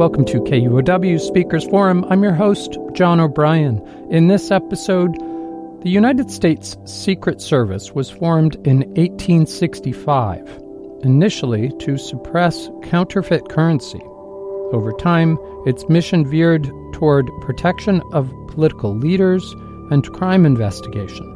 Welcome 0.00 0.24
to 0.24 0.40
KUOW 0.40 1.20
Speakers 1.20 1.68
Forum. 1.68 2.06
I'm 2.08 2.22
your 2.22 2.32
host, 2.32 2.78
John 2.94 3.20
O'Brien. 3.20 3.86
In 4.10 4.28
this 4.28 4.50
episode, 4.50 5.14
the 5.82 5.90
United 5.90 6.30
States 6.30 6.74
Secret 6.86 7.42
Service 7.42 7.92
was 7.92 8.08
formed 8.08 8.54
in 8.66 8.78
1865, 8.94 10.40
initially 11.02 11.70
to 11.80 11.98
suppress 11.98 12.70
counterfeit 12.84 13.50
currency. 13.50 14.00
Over 14.72 14.94
time, 14.94 15.36
its 15.66 15.86
mission 15.90 16.26
veered 16.26 16.64
toward 16.94 17.28
protection 17.42 18.00
of 18.14 18.32
political 18.48 18.96
leaders 18.96 19.52
and 19.90 20.10
crime 20.14 20.46
investigation. 20.46 21.26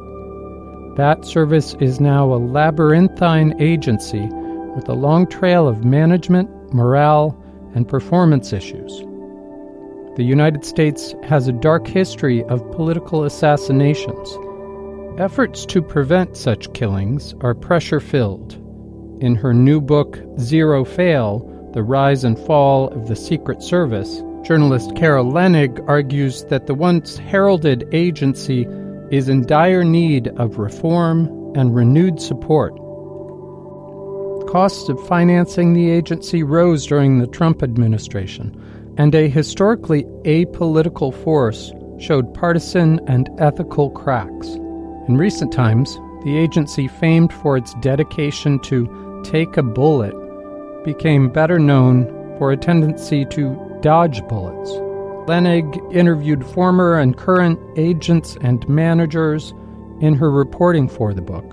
That 0.97 1.23
service 1.23 1.75
is 1.75 1.99
now 1.99 2.33
a 2.33 2.41
labyrinthine 2.41 3.61
agency 3.61 4.27
with 4.75 4.89
a 4.89 4.95
long 4.95 5.27
trail 5.27 5.67
of 5.67 5.85
management, 5.85 6.49
morale, 6.73 7.39
and 7.75 7.87
performance 7.87 8.53
issues. 8.53 9.03
The 10.15 10.23
United 10.23 10.63
States 10.63 11.13
has 11.23 11.47
a 11.47 11.51
dark 11.51 11.85
history 11.87 12.43
of 12.45 12.71
political 12.71 13.25
assassinations. 13.25 14.37
Efforts 15.19 15.65
to 15.67 15.81
prevent 15.81 16.37
such 16.37 16.71
killings 16.73 17.35
are 17.41 17.53
pressure 17.53 17.99
filled. 17.99 18.53
In 19.21 19.35
her 19.35 19.53
new 19.53 19.81
book, 19.81 20.19
Zero 20.39 20.85
Fail 20.85 21.69
The 21.73 21.83
Rise 21.83 22.23
and 22.23 22.39
Fall 22.39 22.87
of 22.89 23.07
the 23.07 23.15
Secret 23.15 23.61
Service, 23.61 24.23
journalist 24.43 24.95
Carol 24.95 25.25
Leonnig 25.25 25.83
argues 25.87 26.45
that 26.45 26.67
the 26.67 26.73
once 26.73 27.17
heralded 27.17 27.87
agency 27.91 28.65
is 29.11 29.27
in 29.27 29.45
dire 29.45 29.83
need 29.83 30.29
of 30.37 30.57
reform 30.59 31.53
and 31.55 31.75
renewed 31.75 32.21
support 32.21 32.73
costs 34.55 34.87
of 34.87 35.07
financing 35.07 35.73
the 35.73 35.89
agency 35.89 36.41
rose 36.41 36.87
during 36.87 37.19
the 37.19 37.27
Trump 37.27 37.61
administration, 37.61 38.55
and 38.97 39.13
a 39.13 39.27
historically 39.27 40.05
apolitical 40.23 41.13
force 41.25 41.73
showed 41.99 42.33
partisan 42.33 43.01
and 43.05 43.29
ethical 43.37 43.89
cracks. 43.89 44.47
In 45.09 45.17
recent 45.17 45.51
times, 45.51 45.93
the 46.23 46.37
agency, 46.37 46.87
famed 46.87 47.33
for 47.33 47.57
its 47.57 47.73
dedication 47.81 48.57
to 48.59 49.21
take 49.25 49.57
a 49.57 49.61
bullet, 49.61 50.15
became 50.85 51.27
better 51.27 51.59
known 51.59 52.05
for 52.37 52.53
a 52.53 52.57
tendency 52.57 53.25
to 53.25 53.77
dodge 53.81 54.25
bullets. 54.29 54.71
Leonnig 55.27 55.93
interviewed 55.93 56.45
former 56.45 56.97
and 56.97 57.17
current 57.17 57.59
agents 57.75 58.37
and 58.39 58.65
managers 58.69 59.53
in 59.99 60.15
her 60.15 60.31
reporting 60.31 60.87
for 60.87 61.13
the 61.13 61.21
book. 61.21 61.43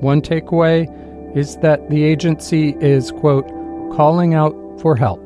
One 0.00 0.22
takeaway 0.22 0.88
is 1.34 1.56
that 1.58 1.88
the 1.90 2.04
agency 2.04 2.76
is, 2.80 3.10
quote, 3.12 3.48
calling 3.96 4.34
out 4.34 4.54
for 4.80 4.96
help. 4.96 5.20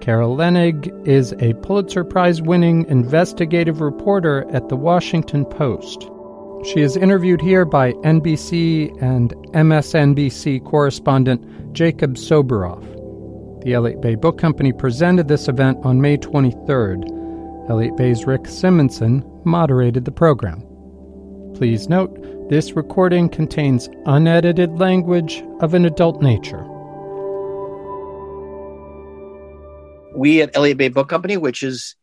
Carol 0.00 0.36
Leonnig 0.36 1.06
is 1.06 1.32
a 1.40 1.54
Pulitzer 1.54 2.04
Prize 2.04 2.40
winning 2.40 2.86
investigative 2.88 3.80
reporter 3.80 4.46
at 4.52 4.68
The 4.68 4.76
Washington 4.76 5.44
Post. 5.44 6.08
She 6.64 6.80
is 6.80 6.96
interviewed 6.96 7.40
here 7.40 7.64
by 7.64 7.92
NBC 7.92 8.90
and 9.02 9.34
MSNBC 9.52 10.64
correspondent 10.64 11.72
Jacob 11.72 12.14
Soboroff. 12.14 12.82
The 13.62 13.74
Elliott 13.74 14.00
Bay 14.00 14.14
Book 14.14 14.38
Company 14.38 14.72
presented 14.72 15.28
this 15.28 15.48
event 15.48 15.78
on 15.84 16.00
May 16.00 16.16
23rd. 16.16 17.68
Elliott 17.68 17.96
Bay's 17.96 18.26
Rick 18.26 18.46
Simonson 18.46 19.22
moderated 19.44 20.04
the 20.04 20.10
program. 20.10 20.64
Please 21.54 21.88
note, 21.88 22.16
this 22.48 22.72
recording 22.72 23.28
contains 23.28 23.90
unedited 24.06 24.78
language 24.78 25.44
of 25.60 25.74
an 25.74 25.84
adult 25.84 26.22
nature. 26.22 26.64
We 30.16 30.40
at 30.40 30.56
Elliott 30.56 30.78
Bay 30.78 30.88
Book 30.88 31.10
Company, 31.10 31.36
which 31.36 31.62
is 31.62 31.94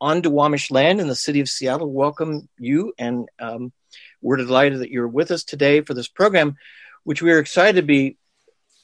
on 0.00 0.22
Duwamish 0.22 0.70
land 0.70 1.02
in 1.02 1.08
the 1.08 1.14
city 1.14 1.40
of 1.40 1.50
Seattle, 1.50 1.92
welcome 1.92 2.48
you. 2.58 2.94
And 2.98 3.28
um, 3.38 3.72
we're 4.22 4.36
delighted 4.36 4.80
that 4.80 4.90
you're 4.90 5.06
with 5.06 5.30
us 5.30 5.44
today 5.44 5.82
for 5.82 5.92
this 5.92 6.08
program, 6.08 6.56
which 7.04 7.20
we 7.20 7.30
are 7.32 7.38
excited 7.38 7.78
to 7.78 7.86
be 7.86 8.16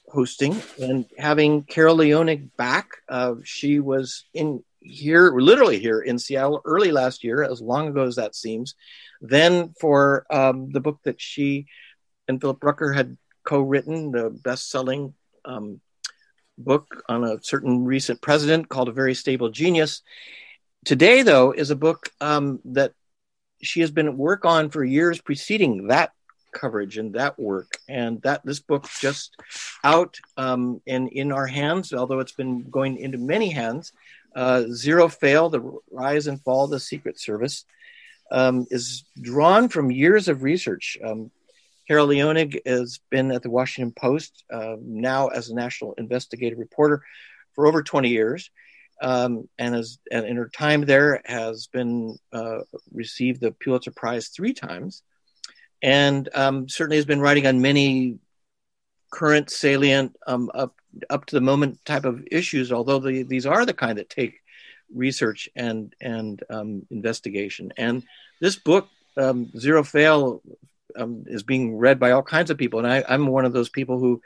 hosting 0.09 0.61
and 0.79 1.07
having 1.17 1.63
Carol 1.63 1.97
Leonnig 1.97 2.51
back. 2.59 2.89
Uh, 3.09 3.37
she 3.43 3.81
was 3.81 4.27
in 4.35 4.63
here, 4.87 5.33
literally 5.37 5.79
here 5.79 6.01
in 6.01 6.19
Seattle 6.19 6.61
early 6.65 6.93
last 6.93 7.25
year, 7.25 7.43
as 7.43 7.61
long 7.61 7.89
ago 7.89 8.05
as 8.05 8.17
that 8.17 8.35
seems. 8.35 8.75
Then 9.21 9.75
for 9.81 10.27
um, 10.31 10.71
the 10.71 10.81
book 10.81 11.01
that 11.05 11.21
she 11.21 11.67
and 12.29 12.41
Philip 12.41 12.63
Rucker 12.63 12.93
had 12.93 13.17
co-written, 13.45 14.11
the 14.11 14.31
best-selling 14.31 15.15
um, 15.45 15.81
book 16.59 17.05
on 17.09 17.25
a 17.25 17.43
certain 17.43 17.85
recent 17.85 18.21
president 18.21 18.69
called 18.69 18.89
A 18.89 18.93
Very 18.93 19.15
Stable 19.15 19.51
Genius. 19.51 20.03
Today, 20.85 21.23
though, 21.23 21.53
is 21.53 21.71
a 21.71 21.77
book 21.77 22.11
um, 22.21 22.61
that 22.67 22.93
she 23.63 23.81
has 23.81 23.91
been 23.91 24.09
at 24.09 24.17
work 24.17 24.45
on 24.45 24.71
for 24.71 24.85
years 24.85 25.21
preceding 25.21 25.89
that 25.89 26.13
coverage 26.53 26.97
and 26.97 27.15
that 27.15 27.39
work 27.39 27.79
and 27.89 28.23
that 28.23 28.45
this 28.45 28.61
book 28.61 28.89
just 29.01 29.37
out 29.85 30.19
um, 30.37 30.81
and 30.87 31.09
in 31.11 31.31
our 31.31 31.47
hands 31.47 31.93
although 31.93 32.21
it's 32.21 32.33
been 32.33 32.63
going 32.71 32.97
into 32.97 33.19
many 33.19 33.51
hands 33.51 33.93
uh, 34.37 34.65
zero 34.71 35.09
fail 35.09 35.49
the 35.49 35.81
rise 35.91 36.27
and 36.27 36.41
fall 36.43 36.65
of 36.65 36.71
the 36.71 36.79
secret 36.79 37.19
service 37.19 37.65
um, 38.31 38.67
is 38.71 39.05
drawn 39.21 39.69
from 39.69 39.91
years 39.91 40.29
of 40.29 40.43
research. 40.43 40.99
Um, 41.03 41.31
Carol 41.89 42.09
Leonnig 42.09 42.61
has 42.67 43.01
been 43.11 43.31
at 43.31 43.43
the 43.43 43.51
Washington 43.51 43.93
Post 43.93 44.45
uh, 44.53 44.77
now 44.81 45.29
as 45.29 45.49
a 45.49 45.55
national 45.55 45.95
investigative 45.95 46.59
reporter 46.59 47.03
for 47.55 47.67
over 47.67 47.83
20 47.83 48.09
years, 48.11 48.51
um, 49.01 49.49
and 49.59 49.75
has 49.75 49.99
and 50.11 50.27
in 50.27 50.37
her 50.37 50.49
time 50.49 50.83
there 50.83 51.23
has 51.25 51.69
been 51.69 52.19
uh, 52.33 52.59
received 52.93 53.41
the 53.41 53.53
Pulitzer 53.53 53.93
Prize 53.93 54.29
three 54.29 54.53
times, 54.53 55.03
and 55.81 56.29
um, 56.35 56.69
certainly 56.69 56.97
has 56.97 57.07
been 57.07 57.21
writing 57.21 57.47
on 57.47 57.63
many 57.63 58.19
current, 59.11 59.49
salient, 59.51 60.17
um, 60.27 60.51
up 60.53 60.75
up 61.11 61.27
to 61.27 61.35
the 61.35 61.41
moment 61.41 61.85
type 61.85 62.05
of 62.05 62.27
issues. 62.31 62.73
Although 62.73 62.99
the, 62.99 63.23
these 63.23 63.47
are 63.47 63.65
the 63.67 63.75
kind 63.75 63.99
that 63.99 64.11
take 64.11 64.41
research 64.95 65.49
and 65.57 65.95
and 66.01 66.43
um, 66.51 66.87
investigation. 66.91 67.73
And 67.77 68.05
this 68.41 68.57
book, 68.57 68.89
um, 69.17 69.51
Zero 69.59 69.83
Fail, 69.83 70.43
um, 70.97 71.25
is 71.27 71.43
being 71.43 71.77
read 71.77 71.99
by 71.99 72.13
all 72.13 72.23
kinds 72.23 72.51
of 72.51 72.59
people. 72.59 72.79
And 72.79 72.89
I, 72.89 73.05
am 73.09 73.27
one 73.27 73.45
of 73.45 73.53
those 73.53 73.69
people 73.69 73.99
who, 73.99 74.21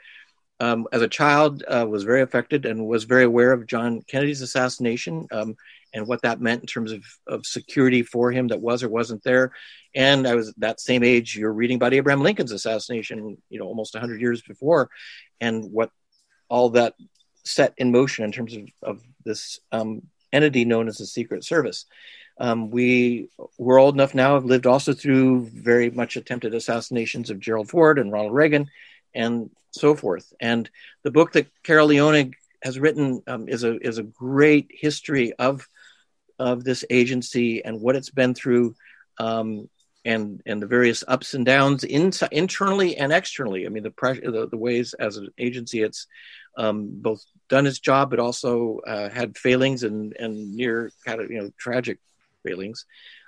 um, 0.59 0.87
as 0.91 1.01
a 1.01 1.07
child, 1.07 1.63
uh, 1.67 1.85
was 1.87 2.03
very 2.03 2.21
affected 2.21 2.65
and 2.65 2.85
was 2.85 3.03
very 3.05 3.23
aware 3.23 3.51
of 3.51 3.67
John 3.67 4.01
Kennedy's 4.01 4.41
assassination 4.41 5.27
um, 5.31 5.55
and 5.93 6.07
what 6.07 6.21
that 6.21 6.39
meant 6.39 6.61
in 6.61 6.67
terms 6.67 6.91
of, 6.91 7.03
of 7.27 7.45
security 7.45 8.03
for 8.03 8.31
him 8.31 8.47
that 8.49 8.61
was 8.61 8.83
or 8.83 8.89
wasn't 8.89 9.23
there. 9.23 9.51
And 9.93 10.27
I 10.27 10.35
was 10.35 10.53
that 10.57 10.79
same 10.79 11.03
age. 11.03 11.35
You're 11.35 11.51
reading 11.51 11.75
about 11.75 11.93
Abraham 11.93 12.21
Lincoln's 12.21 12.51
assassination, 12.51 13.37
you 13.49 13.59
know, 13.59 13.65
almost 13.65 13.93
100 13.93 14.21
years 14.21 14.41
before, 14.41 14.89
and 15.41 15.71
what 15.71 15.91
all 16.51 16.69
that 16.71 16.93
set 17.43 17.73
in 17.77 17.91
motion 17.91 18.25
in 18.25 18.31
terms 18.31 18.55
of, 18.55 18.69
of 18.83 19.01
this 19.23 19.59
um, 19.71 20.03
entity 20.33 20.65
known 20.65 20.87
as 20.87 20.97
the 20.97 21.05
Secret 21.05 21.43
Service. 21.43 21.85
Um, 22.37 22.69
we 22.71 23.29
were 23.57 23.79
old 23.79 23.95
enough 23.95 24.13
now, 24.13 24.33
have 24.33 24.45
lived 24.45 24.65
also 24.65 24.93
through 24.93 25.45
very 25.47 25.89
much 25.89 26.17
attempted 26.17 26.53
assassinations 26.53 27.29
of 27.29 27.39
Gerald 27.39 27.69
Ford 27.69 27.99
and 27.99 28.11
Ronald 28.11 28.33
Reagan 28.33 28.69
and 29.13 29.49
so 29.71 29.95
forth. 29.95 30.33
And 30.39 30.69
the 31.03 31.11
book 31.11 31.33
that 31.33 31.47
Carol 31.63 31.87
Leonnig 31.87 32.33
has 32.63 32.79
written 32.79 33.23
um, 33.27 33.47
is 33.47 33.63
a 33.63 33.77
is 33.79 33.97
a 33.97 34.03
great 34.03 34.67
history 34.71 35.33
of 35.33 35.67
of 36.37 36.63
this 36.63 36.83
agency 36.89 37.63
and 37.63 37.81
what 37.81 37.95
it's 37.95 38.09
been 38.09 38.33
through, 38.33 38.75
um, 39.19 39.69
and 40.05 40.41
and 40.45 40.61
the 40.61 40.67
various 40.67 41.03
ups 41.07 41.33
and 41.33 41.45
downs 41.45 41.83
in, 41.83 42.11
internally 42.31 42.97
and 42.97 43.11
externally. 43.11 43.65
I 43.65 43.69
mean, 43.69 43.83
the 43.83 43.91
pressure, 43.91 44.31
the, 44.31 44.47
the 44.47 44.57
ways 44.57 44.93
as 44.93 45.17
an 45.17 45.29
agency 45.37 45.81
it's 45.81 46.07
um, 46.57 46.89
both 47.01 47.23
done 47.49 47.67
its 47.67 47.79
job, 47.79 48.09
but 48.09 48.19
also 48.19 48.79
uh, 48.87 49.09
had 49.09 49.37
failings 49.37 49.83
and 49.83 50.15
and 50.17 50.55
near 50.55 50.91
kind 51.05 51.21
of 51.21 51.29
you 51.31 51.41
know 51.41 51.51
tragic 51.57 51.99
failings, 52.45 52.85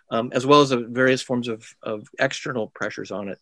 um, 0.09 0.31
as 0.33 0.45
well 0.45 0.61
as 0.61 0.71
various 0.71 1.21
forms 1.21 1.47
of 1.47 1.65
of 1.81 2.07
external 2.19 2.67
pressures 2.67 3.11
on 3.11 3.29
it. 3.29 3.39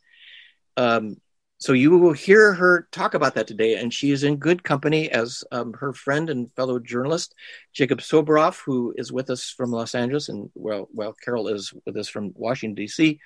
Um, 0.77 1.17
so 1.61 1.73
you 1.73 1.95
will 1.95 2.13
hear 2.13 2.53
her 2.53 2.87
talk 2.91 3.13
about 3.13 3.35
that 3.35 3.45
today, 3.45 3.75
and 3.75 3.93
she 3.93 4.09
is 4.09 4.23
in 4.23 4.37
good 4.37 4.63
company 4.63 5.11
as 5.11 5.43
um, 5.51 5.73
her 5.73 5.93
friend 5.93 6.31
and 6.31 6.51
fellow 6.55 6.79
journalist 6.79 7.35
Jacob 7.71 7.99
Soboroff, 7.99 8.59
who 8.65 8.95
is 8.97 9.11
with 9.11 9.29
us 9.29 9.51
from 9.51 9.71
Los 9.71 9.93
Angeles, 9.93 10.29
and 10.29 10.49
well, 10.55 10.89
well, 10.91 11.13
Carol 11.23 11.47
is 11.47 11.71
with 11.85 11.97
us 11.97 12.07
from 12.07 12.33
Washington 12.35 12.73
D.C. 12.73 13.19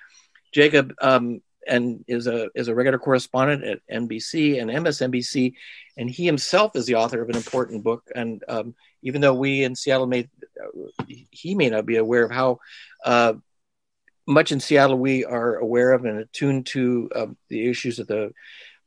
Jacob 0.52 0.92
um, 1.00 1.40
and 1.68 2.04
is 2.08 2.26
a 2.26 2.48
is 2.54 2.68
a 2.68 2.74
regular 2.74 2.98
correspondent 2.98 3.64
at 3.64 3.80
NBC 3.92 4.60
and 4.60 4.70
MSNBC, 4.70 5.54
and 5.96 6.10
he 6.10 6.24
himself 6.24 6.76
is 6.76 6.86
the 6.86 6.94
author 6.94 7.22
of 7.22 7.28
an 7.28 7.36
important 7.36 7.84
book. 7.84 8.04
And 8.14 8.42
um, 8.48 8.74
even 9.02 9.20
though 9.20 9.34
we 9.34 9.64
in 9.64 9.74
Seattle 9.74 10.06
may 10.06 10.28
he 11.30 11.54
may 11.54 11.70
not 11.70 11.86
be 11.86 11.96
aware 11.96 12.24
of 12.24 12.30
how 12.30 12.60
uh, 13.04 13.34
much 14.26 14.52
in 14.52 14.60
Seattle 14.60 14.98
we 14.98 15.24
are 15.24 15.56
aware 15.56 15.92
of 15.92 16.04
and 16.04 16.18
attuned 16.18 16.66
to 16.66 17.10
uh, 17.14 17.26
the 17.48 17.68
issues 17.68 17.98
of 17.98 18.06
the 18.06 18.32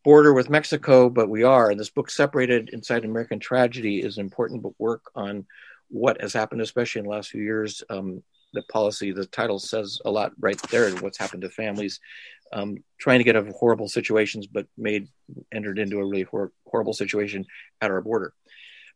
border 0.03 0.33
with 0.33 0.49
Mexico, 0.49 1.09
but 1.09 1.29
we 1.29 1.43
are. 1.43 1.69
And 1.69 1.79
this 1.79 1.89
book, 1.89 2.09
Separated 2.09 2.69
Inside 2.69 3.05
American 3.05 3.39
Tragedy, 3.39 4.01
is 4.01 4.17
an 4.17 4.23
important 4.23 4.61
book 4.61 4.75
work 4.77 5.03
on 5.15 5.45
what 5.89 6.21
has 6.21 6.33
happened, 6.33 6.61
especially 6.61 6.99
in 6.99 7.05
the 7.05 7.11
last 7.11 7.29
few 7.29 7.41
years. 7.41 7.83
Um, 7.89 8.23
the 8.53 8.63
policy, 8.63 9.11
the 9.11 9.25
title 9.27 9.59
says 9.59 9.99
a 10.05 10.11
lot 10.11 10.31
right 10.39 10.59
there, 10.69 10.89
what's 10.97 11.17
happened 11.17 11.43
to 11.43 11.49
families 11.49 11.99
um, 12.51 12.83
trying 12.99 13.19
to 13.19 13.23
get 13.23 13.35
out 13.35 13.47
of 13.47 13.55
horrible 13.55 13.87
situations, 13.87 14.47
but 14.47 14.67
made 14.77 15.07
entered 15.51 15.79
into 15.79 15.99
a 15.99 16.05
really 16.05 16.23
hor- 16.23 16.51
horrible 16.65 16.93
situation 16.93 17.45
at 17.81 17.91
our 17.91 18.01
border. 18.01 18.33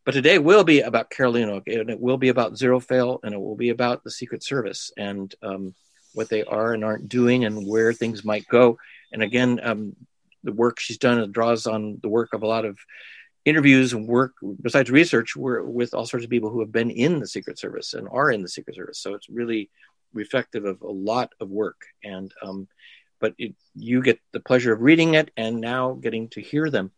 But 0.06 0.14
today 0.14 0.38
will 0.38 0.64
be 0.64 0.82
about 0.82 1.10
Carol 1.10 1.34
Leonnig, 1.34 1.64
and 1.68 1.90
it 1.90 2.00
will 2.00 2.18
be 2.18 2.30
about 2.30 2.58
Zero 2.58 2.80
Fail, 2.80 3.20
and 3.24 3.34
it 3.34 3.40
will 3.40 3.56
be 3.56 3.70
about 3.70 4.04
the 4.04 4.12
Secret 4.12 4.44
Service 4.44 4.92
and 4.98 5.34
um, 5.42 5.74
what 6.14 6.30
they 6.30 6.44
are 6.44 6.74
and 6.74 6.84
aren't 6.84 7.08
doing 7.08 7.46
and 7.46 7.66
where 7.68 7.94
things 7.94 8.26
might 8.26 8.48
go. 8.48 8.78
And 9.12 9.24
again, 9.24 9.60
um, 9.64 9.96
the 10.44 10.52
work 10.52 10.80
she's 10.80 10.98
done 10.98 11.32
draws 11.32 11.68
on 11.68 12.00
the 12.02 12.10
work 12.10 12.34
of 12.34 12.44
a 12.44 12.48
lot 12.48 12.66
of 12.66 12.78
interviews 13.46 13.94
and 13.94 14.08
work 14.08 14.34
besides 14.62 14.90
research 14.90 15.36
with 15.36 15.94
all 15.94 16.06
sorts 16.06 16.24
of 16.24 16.30
people 16.30 16.50
who 16.50 16.60
have 16.62 16.72
been 16.72 16.90
in 16.90 17.20
the 17.20 17.28
Secret 17.28 17.60
Service 17.60 17.94
and 17.94 18.08
are 18.12 18.32
in 18.32 18.42
the 18.42 18.50
Secret 18.50 18.76
Service. 18.76 19.00
So 19.00 19.14
it's 19.14 19.30
really 19.30 19.70
reflective 20.14 20.66
of 20.66 20.82
a 20.82 20.92
lot 20.92 21.32
of 21.40 21.50
work. 21.50 21.82
And 22.04 22.34
um, 22.42 22.68
but 23.24 23.34
it, 23.38 23.56
you 23.74 24.02
get 24.02 24.20
the 24.34 24.42
pleasure 24.42 24.74
of 24.74 24.82
reading 24.82 25.14
it 25.14 25.32
and 25.38 25.62
now 25.62 25.94
getting 25.94 26.28
to 26.28 26.42
hear 26.42 26.70
them. 26.70 26.92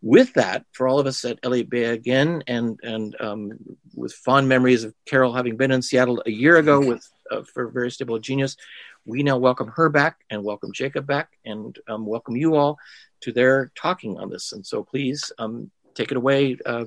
With 0.00 0.32
that, 0.34 0.64
for 0.70 0.86
all 0.86 1.00
of 1.00 1.08
us 1.08 1.24
at 1.24 1.40
Elliott 1.42 1.68
Bay 1.68 1.86
again, 1.86 2.44
and 2.46 2.78
and 2.84 3.16
um, 3.20 3.58
with 3.96 4.12
fond 4.12 4.48
memories 4.48 4.84
of 4.84 4.94
Carol 5.04 5.34
having 5.34 5.56
been 5.56 5.72
in 5.72 5.82
Seattle 5.82 6.22
a 6.24 6.30
year 6.30 6.58
ago 6.58 6.78
with 6.78 7.04
uh, 7.32 7.42
for 7.42 7.66
Very 7.66 7.90
Stable 7.90 8.20
Genius. 8.20 8.56
We 9.04 9.24
now 9.24 9.36
welcome 9.38 9.66
her 9.74 9.88
back 9.88 10.18
and 10.30 10.44
welcome 10.44 10.72
Jacob 10.72 11.08
back 11.08 11.30
and 11.44 11.76
um, 11.88 12.06
welcome 12.06 12.36
you 12.36 12.54
all 12.54 12.78
to 13.22 13.32
their 13.32 13.72
talking 13.74 14.16
on 14.16 14.30
this. 14.30 14.52
And 14.52 14.64
so 14.64 14.84
please 14.84 15.32
um, 15.40 15.72
take 15.96 16.12
it 16.12 16.16
away, 16.16 16.56
uh, 16.64 16.84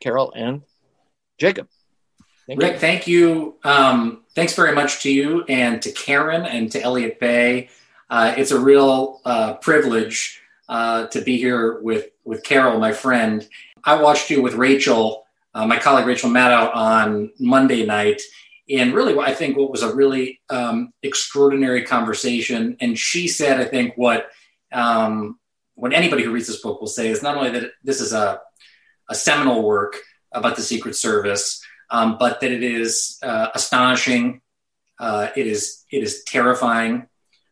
Carol 0.00 0.32
and 0.34 0.62
Jacob. 1.36 1.68
Thank 2.46 2.62
Rick, 2.62 2.72
you. 2.72 2.78
thank 2.78 3.06
you. 3.06 3.54
Um, 3.62 4.22
thanks 4.34 4.54
very 4.54 4.74
much 4.74 5.02
to 5.02 5.12
you 5.12 5.44
and 5.44 5.82
to 5.82 5.92
Karen 5.92 6.46
and 6.46 6.72
to 6.72 6.80
Elliott 6.80 7.20
Bay. 7.20 7.68
Uh, 8.10 8.34
it's 8.36 8.50
a 8.50 8.58
real 8.58 9.20
uh, 9.24 9.54
privilege 9.54 10.42
uh, 10.68 11.06
to 11.06 11.20
be 11.20 11.38
here 11.38 11.80
with, 11.80 12.08
with 12.24 12.42
Carol, 12.42 12.80
my 12.80 12.92
friend. 12.92 13.48
I 13.84 14.02
watched 14.02 14.30
you 14.30 14.42
with 14.42 14.54
Rachel, 14.54 15.24
uh, 15.54 15.64
my 15.64 15.78
colleague 15.78 16.06
Rachel 16.06 16.28
Maddow, 16.28 16.74
on 16.74 17.30
Monday 17.38 17.86
night, 17.86 18.20
and 18.68 18.92
really 18.92 19.16
I 19.18 19.32
think 19.32 19.56
what 19.56 19.70
was 19.70 19.82
a 19.82 19.94
really 19.94 20.40
um, 20.50 20.92
extraordinary 21.04 21.84
conversation. 21.84 22.76
And 22.80 22.98
she 22.98 23.28
said, 23.28 23.60
I 23.60 23.64
think 23.64 23.94
what 23.96 24.28
um, 24.72 25.38
what 25.74 25.92
anybody 25.92 26.24
who 26.24 26.32
reads 26.32 26.48
this 26.48 26.60
book 26.60 26.80
will 26.80 26.88
say 26.88 27.08
is 27.08 27.22
not 27.22 27.36
only 27.36 27.50
that 27.50 27.70
this 27.82 28.00
is 28.00 28.12
a, 28.12 28.40
a 29.08 29.14
seminal 29.14 29.62
work 29.62 29.96
about 30.32 30.56
the 30.56 30.62
Secret 30.62 30.94
Service, 30.94 31.64
um, 31.90 32.16
but 32.18 32.40
that 32.40 32.50
it 32.52 32.62
is 32.62 33.18
uh, 33.22 33.48
astonishing, 33.54 34.40
uh, 34.98 35.28
it 35.36 35.46
is 35.46 35.84
it 35.90 36.02
is 36.02 36.22
terrifying, 36.24 37.08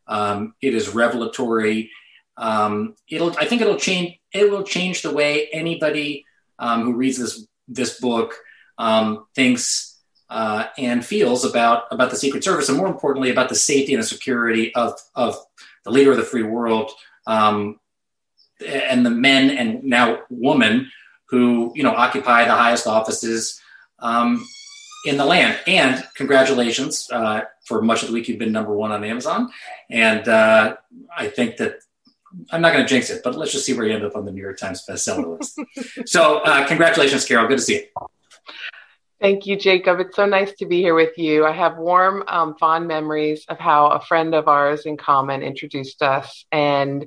um, 0.09 0.55
it 0.61 0.75
is 0.75 0.95
revelatory. 0.95 1.91
Um, 2.37 2.95
it'll 3.09 3.37
I 3.39 3.45
think 3.45 3.61
it'll 3.61 3.77
change 3.77 4.19
it 4.33 4.51
will 4.51 4.65
change 4.65 5.03
the 5.03 5.13
way 5.13 5.49
anybody 5.53 6.25
um, 6.59 6.83
who 6.83 6.95
reads 6.95 7.19
this 7.19 7.47
this 7.69 8.01
book 8.01 8.35
um, 8.79 9.27
thinks 9.35 9.99
uh, 10.31 10.67
and 10.77 11.05
feels 11.05 11.45
about 11.45 11.85
about 11.91 12.11
the 12.11 12.17
Secret 12.17 12.45
Service, 12.45 12.69
and 12.69 12.79
more 12.79 12.87
importantly, 12.87 13.31
about 13.31 13.49
the 13.49 13.55
safety 13.55 13.95
and 13.95 14.03
the 14.03 14.07
security 14.07 14.75
of 14.75 14.99
of 15.15 15.37
the 15.85 15.91
leader 15.91 16.11
of 16.11 16.17
the 16.17 16.23
free 16.23 16.43
world 16.43 16.91
um, 17.27 17.79
and 18.67 19.05
the 19.05 19.11
men 19.11 19.51
and 19.51 19.85
now 19.85 20.21
women 20.31 20.91
who 21.31 21.73
you 21.75 21.83
know 21.83 21.95
occupy 21.95 22.45
the 22.45 22.55
highest 22.55 22.87
offices 22.87 23.61
um, 24.01 24.47
in 25.05 25.17
the 25.17 25.25
land. 25.25 25.59
And 25.67 26.05
congratulations 26.15 27.09
uh, 27.11 27.43
for 27.65 27.83
much 27.83 28.03
of 28.03 28.09
the 28.09 28.15
week 28.15 28.29
you've 28.29 28.39
been 28.39 28.53
number 28.53 28.73
one 28.73 28.93
on 28.93 29.05
Amazon, 29.05 29.51
and 29.91 30.27
uh, 30.29 30.77
I 31.17 31.29
think 31.29 31.57
that. 31.59 31.81
I'm 32.51 32.61
not 32.61 32.75
going 32.75 32.85
to 32.85 32.89
jinx 32.89 33.09
it, 33.09 33.23
but 33.25 33.37
let's 33.37 33.53
just 33.53 33.65
see 33.65 33.73
where 33.73 33.87
you 33.87 33.95
end 33.95 34.05
up 34.05 34.15
on 34.15 34.27
the 34.27 34.31
New 34.31 34.43
York 34.43 34.59
Times 34.59 34.85
bestseller 34.87 35.39
list. 35.39 35.59
so, 36.07 36.41
uh, 36.41 36.67
congratulations, 36.67 37.25
Carol. 37.25 37.49
Good 37.49 37.57
to 37.57 37.65
see 37.65 37.77
you. 37.77 38.07
Thank 39.21 39.47
you, 39.47 39.57
Jacob. 39.57 39.99
It's 39.99 40.15
so 40.15 40.27
nice 40.27 40.53
to 40.57 40.67
be 40.67 40.81
here 40.81 40.95
with 40.95 41.19
you. 41.19 41.45
I 41.45 41.53
have 41.53 41.77
warm, 41.77 42.23
um, 42.29 42.55
fond 42.57 42.87
memories 42.87 43.45
of 43.49 43.59
how 43.59 43.89
a 43.89 44.01
friend 44.01 44.33
of 44.35 44.47
ours 44.47 44.87
in 44.87 44.97
common 44.97 45.43
introduced 45.43 46.03
us. 46.03 46.45
And 46.53 47.07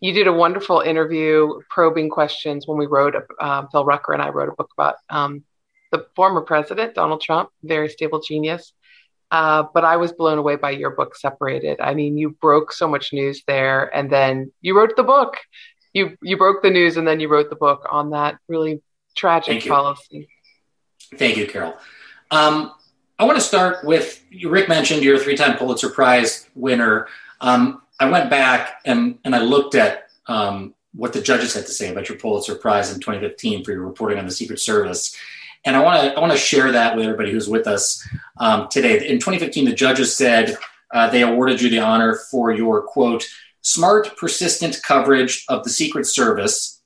you 0.00 0.14
did 0.14 0.26
a 0.26 0.32
wonderful 0.32 0.80
interview, 0.80 1.60
probing 1.68 2.08
questions 2.08 2.66
when 2.66 2.78
we 2.78 2.86
wrote, 2.86 3.14
uh, 3.38 3.66
Phil 3.70 3.84
Rucker 3.84 4.14
and 4.14 4.22
I 4.22 4.30
wrote 4.30 4.48
a 4.48 4.52
book 4.52 4.70
about 4.72 4.96
um, 5.10 5.44
the 5.90 6.06
former 6.14 6.40
president, 6.40 6.94
Donald 6.94 7.20
Trump, 7.20 7.50
very 7.62 7.88
stable 7.88 8.20
genius. 8.20 8.72
Uh, 9.30 9.64
but 9.72 9.84
I 9.84 9.96
was 9.96 10.12
blown 10.12 10.38
away 10.38 10.56
by 10.56 10.70
your 10.70 10.90
book, 10.90 11.14
Separated. 11.14 11.80
I 11.80 11.94
mean, 11.94 12.18
you 12.18 12.30
broke 12.30 12.72
so 12.72 12.88
much 12.88 13.12
news 13.12 13.42
there, 13.46 13.94
and 13.94 14.10
then 14.10 14.52
you 14.60 14.76
wrote 14.76 14.96
the 14.96 15.04
book. 15.04 15.36
You 15.92 16.16
you 16.22 16.36
broke 16.36 16.62
the 16.62 16.70
news, 16.70 16.96
and 16.96 17.06
then 17.06 17.20
you 17.20 17.28
wrote 17.28 17.48
the 17.48 17.56
book 17.56 17.86
on 17.90 18.10
that 18.10 18.38
really 18.48 18.82
tragic 19.16 19.66
policy. 19.66 20.28
Thank 21.14 21.36
you, 21.36 21.46
Carol. 21.46 21.76
Um, 22.30 22.72
I 23.18 23.24
want 23.24 23.38
to 23.38 23.44
start 23.44 23.84
with 23.84 24.22
Rick 24.44 24.68
mentioned 24.68 25.02
your 25.02 25.18
three-time 25.18 25.58
Pulitzer 25.58 25.90
Prize 25.90 26.48
winner. 26.54 27.06
Um, 27.40 27.82
I 28.00 28.10
went 28.10 28.30
back 28.30 28.80
and 28.84 29.18
and 29.24 29.34
I 29.34 29.40
looked 29.42 29.74
at 29.74 30.08
um, 30.26 30.74
what 30.92 31.12
the 31.12 31.20
judges 31.20 31.54
had 31.54 31.66
to 31.66 31.72
say 31.72 31.90
about 31.90 32.08
your 32.08 32.18
Pulitzer 32.18 32.54
Prize 32.54 32.92
in 32.92 33.00
2015 33.00 33.64
for 33.64 33.72
your 33.72 33.86
reporting 33.86 34.18
on 34.18 34.26
the 34.26 34.32
Secret 34.32 34.58
Service. 34.58 35.16
And 35.64 35.76
I 35.76 35.82
want 35.82 36.02
to 36.02 36.16
I 36.16 36.20
want 36.20 36.32
to 36.32 36.38
share 36.38 36.72
that 36.72 36.96
with 36.96 37.04
everybody 37.04 37.32
who's 37.32 37.48
with 37.48 37.66
us 37.66 38.06
um, 38.38 38.68
today. 38.70 39.06
In 39.06 39.18
2015, 39.18 39.66
the 39.66 39.74
judges 39.74 40.16
said 40.16 40.56
uh, 40.92 41.10
they 41.10 41.22
awarded 41.22 41.60
you 41.60 41.68
the 41.68 41.80
honor 41.80 42.16
for 42.30 42.50
your 42.50 42.82
quote 42.82 43.26
smart, 43.62 44.16
persistent 44.16 44.80
coverage 44.82 45.44
of 45.48 45.64
the 45.64 45.70
Secret 45.70 46.06
Service 46.06 46.80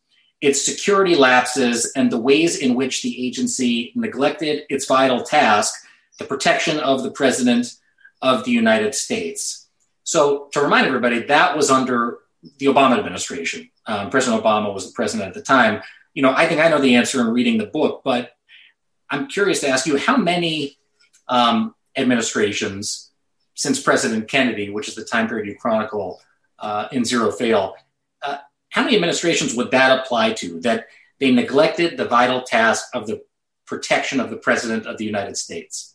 its 0.45 0.63
security 0.63 1.15
lapses, 1.15 1.91
and 1.97 2.11
the 2.11 2.21
ways 2.21 2.59
in 2.59 2.75
which 2.75 3.03
the 3.03 3.27
agency 3.27 3.93
neglected 3.95 4.65
its 4.69 4.85
vital 4.85 5.23
task, 5.23 5.75
the 6.19 6.25
protection 6.27 6.79
of 6.81 7.03
the 7.03 7.11
President 7.11 7.73
of 8.21 8.45
the 8.45 8.51
United 8.51 8.95
States. 8.95 9.69
So, 10.03 10.51
to 10.53 10.61
remind 10.61 10.87
everybody, 10.87 11.23
that 11.23 11.57
was 11.57 11.71
under 11.71 12.19
the 12.59 12.67
Obama 12.67 12.99
administration. 12.99 13.71
Um, 13.87 14.11
president 14.11 14.45
Obama 14.45 14.75
was 14.75 14.87
the 14.87 14.93
president 14.93 15.29
at 15.29 15.35
the 15.35 15.41
time. 15.41 15.83
You 16.13 16.23
know, 16.23 16.35
I 16.37 16.47
think 16.47 16.61
I 16.61 16.69
know 16.69 16.79
the 16.79 16.95
answer 16.95 17.23
in 17.23 17.29
reading 17.29 17.57
the 17.57 17.67
book, 17.67 18.03
but 18.05 18.33
I'm 19.15 19.29
curious 19.29 19.61
to 19.61 19.69
ask 19.69 19.87
you 19.87 19.97
how 19.97 20.17
many 20.17 20.77
um, 21.29 21.77
administrations 21.97 23.13
since 23.55 23.81
President 23.81 24.27
Kennedy, 24.27 24.71
which 24.71 24.89
is 24.89 24.97
the 24.97 25.05
time 25.05 25.29
period 25.29 25.47
you 25.47 25.57
chronicle 25.57 26.21
uh, 26.59 26.89
in 26.91 27.05
Zero 27.05 27.31
Fail, 27.31 27.77
uh, 28.23 28.39
how 28.71 28.83
many 28.83 28.97
administrations 28.97 29.55
would 29.55 29.71
that 29.71 30.01
apply 30.01 30.33
to? 30.33 30.61
That 30.63 30.89
they 31.21 31.31
neglected 31.31 31.97
the 31.97 32.07
vital 32.07 32.43
task 32.43 32.89
of 32.93 33.07
the 33.07 33.23
protection 33.67 34.19
of 34.19 34.31
the 34.31 34.37
President 34.37 34.85
of 34.85 34.99
the 34.99 35.05
United 35.05 35.37
States? 35.37 35.95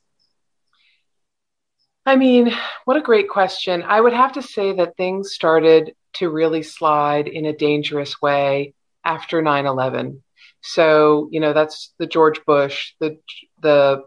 I 2.06 2.16
mean, 2.16 2.54
what 2.86 2.96
a 2.96 3.02
great 3.02 3.28
question. 3.28 3.84
I 3.84 4.00
would 4.00 4.14
have 4.14 4.32
to 4.34 4.42
say 4.42 4.72
that 4.78 4.96
things 4.96 5.34
started 5.34 5.94
to 6.14 6.30
really 6.30 6.64
slide 6.64 7.28
in 7.28 7.46
a 7.46 7.54
dangerous 7.54 8.22
way 8.22 8.74
after 9.04 9.42
9 9.42 9.66
11. 9.66 10.24
So, 10.62 11.30
you 11.32 11.40
know, 11.40 11.54
that's 11.54 11.94
the 12.00 12.08
George 12.08 12.44
Bush, 12.46 12.94
the, 13.00 13.18
the 13.62 14.04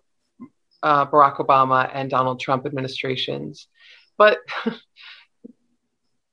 uh, 0.82 1.06
Barack 1.06 1.36
Obama, 1.36 1.90
and 1.92 2.10
Donald 2.10 2.40
Trump 2.40 2.66
administrations. 2.66 3.68
But 4.18 4.38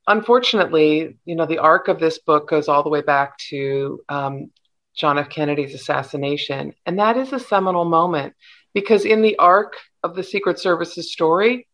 unfortunately, 0.07 1.17
you 1.25 1.35
know, 1.35 1.45
the 1.45 1.59
arc 1.59 1.87
of 1.87 1.99
this 1.99 2.19
book 2.19 2.49
goes 2.49 2.67
all 2.67 2.83
the 2.83 2.89
way 2.89 3.01
back 3.01 3.37
to 3.49 4.01
um, 4.09 4.51
John 4.95 5.17
F. 5.17 5.29
Kennedy's 5.29 5.73
assassination. 5.73 6.73
And 6.85 6.99
that 6.99 7.15
is 7.15 7.31
a 7.31 7.39
seminal 7.39 7.85
moment 7.85 8.33
because 8.73 9.05
in 9.05 9.21
the 9.21 9.37
arc 9.37 9.75
of 10.03 10.15
the 10.15 10.23
Secret 10.23 10.59
Service's 10.59 11.11
story, 11.11 11.67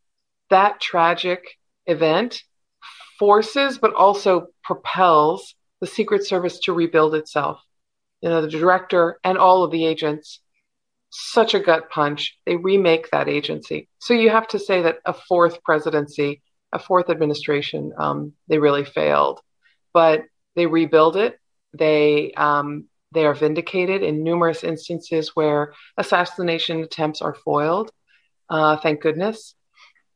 that 0.50 0.80
tragic 0.80 1.58
event 1.88 2.44
forces 3.18 3.78
but 3.78 3.94
also 3.94 4.48
propels 4.64 5.56
the 5.82 5.88
Secret 5.88 6.26
Service 6.26 6.60
to 6.60 6.74
rebuild 6.74 7.16
itself. 7.16 7.62
You 8.22 8.30
know, 8.30 8.42
the 8.42 8.50
director 8.50 9.20
and 9.24 9.38
all 9.38 9.64
of 9.64 9.72
the 9.72 9.86
agents, 9.86 10.40
such 11.10 11.54
a 11.54 11.60
gut 11.60 11.90
punch. 11.90 12.38
They 12.46 12.56
remake 12.56 13.12
that 13.12 13.30
agency. 13.30 13.88
So 14.00 14.14
you 14.14 14.30
have 14.30 14.48
to 14.50 14.60
say 14.60 14.82
that 14.84 15.00
a 15.06 15.14
fourth 15.14 15.64
presidency, 15.64 16.42
a 16.72 16.80
fourth 16.80 17.10
administration, 17.10 17.94
um, 17.98 18.34
they 18.48 18.58
really 18.58 18.86
failed. 18.86 19.42
But 19.94 20.24
they 20.56 20.66
rebuild 20.66 21.16
it. 21.16 21.40
They 21.74 22.32
um, 22.36 22.86
they 23.12 23.26
are 23.26 23.34
vindicated 23.34 24.04
in 24.04 24.24
numerous 24.24 24.64
instances 24.64 25.32
where 25.36 25.74
assassination 25.98 26.82
attempts 26.82 27.22
are 27.22 27.34
foiled. 27.34 27.92
Uh, 28.50 28.78
thank 28.78 29.02
goodness. 29.02 29.56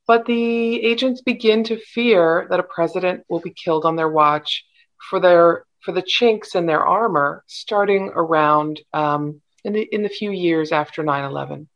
But 0.05 0.25
the 0.25 0.83
agents 0.83 1.21
begin 1.21 1.63
to 1.65 1.79
fear 1.79 2.47
that 2.49 2.59
a 2.59 2.63
president 2.63 3.23
will 3.29 3.39
be 3.39 3.53
killed 3.53 3.85
on 3.85 3.95
their 3.95 4.09
watch 4.09 4.65
for 5.09 5.19
their 5.19 5.65
for 5.81 5.91
the 5.91 6.01
chinks 6.01 6.55
in 6.55 6.65
their 6.65 6.85
armor, 6.85 7.43
starting 7.47 8.11
around 8.13 8.81
um, 8.93 9.41
in 9.63 9.73
the 9.73 9.81
in 9.81 10.03
the 10.03 10.09
few 10.09 10.31
years 10.31 10.71
after 10.71 11.03
9/11. 11.03 11.67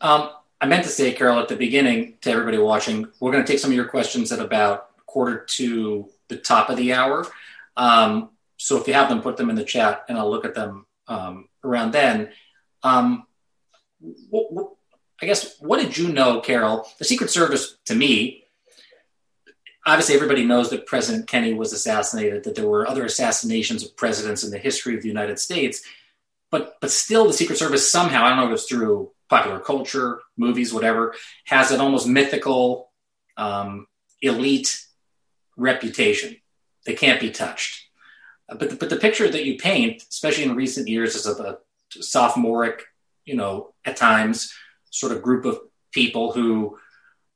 Um, 0.00 0.30
I 0.60 0.66
meant 0.66 0.84
to 0.84 0.90
say, 0.90 1.12
Carol, 1.12 1.38
at 1.38 1.48
the 1.48 1.56
beginning 1.56 2.18
to 2.22 2.30
everybody 2.30 2.58
watching, 2.58 3.08
we're 3.20 3.32
going 3.32 3.44
to 3.44 3.50
take 3.50 3.60
some 3.60 3.70
of 3.70 3.76
your 3.76 3.88
questions 3.88 4.30
at 4.32 4.38
about 4.38 4.90
quarter 5.06 5.44
to 5.44 6.08
the 6.28 6.36
top 6.36 6.70
of 6.70 6.76
the 6.76 6.92
hour. 6.92 7.26
Um, 7.76 8.30
so 8.56 8.80
if 8.80 8.86
you 8.86 8.94
have 8.94 9.08
them, 9.08 9.22
put 9.22 9.36
them 9.36 9.50
in 9.50 9.56
the 9.56 9.64
chat, 9.64 10.04
and 10.08 10.16
I'll 10.16 10.30
look 10.30 10.44
at 10.44 10.54
them 10.54 10.86
um, 11.08 11.48
around 11.64 11.92
then. 11.92 12.30
Um, 12.82 13.26
I 15.20 15.26
guess, 15.26 15.60
what 15.60 15.80
did 15.80 15.96
you 15.96 16.08
know, 16.08 16.40
Carol? 16.40 16.86
The 16.98 17.04
Secret 17.04 17.30
Service, 17.30 17.76
to 17.86 17.94
me, 17.94 18.41
obviously 19.84 20.14
everybody 20.14 20.44
knows 20.44 20.70
that 20.70 20.86
President 20.86 21.26
Kennedy 21.26 21.54
was 21.54 21.72
assassinated, 21.72 22.44
that 22.44 22.54
there 22.54 22.68
were 22.68 22.88
other 22.88 23.04
assassinations 23.04 23.84
of 23.84 23.96
presidents 23.96 24.44
in 24.44 24.50
the 24.50 24.58
history 24.58 24.94
of 24.94 25.02
the 25.02 25.08
United 25.08 25.38
States, 25.38 25.82
but 26.50 26.76
but 26.80 26.90
still 26.90 27.26
the 27.26 27.32
Secret 27.32 27.58
Service 27.58 27.90
somehow, 27.90 28.24
I 28.24 28.30
don't 28.30 28.38
know 28.38 28.46
if 28.46 28.52
it's 28.52 28.68
through 28.68 29.10
popular 29.28 29.58
culture, 29.58 30.20
movies, 30.36 30.72
whatever, 30.72 31.14
has 31.46 31.70
an 31.70 31.80
almost 31.80 32.06
mythical 32.06 32.90
um, 33.36 33.86
elite 34.20 34.86
reputation. 35.56 36.36
They 36.84 36.94
can't 36.94 37.20
be 37.20 37.30
touched. 37.30 37.86
But 38.48 38.70
the, 38.70 38.76
but 38.76 38.90
the 38.90 38.96
picture 38.96 39.28
that 39.28 39.46
you 39.46 39.56
paint, 39.56 40.02
especially 40.10 40.44
in 40.44 40.54
recent 40.54 40.88
years, 40.88 41.14
is 41.14 41.26
of 41.26 41.40
a 41.40 41.58
sophomoric, 41.90 42.84
you 43.24 43.34
know, 43.34 43.72
at 43.84 43.96
times 43.96 44.52
sort 44.90 45.12
of 45.12 45.22
group 45.22 45.46
of 45.46 45.58
people 45.92 46.32
who 46.32 46.78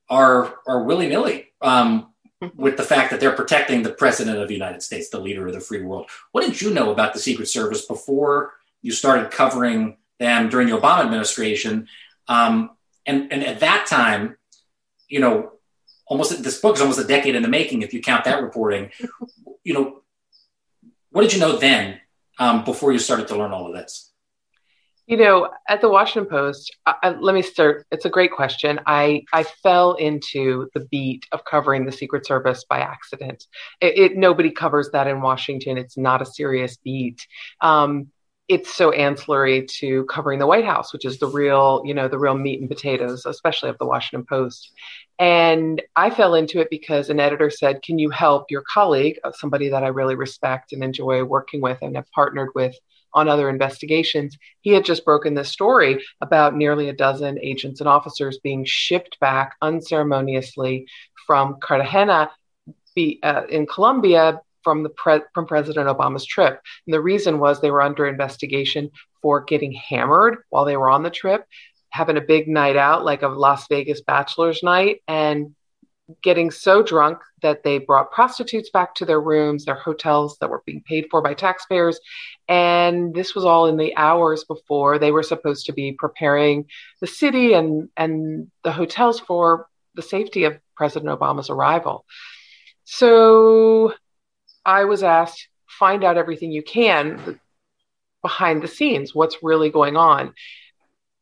are 0.09 0.55
are 0.67 0.85
willy 0.85 1.09
nilly 1.09 1.49
um, 1.63 2.13
with 2.55 2.77
the 2.77 2.83
fact 2.83 3.11
that 3.11 3.21
they're 3.21 3.33
protecting 3.33 3.83
the 3.83 3.91
president 3.93 4.39
of 4.39 4.49
the 4.49 4.55
United 4.55 4.83
States, 4.83 5.09
the 5.09 5.21
leader 5.21 5.47
of 5.47 5.55
the 5.55 5.61
free 5.61 5.83
world. 5.83 6.09
What 6.33 6.45
did 6.45 6.61
you 6.61 6.73
know 6.73 6.93
about 6.93 7.13
the 7.13 7.19
Secret 7.19 7.47
Service 7.47 7.85
before 7.85 8.53
you 8.83 8.93
started 8.93 9.31
covering 9.31 9.97
them 10.19 10.49
during 10.49 10.69
the 10.69 10.79
Obama 10.79 11.05
administration? 11.05 11.89
Um, 12.29 12.71
and 13.07 13.33
and 13.33 13.45
at 13.45 13.61
that 13.61 13.87
time, 13.87 14.37
you 15.09 15.21
know, 15.21 15.53
almost 16.07 16.43
this 16.43 16.61
book 16.61 16.77
is 16.77 16.83
almost 16.83 17.01
a 17.01 17.05
decade 17.05 17.35
in 17.35 17.43
the 17.43 17.49
making 17.49 17.83
if 17.83 17.95
you 17.95 18.01
count 18.01 18.25
that 18.25 18.43
reporting. 18.43 18.91
You 19.63 19.75
know, 19.75 20.03
what 21.11 21.23
did 21.23 21.33
you 21.33 21.41
know 21.41 21.57
then 21.57 22.01
um, 22.39 22.65
before 22.65 22.93
you 22.93 23.01
started 23.01 23.27
to 23.27 23.37
learn 23.37 23.51
all 23.51 23.67
of 23.67 23.75
this? 23.75 24.06
You 25.07 25.17
know, 25.17 25.51
at 25.69 25.81
the 25.81 25.89
Washington 25.89 26.29
Post, 26.29 26.77
I, 26.85 27.11
let 27.11 27.35
me 27.35 27.43
start. 27.43 27.87
It's 27.93 28.05
a 28.05 28.11
great 28.11 28.33
question. 28.33 28.81
I 28.87 29.23
I 29.33 29.45
fell 29.45 29.95
into 29.95 30.69
the 30.75 30.81
beat 30.81 31.27
of 31.31 31.45
covering 31.45 31.87
the 31.87 31.93
Secret 31.93 32.27
Service 32.27 32.65
by 32.69 32.81
accident. 32.81 33.47
It, 33.81 33.99
it 33.99 34.17
nobody 34.17 34.51
covers 34.51 34.91
that 34.91 35.07
in 35.07 35.21
Washington. 35.21 35.79
It's 35.79 35.97
not 35.97 36.23
a 36.23 36.27
serious 36.27 36.77
beat. 36.79 37.25
Um, 37.61 38.09
it's 38.49 38.73
so 38.75 38.91
ancillary 38.91 39.67
to 39.79 40.05
covering 40.07 40.39
the 40.41 40.47
White 40.47 40.65
House, 40.65 40.93
which 40.93 41.05
is 41.05 41.19
the 41.19 41.29
real, 41.29 41.83
you 41.85 41.95
know, 41.95 42.09
the 42.09 42.19
real 42.19 42.37
meat 42.37 42.61
and 42.61 42.69
potatoes, 42.69 43.27
especially 43.27 43.71
of 43.71 43.79
the 43.79 43.87
Washington 43.87 44.27
Post. 44.29 44.73
And 45.19 45.83
I 45.95 46.11
fell 46.11 46.35
into 46.35 46.61
it 46.61 46.69
because 46.71 47.11
an 47.11 47.21
editor 47.21 47.51
said, 47.51 47.83
Can 47.83 48.01
you 48.01 48.11
help 48.11 48.51
your 48.51 48.65
colleague, 48.73 49.19
somebody 49.35 49.69
that 49.69 49.85
I 49.85 49.89
really 49.89 50.17
respect 50.17 50.73
and 50.73 50.83
enjoy 50.83 51.23
working 51.23 51.61
with 51.61 51.79
and 51.81 51.95
have 51.95 52.11
partnered 52.13 52.51
with 52.57 52.77
on 53.17 53.29
other 53.29 53.49
investigations, 53.49 54.37
he 54.61 54.71
had 54.71 54.85
just 54.85 55.05
broken 55.05 55.35
this 55.35 55.49
story 55.49 56.05
about 56.21 56.55
nearly 56.55 56.89
a 56.89 56.93
dozen 56.93 57.41
agents 57.41 57.81
and 57.81 57.89
officers 57.89 58.39
being 58.39 58.65
shipped 58.65 59.19
back 59.19 59.57
unceremoniously 59.63 60.87
from 61.27 61.57
Cartagena 61.61 62.31
be, 62.95 63.19
uh, 63.23 63.45
in 63.49 63.67
Colombia 63.67 64.41
from 64.63 64.83
the 64.83 64.91
pre- 64.91 65.23
from 65.33 65.47
President 65.47 65.89
Obama's 65.89 66.27
trip. 66.27 66.61
And 66.87 66.95
the 66.95 67.01
reason 67.01 67.39
was 67.39 67.61
they 67.61 67.71
were 67.71 67.83
under 67.83 68.07
investigation 68.07 68.91
for 69.23 69.41
getting 69.41 69.73
hammered 69.73 70.39
while 70.51 70.65
they 70.65 70.77
were 70.77 70.91
on 70.91 71.03
the 71.03 71.11
trip, 71.11 71.45
having 71.89 72.19
a 72.19 72.21
big 72.21 72.49
night 72.49 72.77
out 72.77 73.05
like 73.05 73.23
a 73.23 73.29
Las 73.29 73.67
Vegas 73.69 74.03
bachelor's 74.03 74.63
night 74.63 75.03
and 75.09 75.55
getting 76.23 76.51
so 76.51 76.83
drunk 76.83 77.19
that 77.43 77.65
they 77.65 77.79
brought 77.79 78.13
prostitutes 78.13 78.71
back 78.71 78.95
to 78.95 79.05
their 79.05 79.21
rooms, 79.21 79.65
their 79.65 79.75
hotels 79.75 80.39
that 80.39 80.51
were 80.51 80.63
being 80.65 80.83
paid 80.83 81.07
for 81.11 81.21
by 81.21 81.35
taxpayers. 81.35 81.99
And 82.49 83.15
this 83.15 83.35
was 83.35 83.45
all 83.45 83.67
in 83.67 83.77
the 83.77 83.97
hours 83.97 84.45
before 84.45 84.99
they 84.99 85.11
were 85.11 85.23
supposed 85.23 85.67
to 85.67 85.73
be 85.73 85.93
preparing 85.93 86.67
the 87.01 87.07
city 87.07 87.55
and, 87.55 87.89
and 87.97 88.51
the 88.63 88.73
hotels 88.73 89.19
for 89.19 89.67
the 89.95 90.03
safety 90.03 90.45
of 90.45 90.59
President 90.77 91.19
Obama's 91.19 91.51
arrival. 91.51 92.05
So 92.85 93.95
I 94.65 94.85
was 94.85 95.03
asked, 95.03 95.49
find 95.67 96.05
out 96.05 96.17
everything 96.17 96.53
you 96.53 96.63
can 96.63 97.41
behind 98.23 98.63
the 98.63 98.69
scenes, 98.69 99.15
what's 99.15 99.43
really 99.43 99.71
going 99.71 99.97
on. 99.97 100.35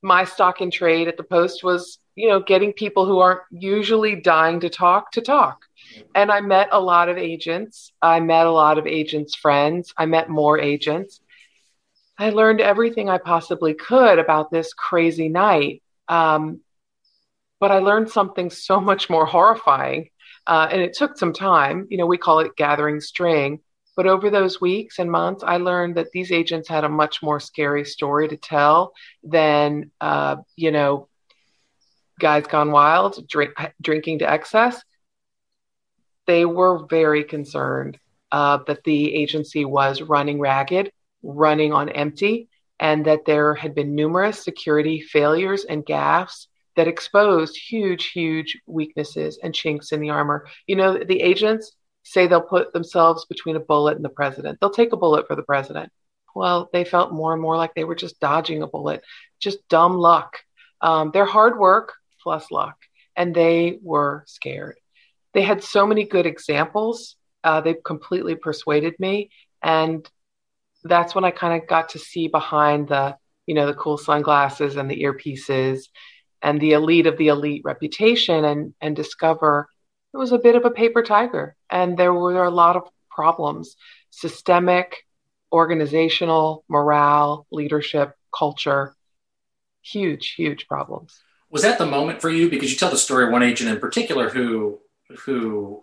My 0.02 0.24
stock 0.24 0.60
in 0.60 0.70
trade 0.70 1.08
at 1.08 1.16
the 1.16 1.22
Post 1.22 1.64
was 1.64 1.98
you 2.14 2.28
know, 2.28 2.40
getting 2.40 2.72
people 2.72 3.06
who 3.06 3.18
aren't 3.18 3.40
usually 3.50 4.16
dying 4.16 4.60
to 4.60 4.70
talk 4.70 5.12
to 5.12 5.20
talk. 5.20 5.64
And 6.14 6.30
I 6.30 6.40
met 6.40 6.68
a 6.72 6.80
lot 6.80 7.08
of 7.08 7.18
agents. 7.18 7.92
I 8.00 8.20
met 8.20 8.46
a 8.46 8.52
lot 8.52 8.78
of 8.78 8.86
agents' 8.86 9.34
friends. 9.34 9.92
I 9.96 10.06
met 10.06 10.28
more 10.28 10.58
agents. 10.58 11.20
I 12.16 12.30
learned 12.30 12.60
everything 12.60 13.08
I 13.10 13.18
possibly 13.18 13.74
could 13.74 14.18
about 14.18 14.50
this 14.50 14.72
crazy 14.72 15.28
night. 15.28 15.82
Um, 16.08 16.60
but 17.60 17.72
I 17.72 17.78
learned 17.78 18.10
something 18.10 18.50
so 18.68 18.80
much 18.80 19.10
more 19.10 19.26
horrifying. 19.26 20.10
Uh, 20.46 20.68
and 20.70 20.80
it 20.80 20.92
took 20.92 21.16
some 21.16 21.32
time. 21.32 21.86
You 21.90 21.98
know, 21.98 22.06
we 22.06 22.18
call 22.18 22.40
it 22.40 22.56
gathering 22.56 23.00
string. 23.00 23.60
But 23.96 24.06
over 24.06 24.28
those 24.28 24.60
weeks 24.60 24.98
and 24.98 25.10
months, 25.10 25.44
I 25.44 25.58
learned 25.58 25.96
that 25.96 26.10
these 26.12 26.32
agents 26.32 26.68
had 26.68 26.82
a 26.82 26.88
much 26.88 27.22
more 27.22 27.38
scary 27.38 27.84
story 27.84 28.28
to 28.28 28.36
tell 28.36 28.92
than, 29.22 29.92
uh, 30.00 30.36
you 30.56 30.72
know, 30.72 31.08
Guys 32.20 32.46
Gone 32.46 32.70
Wild, 32.70 33.26
drink, 33.28 33.52
drinking 33.80 34.20
to 34.20 34.30
excess, 34.30 34.82
they 36.26 36.44
were 36.44 36.86
very 36.86 37.24
concerned 37.24 37.98
uh, 38.32 38.58
that 38.66 38.84
the 38.84 39.14
agency 39.14 39.64
was 39.64 40.02
running 40.02 40.40
ragged, 40.40 40.90
running 41.22 41.72
on 41.72 41.88
empty, 41.88 42.48
and 42.80 43.04
that 43.06 43.24
there 43.24 43.54
had 43.54 43.74
been 43.74 43.94
numerous 43.94 44.42
security 44.42 45.00
failures 45.00 45.64
and 45.64 45.86
gaffes 45.86 46.46
that 46.76 46.88
exposed 46.88 47.56
huge, 47.56 48.10
huge 48.10 48.58
weaknesses 48.66 49.38
and 49.42 49.54
chinks 49.54 49.92
in 49.92 50.00
the 50.00 50.10
armor. 50.10 50.46
You 50.66 50.76
know, 50.76 50.98
the 50.98 51.20
agents 51.20 51.72
say 52.02 52.26
they'll 52.26 52.42
put 52.42 52.72
themselves 52.72 53.24
between 53.26 53.56
a 53.56 53.60
bullet 53.60 53.96
and 53.96 54.04
the 54.04 54.08
president. 54.08 54.58
They'll 54.60 54.70
take 54.70 54.92
a 54.92 54.96
bullet 54.96 55.26
for 55.26 55.36
the 55.36 55.42
president. 55.42 55.90
Well, 56.34 56.68
they 56.72 56.84
felt 56.84 57.12
more 57.12 57.32
and 57.32 57.40
more 57.40 57.56
like 57.56 57.74
they 57.74 57.84
were 57.84 57.94
just 57.94 58.18
dodging 58.18 58.62
a 58.62 58.66
bullet, 58.66 59.02
just 59.40 59.66
dumb 59.68 59.96
luck. 59.96 60.40
Um, 60.80 61.12
their 61.12 61.24
hard 61.24 61.58
work 61.58 61.94
plus 62.24 62.50
luck. 62.50 62.76
And 63.14 63.32
they 63.32 63.78
were 63.82 64.24
scared. 64.26 64.76
They 65.34 65.42
had 65.42 65.62
so 65.62 65.86
many 65.86 66.04
good 66.04 66.26
examples. 66.26 67.16
Uh, 67.44 67.60
they 67.60 67.74
completely 67.74 68.34
persuaded 68.34 68.94
me. 68.98 69.30
And 69.62 70.08
that's 70.82 71.14
when 71.14 71.24
I 71.24 71.30
kind 71.30 71.62
of 71.62 71.68
got 71.68 71.90
to 71.90 71.98
see 71.98 72.26
behind 72.28 72.88
the, 72.88 73.16
you 73.46 73.54
know, 73.54 73.66
the 73.66 73.74
cool 73.74 73.98
sunglasses 73.98 74.76
and 74.76 74.90
the 74.90 75.02
earpieces 75.02 75.84
and 76.42 76.60
the 76.60 76.72
elite 76.72 77.06
of 77.06 77.16
the 77.18 77.28
elite 77.28 77.62
reputation 77.64 78.44
and, 78.44 78.74
and 78.80 78.96
discover 78.96 79.68
it 80.12 80.16
was 80.16 80.32
a 80.32 80.38
bit 80.38 80.56
of 80.56 80.64
a 80.64 80.70
paper 80.70 81.02
tiger. 81.02 81.56
And 81.70 81.96
there 81.96 82.12
were 82.12 82.44
a 82.44 82.50
lot 82.50 82.76
of 82.76 82.88
problems 83.10 83.76
systemic, 84.10 85.04
organizational, 85.52 86.64
morale, 86.68 87.46
leadership, 87.50 88.12
culture, 88.36 88.94
huge, 89.82 90.34
huge 90.34 90.68
problems 90.68 91.20
was 91.54 91.62
that 91.62 91.78
the 91.78 91.86
moment 91.86 92.20
for 92.20 92.30
you? 92.30 92.50
Because 92.50 92.72
you 92.72 92.76
tell 92.76 92.90
the 92.90 92.98
story 92.98 93.24
of 93.24 93.30
one 93.30 93.44
agent 93.44 93.70
in 93.70 93.78
particular 93.78 94.28
who 94.28 94.80
who 95.20 95.82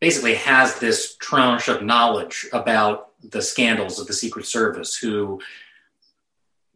basically 0.00 0.34
has 0.34 0.80
this 0.80 1.16
tranche 1.16 1.68
of 1.68 1.84
knowledge 1.84 2.46
about 2.52 3.12
the 3.22 3.40
scandals 3.40 4.00
of 4.00 4.08
the 4.08 4.12
Secret 4.12 4.44
Service, 4.44 4.96
who 4.96 5.40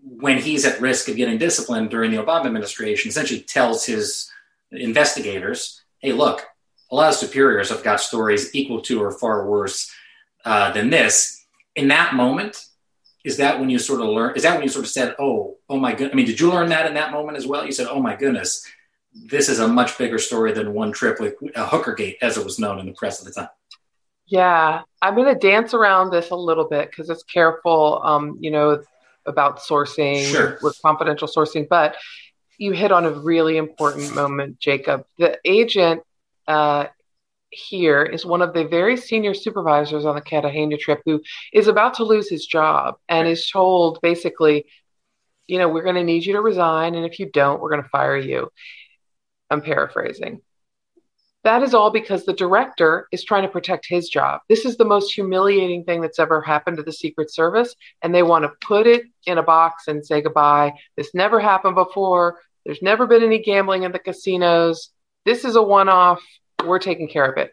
when 0.05 0.39
he's 0.39 0.65
at 0.65 0.81
risk 0.81 1.09
of 1.09 1.17
getting 1.17 1.37
disciplined 1.37 1.91
during 1.91 2.13
the 2.13 2.23
Obama 2.23 2.47
administration, 2.47 3.09
essentially 3.09 3.41
tells 3.41 3.85
his 3.85 4.31
investigators, 4.71 5.83
hey, 5.99 6.13
look, 6.13 6.45
a 6.93 6.95
lot 6.95 7.09
of 7.09 7.17
superiors 7.17 7.71
have 7.71 7.83
got 7.83 8.01
stories 8.01 8.55
equal 8.55 8.81
to 8.83 9.03
or 9.03 9.11
far 9.11 9.49
worse 9.49 9.91
uh, 10.45 10.71
than 10.73 10.91
this. 10.91 11.45
In 11.75 11.89
that 11.89 12.15
moment, 12.15 12.67
is 13.25 13.37
that 13.37 13.61
when 13.61 13.71
you 13.71 13.79
sort 13.79 14.01
of 14.01 14.09
learn? 14.09 14.35
Is 14.37 14.43
that 14.43 14.55
when 14.55 14.63
you 14.63 14.69
sort 14.69 14.85
of 14.85 14.91
said, 14.91 15.15
"Oh, 15.19 15.57
oh 15.69 15.79
my 15.79 15.93
goodness"? 15.93 16.13
I 16.13 16.17
mean, 16.17 16.27
did 16.27 16.41
you 16.41 16.51
learn 16.51 16.69
that 16.71 16.87
in 16.87 16.95
that 16.95 17.13
moment 17.13 17.37
as 17.37 17.47
well? 17.47 17.65
You 17.65 17.73
said, 17.73 17.87
"Oh 17.89 18.01
my 18.01 18.17
goodness, 18.17 18.67
this 19.15 19.49
is 19.49 19.59
a 19.59 19.69
much 19.69 19.97
bigger 19.99 20.19
story 20.19 20.53
than 20.53 20.73
one 20.73 20.93
trip 20.93 21.21
with 21.21 21.35
a 21.55 21.67
Hookergate, 21.67 22.17
as 22.21 22.37
it 22.37 22.45
was 22.45 22.59
known 22.59 22.79
in 22.79 22.87
the 22.87 22.93
press 22.93 23.21
at 23.21 23.27
the 23.27 23.33
time." 23.33 23.51
Yeah, 24.27 24.83
I'm 25.01 25.15
going 25.15 25.33
to 25.33 25.39
dance 25.39 25.75
around 25.75 26.11
this 26.11 26.31
a 26.31 26.37
little 26.37 26.65
bit 26.65 26.91
because 26.91 27.11
it's 27.11 27.23
careful, 27.23 28.01
um, 28.03 28.39
you 28.41 28.51
know, 28.51 28.83
about 29.27 29.59
sourcing 29.59 30.25
sure. 30.25 30.59
with 30.63 30.81
confidential 30.83 31.29
sourcing. 31.29 31.69
But 31.69 31.97
you 32.59 32.73
hit 32.73 32.93
on 32.93 33.05
a 33.05 33.11
really 33.11 33.57
important 33.57 34.15
moment, 34.15 34.59
Jacob. 34.59 35.05
The 35.19 35.39
agent 35.45 36.03
uh, 36.49 36.87
here 37.53 38.03
is 38.03 38.25
one 38.25 38.43
of 38.43 38.55
the 38.55 38.65
very 38.65 38.97
senior 38.97 39.35
supervisors 39.35 40.07
on 40.07 40.15
the 40.15 40.21
Cartagena 40.21 40.79
trip 40.79 41.03
who 41.05 41.23
is 41.53 41.69
about 41.69 41.95
to 41.95 42.05
lose 42.05 42.29
his 42.29 42.47
job 42.47 42.97
and 43.09 43.29
is 43.29 43.49
told 43.49 44.01
basically, 44.01 44.67
you 45.47 45.59
know, 45.59 45.69
we're 45.69 45.83
going 45.83 45.97
to 45.97 46.05
need 46.05 46.25
you 46.25 46.33
to 46.33 46.41
resign. 46.41 46.95
And 46.95 47.05
if 47.05 47.19
you 47.19 47.31
don't, 47.31 47.61
we're 47.61 47.71
going 47.71 47.83
to 47.83 47.89
fire 47.91 48.17
you. 48.17 48.51
I'm 49.51 49.61
paraphrasing. 49.61 50.41
That 51.45 51.63
is 51.63 51.75
all 51.75 51.91
because 51.91 52.25
the 52.25 52.33
director 52.33 53.09
is 53.13 53.25
trying 53.25 53.43
to 53.43 53.49
protect 53.49 53.87
his 53.87 54.09
job. 54.09 54.41
This 54.49 54.65
is 54.65 54.77
the 54.77 54.85
most 54.85 55.13
humiliating 55.13 55.85
thing 55.85 56.01
that's 56.01 56.21
ever 56.21 56.41
happened 56.41 56.77
to 56.79 56.85
the 56.85 56.93
Secret 56.93 57.33
Service. 57.33 57.75
And 58.01 58.15
they 58.15 58.23
want 58.23 58.45
to 58.45 58.67
put 58.67 58.87
it 58.87 59.03
in 59.27 59.39
a 59.39 59.43
box 59.43 59.89
and 59.89 60.07
say 60.07 60.23
goodbye. 60.23 60.73
This 60.97 61.11
never 61.15 61.41
happened 61.41 61.75
before. 61.75 62.39
There's 62.65 62.81
never 62.81 63.07
been 63.07 63.25
any 63.25 63.43
gambling 63.43 63.83
in 63.83 63.93
the 63.93 63.99
casinos. 63.99 64.91
This 65.27 65.45
is 65.45 65.57
a 65.57 65.63
one 65.63 65.89
off 65.89 66.23
we're 66.67 66.79
taking 66.79 67.09
care 67.09 67.31
of 67.31 67.39
it. 67.39 67.53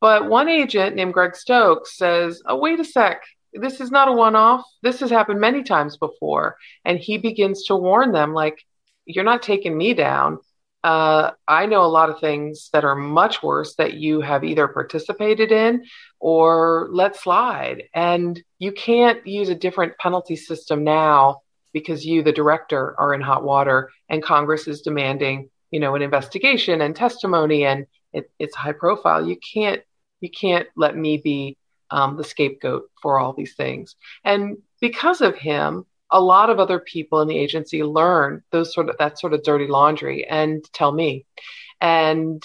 But 0.00 0.28
one 0.28 0.48
agent 0.48 0.94
named 0.94 1.12
Greg 1.12 1.34
Stokes 1.34 1.96
says, 1.96 2.42
oh, 2.46 2.58
wait 2.58 2.80
a 2.80 2.84
sec. 2.84 3.22
This 3.52 3.80
is 3.80 3.90
not 3.90 4.08
a 4.08 4.12
one 4.12 4.36
off. 4.36 4.64
This 4.82 5.00
has 5.00 5.10
happened 5.10 5.40
many 5.40 5.62
times 5.62 5.96
before. 5.96 6.56
And 6.84 6.98
he 6.98 7.18
begins 7.18 7.64
to 7.64 7.76
warn 7.76 8.12
them, 8.12 8.32
like, 8.32 8.62
you're 9.06 9.24
not 9.24 9.42
taking 9.42 9.76
me 9.76 9.94
down. 9.94 10.38
Uh, 10.84 11.32
I 11.48 11.66
know 11.66 11.82
a 11.82 11.86
lot 11.86 12.10
of 12.10 12.20
things 12.20 12.68
that 12.72 12.84
are 12.84 12.94
much 12.94 13.42
worse 13.42 13.74
that 13.76 13.94
you 13.94 14.20
have 14.20 14.44
either 14.44 14.68
participated 14.68 15.50
in 15.50 15.84
or 16.20 16.88
let 16.92 17.16
slide. 17.16 17.84
And 17.94 18.40
you 18.58 18.70
can't 18.70 19.26
use 19.26 19.48
a 19.48 19.54
different 19.54 19.98
penalty 19.98 20.36
system 20.36 20.84
now 20.84 21.40
because 21.72 22.06
you, 22.06 22.22
the 22.22 22.32
director, 22.32 22.94
are 22.98 23.12
in 23.14 23.20
hot 23.20 23.42
water 23.42 23.90
and 24.08 24.22
Congress 24.22 24.68
is 24.68 24.82
demanding, 24.82 25.50
you 25.70 25.80
know, 25.80 25.96
an 25.96 26.02
investigation 26.02 26.80
and 26.80 26.94
testimony 26.94 27.64
and 27.64 27.86
it, 28.12 28.30
it's 28.38 28.54
high 28.56 28.72
profile. 28.72 29.26
You 29.26 29.36
can't 29.36 29.82
you 30.20 30.30
can't 30.30 30.66
let 30.76 30.96
me 30.96 31.18
be 31.18 31.56
um, 31.90 32.16
the 32.16 32.24
scapegoat 32.24 32.90
for 33.00 33.18
all 33.18 33.32
these 33.32 33.54
things. 33.54 33.96
And 34.24 34.58
because 34.80 35.20
of 35.20 35.36
him, 35.36 35.86
a 36.10 36.20
lot 36.20 36.50
of 36.50 36.58
other 36.58 36.78
people 36.78 37.20
in 37.20 37.28
the 37.28 37.38
agency 37.38 37.82
learn 37.82 38.42
those 38.50 38.72
sort 38.72 38.88
of 38.88 38.96
that 38.98 39.18
sort 39.18 39.34
of 39.34 39.42
dirty 39.42 39.66
laundry 39.66 40.26
and 40.26 40.64
tell 40.72 40.92
me. 40.92 41.26
And 41.80 42.42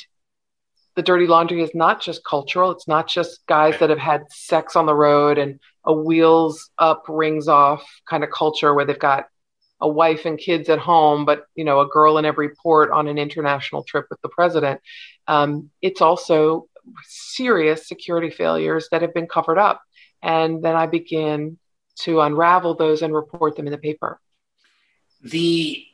the 0.96 1.02
dirty 1.02 1.26
laundry 1.26 1.62
is 1.62 1.74
not 1.74 2.02
just 2.02 2.24
cultural. 2.24 2.72
It's 2.72 2.88
not 2.88 3.08
just 3.08 3.46
guys 3.48 3.80
that 3.80 3.90
have 3.90 4.00
had 4.00 4.32
sex 4.32 4.76
on 4.76 4.86
the 4.86 4.94
road 4.94 5.38
and 5.38 5.60
a 5.86 5.94
wheels 5.94 6.70
up, 6.78 7.06
rings 7.08 7.48
off 7.48 7.84
kind 8.08 8.24
of 8.24 8.30
culture 8.32 8.74
where 8.74 8.86
they've 8.86 9.00
got 9.00 9.26
a 9.84 9.88
wife 9.88 10.26
and 10.26 10.40
kids 10.40 10.70
at 10.70 10.80
home, 10.80 11.26
but 11.26 11.46
you 11.56 11.66
know, 11.66 11.82
a 11.82 11.88
girl 11.88 12.18
in 12.18 12.26
every 12.26 12.50
port 12.50 12.90
on 12.90 13.08
an 13.08 13.18
international 13.18 13.84
trip 13.84 14.08
with 14.10 14.22
the 14.22 14.30
president. 14.30 14.80
Um, 15.28 15.70
it's 15.82 16.02
also 16.02 16.68
serious 17.04 17.88
security 17.88 18.30
failures 18.30 18.88
that 18.92 19.02
have 19.02 19.14
been 19.14 19.28
covered 19.28 19.58
up. 19.58 19.82
And 20.22 20.64
then 20.64 20.76
I 20.76 20.88
begin 20.88 21.58
to 22.00 22.22
unravel 22.22 22.76
those 22.76 23.02
and 23.02 23.14
report 23.14 23.56
them 23.56 23.68
in 23.68 23.72
the 23.72 23.78
paper. 23.78 24.20
The 25.22 25.86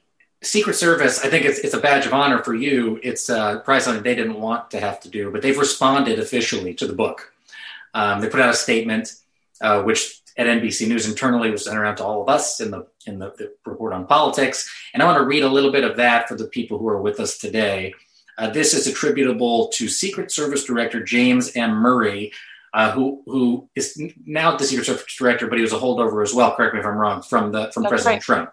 Secret 0.41 0.75
Service, 0.75 1.23
I 1.25 1.29
think 1.29 1.45
it's, 1.45 1.59
it's 1.59 1.73
a 1.73 1.79
badge 1.79 2.05
of 2.05 2.13
honor 2.13 2.43
for 2.43 2.53
you. 2.53 2.99
It's 3.03 3.29
uh, 3.29 3.59
probably 3.59 3.81
something 3.81 4.03
they 4.03 4.15
didn't 4.15 4.39
want 4.39 4.71
to 4.71 4.79
have 4.79 4.99
to 5.01 5.09
do, 5.09 5.31
but 5.31 5.41
they've 5.41 5.57
responded 5.57 6.19
officially 6.19 6.73
to 6.75 6.87
the 6.87 6.93
book. 6.93 7.33
Um, 7.93 8.21
they 8.21 8.29
put 8.29 8.39
out 8.39 8.49
a 8.49 8.57
statement, 8.57 9.13
uh, 9.61 9.81
which 9.81 10.18
at 10.39 10.47
NBC 10.47 10.87
News 10.87 11.07
internally 11.07 11.51
was 11.51 11.65
sent 11.65 11.77
around 11.77 11.97
to 11.97 12.05
all 12.05 12.21
of 12.21 12.29
us 12.29 12.61
in 12.61 12.71
the 12.71 12.87
in 13.05 13.19
the, 13.19 13.33
the, 13.37 13.51
report 13.65 13.91
on 13.91 14.07
politics. 14.07 14.73
And 14.93 15.03
I 15.03 15.05
want 15.05 15.17
to 15.17 15.25
read 15.25 15.43
a 15.43 15.49
little 15.49 15.71
bit 15.71 15.83
of 15.83 15.97
that 15.97 16.29
for 16.29 16.35
the 16.35 16.47
people 16.47 16.79
who 16.79 16.87
are 16.87 17.01
with 17.01 17.19
us 17.19 17.37
today. 17.37 17.93
Uh, 18.37 18.49
this 18.49 18.73
is 18.73 18.87
attributable 18.87 19.67
to 19.73 19.89
Secret 19.89 20.31
Service 20.31 20.63
Director 20.63 21.03
James 21.03 21.53
M. 21.57 21.71
Murray, 21.71 22.31
uh, 22.73 22.89
who 22.93 23.21
who 23.25 23.69
is 23.75 24.01
now 24.25 24.55
the 24.55 24.63
Secret 24.63 24.85
Service 24.85 25.03
Director, 25.17 25.47
but 25.47 25.57
he 25.57 25.61
was 25.61 25.73
a 25.73 25.77
holdover 25.77 26.23
as 26.23 26.33
well. 26.33 26.55
Correct 26.55 26.73
me 26.73 26.79
if 26.79 26.85
I'm 26.85 26.97
wrong. 26.97 27.21
From 27.21 27.51
the 27.51 27.69
from 27.73 27.83
That's 27.83 27.91
President 27.91 28.15
right. 28.15 28.21
Trump. 28.21 28.51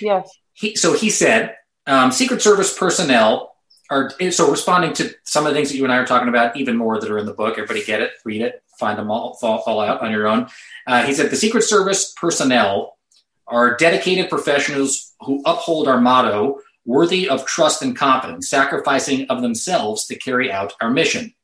Yes. 0.00 0.30
He, 0.52 0.76
so 0.76 0.92
he 0.92 1.10
said, 1.10 1.56
um, 1.88 2.12
Secret 2.12 2.42
Service 2.42 2.78
personnel 2.78 3.53
are 3.90 4.10
so 4.30 4.50
responding 4.50 4.92
to 4.94 5.14
some 5.24 5.46
of 5.46 5.52
the 5.52 5.58
things 5.58 5.70
that 5.70 5.76
you 5.76 5.84
and 5.84 5.92
I 5.92 5.98
are 5.98 6.06
talking 6.06 6.28
about, 6.28 6.56
even 6.56 6.76
more 6.76 6.98
that 6.98 7.10
are 7.10 7.18
in 7.18 7.26
the 7.26 7.34
book. 7.34 7.58
Everybody 7.58 7.84
get 7.84 8.00
it, 8.00 8.12
read 8.24 8.40
it, 8.40 8.62
find 8.78 8.98
them 8.98 9.10
all, 9.10 9.34
fall, 9.34 9.60
fall 9.62 9.80
out 9.80 10.00
on 10.00 10.10
your 10.10 10.26
own. 10.26 10.48
Uh, 10.86 11.02
he 11.04 11.12
said 11.12 11.30
the 11.30 11.36
Secret 11.36 11.62
Service 11.62 12.12
personnel 12.12 12.96
are 13.46 13.76
dedicated 13.76 14.30
professionals 14.30 15.14
who 15.20 15.42
uphold 15.44 15.86
our 15.86 16.00
motto 16.00 16.60
worthy 16.86 17.28
of 17.28 17.46
trust 17.46 17.82
and 17.82 17.96
confidence, 17.96 18.48
sacrificing 18.48 19.26
of 19.28 19.42
themselves 19.42 20.06
to 20.06 20.16
carry 20.16 20.50
out 20.50 20.74
our 20.80 20.90
mission. 20.90 21.34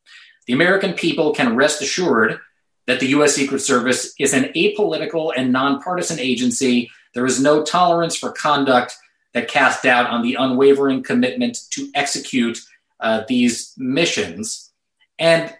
The 0.47 0.53
American 0.53 0.93
people 0.93 1.33
can 1.33 1.55
rest 1.55 1.81
assured 1.81 2.39
that 2.87 2.99
the 2.99 3.07
U.S. 3.07 3.35
Secret 3.35 3.59
Service 3.59 4.13
is 4.19 4.33
an 4.33 4.51
apolitical 4.55 5.31
and 5.35 5.51
nonpartisan 5.51 6.19
agency. 6.19 6.89
There 7.13 7.25
is 7.25 7.41
no 7.41 7.63
tolerance 7.63 8.15
for 8.15 8.31
conduct 8.31 8.95
that 9.33 9.47
cast 9.47 9.83
doubt 9.83 10.07
on 10.07 10.21
the 10.21 10.35
unwavering 10.35 11.03
commitment 11.03 11.57
to 11.71 11.89
execute 11.95 12.59
uh, 12.99 13.23
these 13.27 13.73
missions. 13.77 14.71
And, 15.17 15.55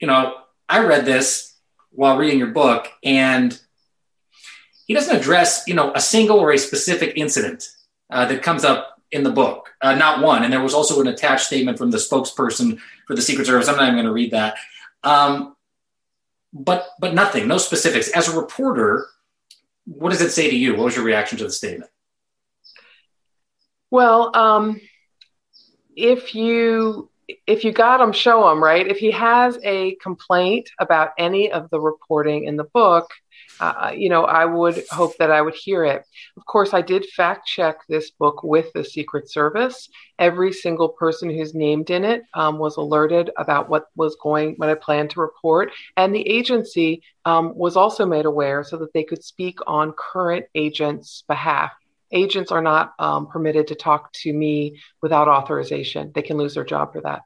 you 0.00 0.06
know, 0.06 0.34
I 0.68 0.84
read 0.84 1.04
this 1.04 1.54
while 1.90 2.16
reading 2.16 2.38
your 2.38 2.48
book, 2.48 2.88
and 3.02 3.58
he 4.86 4.94
doesn't 4.94 5.16
address, 5.16 5.64
you 5.66 5.74
know, 5.74 5.92
a 5.94 6.00
single 6.00 6.38
or 6.38 6.52
a 6.52 6.58
specific 6.58 7.14
incident 7.16 7.68
uh, 8.10 8.26
that 8.26 8.42
comes 8.42 8.64
up 8.64 9.00
in 9.10 9.22
the 9.22 9.30
book, 9.30 9.70
uh, 9.80 9.94
not 9.94 10.22
one. 10.22 10.44
And 10.44 10.52
there 10.52 10.62
was 10.62 10.74
also 10.74 11.00
an 11.00 11.06
attached 11.06 11.46
statement 11.46 11.78
from 11.78 11.90
the 11.90 11.98
spokesperson 11.98 12.78
for 13.06 13.16
the 13.16 13.22
Secret 13.22 13.46
Service. 13.46 13.68
I'm 13.68 13.76
not 13.76 13.84
even 13.84 13.94
going 13.94 14.06
to 14.06 14.12
read 14.12 14.32
that. 14.32 14.56
Um, 15.02 15.56
but 16.52 16.88
but 16.98 17.14
nothing, 17.14 17.46
no 17.46 17.58
specifics. 17.58 18.08
As 18.08 18.28
a 18.28 18.38
reporter, 18.38 19.06
what 19.84 20.10
does 20.10 20.20
it 20.20 20.30
say 20.30 20.50
to 20.50 20.56
you? 20.56 20.76
What 20.76 20.84
was 20.84 20.96
your 20.96 21.04
reaction 21.04 21.38
to 21.38 21.44
the 21.44 21.52
statement? 21.52 21.90
Well, 23.90 24.36
um, 24.36 24.80
if 25.96 26.34
you 26.34 27.10
if 27.46 27.62
you 27.62 27.72
got 27.72 28.00
him, 28.00 28.12
show 28.12 28.50
him, 28.50 28.62
right? 28.62 28.86
If 28.86 28.98
he 28.98 29.10
has 29.10 29.58
a 29.62 29.96
complaint 29.96 30.70
about 30.80 31.10
any 31.18 31.52
of 31.52 31.68
the 31.70 31.78
reporting 31.78 32.44
in 32.44 32.56
the 32.56 32.64
book, 32.64 33.10
uh, 33.60 33.92
you 33.94 34.08
know, 34.08 34.24
I 34.24 34.44
would 34.44 34.82
hope 34.90 35.16
that 35.18 35.30
I 35.30 35.42
would 35.42 35.54
hear 35.54 35.84
it. 35.84 36.04
Of 36.36 36.46
course, 36.46 36.72
I 36.72 36.80
did 36.80 37.04
fact 37.06 37.46
check 37.46 37.78
this 37.88 38.10
book 38.12 38.42
with 38.42 38.72
the 38.72 38.84
Secret 38.84 39.30
Service. 39.30 39.90
Every 40.18 40.52
single 40.52 40.88
person 40.88 41.28
who's 41.28 41.54
named 41.54 41.90
in 41.90 42.04
it 42.04 42.22
um, 42.34 42.58
was 42.58 42.76
alerted 42.76 43.30
about 43.36 43.68
what 43.68 43.86
was 43.96 44.16
going, 44.22 44.54
what 44.56 44.70
I 44.70 44.74
planned 44.74 45.10
to 45.10 45.20
report. 45.20 45.72
And 45.96 46.14
the 46.14 46.26
agency 46.26 47.02
um, 47.24 47.56
was 47.56 47.76
also 47.76 48.06
made 48.06 48.26
aware 48.26 48.64
so 48.64 48.76
that 48.78 48.92
they 48.94 49.04
could 49.04 49.24
speak 49.24 49.58
on 49.66 49.92
current 49.92 50.46
agents' 50.54 51.24
behalf 51.28 51.72
agents 52.12 52.52
are 52.52 52.62
not 52.62 52.92
um, 52.98 53.26
permitted 53.26 53.68
to 53.68 53.74
talk 53.74 54.12
to 54.12 54.32
me 54.32 54.80
without 55.02 55.28
authorization. 55.28 56.12
They 56.14 56.22
can 56.22 56.36
lose 56.36 56.54
their 56.54 56.64
job 56.64 56.92
for 56.92 57.00
that. 57.02 57.22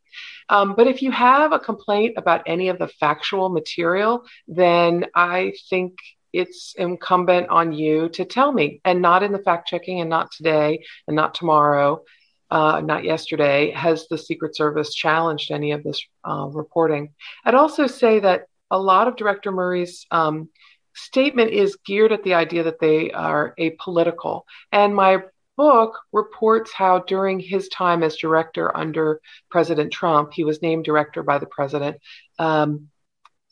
Um, 0.48 0.74
but 0.76 0.86
if 0.86 1.02
you 1.02 1.10
have 1.10 1.52
a 1.52 1.58
complaint 1.58 2.14
about 2.16 2.42
any 2.46 2.68
of 2.68 2.78
the 2.78 2.88
factual 2.88 3.48
material, 3.48 4.24
then 4.48 5.06
I 5.14 5.54
think 5.70 5.98
it's 6.32 6.74
incumbent 6.76 7.48
on 7.48 7.72
you 7.72 8.08
to 8.10 8.24
tell 8.24 8.52
me, 8.52 8.80
and 8.84 9.02
not 9.02 9.22
in 9.22 9.32
the 9.32 9.38
fact 9.38 9.68
checking, 9.68 10.00
and 10.00 10.10
not 10.10 10.32
today, 10.32 10.84
and 11.06 11.14
not 11.14 11.34
tomorrow. 11.34 12.02
Uh, 12.50 12.82
not 12.84 13.02
yesterday, 13.02 13.70
has 13.70 14.08
the 14.08 14.18
Secret 14.18 14.54
Service 14.54 14.94
challenged 14.94 15.50
any 15.50 15.72
of 15.72 15.82
this 15.82 16.02
uh, 16.22 16.46
reporting? 16.50 17.14
I'd 17.44 17.54
also 17.54 17.86
say 17.86 18.20
that 18.20 18.46
a 18.70 18.78
lot 18.78 19.08
of 19.08 19.16
Director 19.16 19.52
Murray's 19.52 20.06
um, 20.10 20.48
statement 20.94 21.50
is 21.50 21.78
geared 21.84 22.12
at 22.12 22.22
the 22.22 22.34
idea 22.34 22.64
that 22.64 22.80
they 22.80 23.10
are 23.10 23.54
apolitical. 23.58 24.42
And 24.70 24.94
my 24.94 25.18
book 25.56 25.98
reports 26.12 26.72
how 26.72 27.00
during 27.00 27.38
his 27.38 27.68
time 27.68 28.02
as 28.02 28.16
director 28.16 28.74
under 28.76 29.20
President 29.50 29.92
Trump, 29.92 30.32
he 30.32 30.44
was 30.44 30.62
named 30.62 30.84
director 30.84 31.22
by 31.22 31.38
the 31.38 31.46
president. 31.46 31.98
Um, 32.38 32.88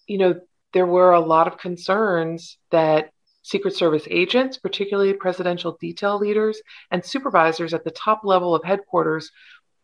you 0.07 0.18
know, 0.18 0.40
there 0.72 0.87
were 0.87 1.12
a 1.12 1.20
lot 1.20 1.46
of 1.46 1.59
concerns 1.59 2.59
that 2.70 3.11
Secret 3.42 3.74
Service 3.74 4.07
agents, 4.11 4.59
particularly 4.59 5.12
presidential 5.14 5.76
detail 5.81 6.18
leaders 6.18 6.61
and 6.90 7.05
supervisors 7.05 7.72
at 7.74 7.85
the 7.85 7.90
top 7.90 8.22
level 8.24 8.55
of 8.55 8.64
headquarters, 8.64 9.31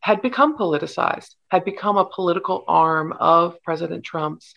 had 0.00 0.22
become 0.22 0.56
politicized, 0.56 1.34
had 1.48 1.64
become 1.64 1.96
a 1.96 2.04
political 2.04 2.64
arm 2.68 3.12
of 3.18 3.60
President 3.62 4.04
Trump's, 4.04 4.54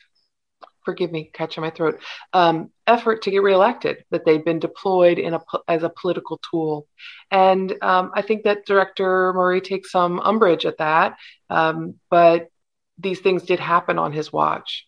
forgive 0.84 1.12
me, 1.12 1.30
catching 1.34 1.62
my 1.62 1.70
throat, 1.70 2.00
um, 2.34 2.72
effort 2.88 3.22
to 3.24 3.32
get 3.32 3.44
reelected, 3.44 4.04
that 4.12 4.26
they've 4.26 4.44
been 4.44 4.60
deployed 4.60 5.20
in 5.20 5.34
a, 5.34 5.42
as 5.68 5.84
a 5.84 5.90
political 5.90 6.40
tool. 6.50 6.88
And 7.32 7.72
um, 7.82 8.12
I 8.14 8.22
think 8.22 8.44
that 8.44 8.66
Director 8.66 9.34
Murray 9.34 9.62
takes 9.62 9.92
some 9.92 10.20
umbrage 10.20 10.66
at 10.66 10.78
that. 10.78 11.18
Um, 11.50 11.96
but 12.10 12.50
these 12.98 13.20
things 13.20 13.44
did 13.44 13.60
happen 13.60 13.98
on 13.98 14.12
his 14.12 14.32
watch. 14.34 14.86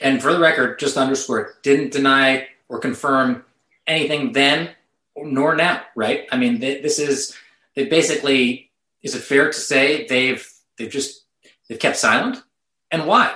And 0.00 0.20
for 0.20 0.32
the 0.32 0.40
record, 0.40 0.78
just 0.78 0.96
underscore, 0.96 1.54
didn't 1.62 1.92
deny 1.92 2.48
or 2.68 2.80
confirm 2.80 3.44
anything 3.86 4.32
then 4.32 4.70
nor 5.16 5.54
now, 5.54 5.82
right? 5.96 6.26
I 6.30 6.36
mean, 6.36 6.60
this 6.60 6.98
is, 6.98 7.36
they 7.74 7.86
basically 7.86 8.68
is 9.02 9.14
it 9.14 9.20
fair 9.20 9.46
to 9.46 9.58
say 9.58 10.06
they've 10.06 10.46
they've 10.76 10.90
just 10.90 11.24
they've 11.68 11.78
kept 11.78 11.96
silent, 11.96 12.42
and 12.90 13.06
why? 13.06 13.34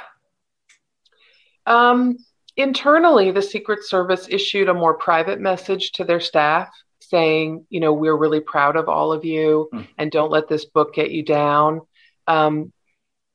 Um, 1.66 2.18
internally, 2.56 3.30
the 3.30 3.42
Secret 3.42 3.84
Service 3.84 4.26
issued 4.28 4.68
a 4.68 4.74
more 4.74 4.94
private 4.94 5.40
message 5.40 5.92
to 5.92 6.04
their 6.04 6.20
staff 6.20 6.70
saying, 7.00 7.66
you 7.68 7.80
know, 7.80 7.92
we're 7.92 8.16
really 8.16 8.40
proud 8.40 8.76
of 8.76 8.88
all 8.88 9.12
of 9.12 9.24
you, 9.24 9.68
mm. 9.72 9.86
and 9.98 10.10
don't 10.10 10.30
let 10.30 10.48
this 10.48 10.64
book 10.64 10.94
get 10.94 11.10
you 11.10 11.22
down. 11.22 11.80
Um, 12.26 12.72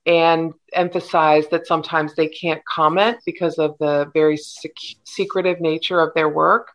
and 0.08 0.54
emphasize 0.72 1.50
that 1.50 1.68
sometimes 1.68 2.16
they 2.16 2.30
can't 2.30 2.64
comment 2.64 3.18
because 3.26 3.60
of 3.60 3.76
the 3.78 4.10
very 4.14 4.38
sec- 4.38 4.72
secretive 5.04 5.60
nature 5.60 6.00
of 6.00 6.14
their 6.14 6.30
work. 6.30 6.70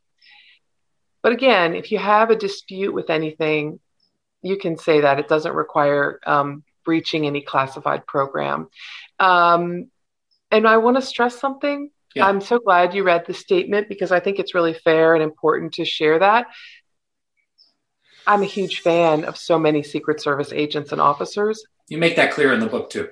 But 1.22 1.32
again, 1.32 1.74
if 1.74 1.90
you 1.90 1.98
have 1.98 2.28
a 2.28 2.36
dispute 2.36 2.92
with 2.92 3.08
anything, 3.08 3.80
you 4.42 4.58
can 4.58 4.76
say 4.76 5.00
that 5.00 5.18
it 5.18 5.28
doesn't 5.28 5.54
require 5.54 6.20
um, 6.26 6.62
breaching 6.84 7.26
any 7.26 7.40
classified 7.40 8.06
program. 8.06 8.68
Um, 9.18 9.90
and 10.52 10.68
I 10.68 10.76
want 10.76 10.96
to 10.98 11.02
stress 11.02 11.40
something. 11.40 11.90
Yeah. 12.14 12.26
I'm 12.26 12.42
so 12.42 12.58
glad 12.58 12.94
you 12.94 13.02
read 13.02 13.24
the 13.26 13.34
statement 13.34 13.88
because 13.88 14.12
I 14.12 14.20
think 14.20 14.38
it's 14.38 14.54
really 14.54 14.74
fair 14.74 15.14
and 15.14 15.22
important 15.22 15.74
to 15.74 15.84
share 15.84 16.18
that. 16.18 16.46
I'm 18.26 18.42
a 18.42 18.46
huge 18.46 18.80
fan 18.80 19.24
of 19.24 19.36
so 19.36 19.58
many 19.58 19.82
Secret 19.82 20.20
Service 20.20 20.52
agents 20.52 20.92
and 20.92 21.00
officers. 21.00 21.64
You 21.88 21.98
make 21.98 22.16
that 22.16 22.32
clear 22.32 22.52
in 22.52 22.60
the 22.60 22.66
book 22.66 22.90
too. 22.90 23.08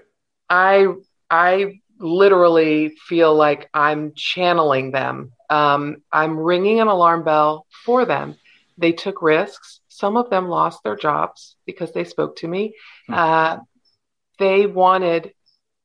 I 0.48 0.86
I 1.30 1.80
literally 1.98 2.90
feel 3.08 3.34
like 3.34 3.68
I'm 3.74 4.12
channeling 4.14 4.92
them. 4.92 5.32
Um, 5.48 5.96
I'm 6.12 6.38
ringing 6.38 6.80
an 6.80 6.88
alarm 6.88 7.24
bell 7.24 7.66
for 7.84 8.04
them. 8.04 8.36
They 8.78 8.92
took 8.92 9.20
risks. 9.22 9.80
Some 9.88 10.16
of 10.16 10.30
them 10.30 10.48
lost 10.48 10.82
their 10.82 10.96
jobs 10.96 11.56
because 11.66 11.92
they 11.92 12.04
spoke 12.04 12.36
to 12.36 12.48
me. 12.48 12.74
Hmm. 13.06 13.14
Uh, 13.14 13.58
they 14.38 14.66
wanted 14.66 15.32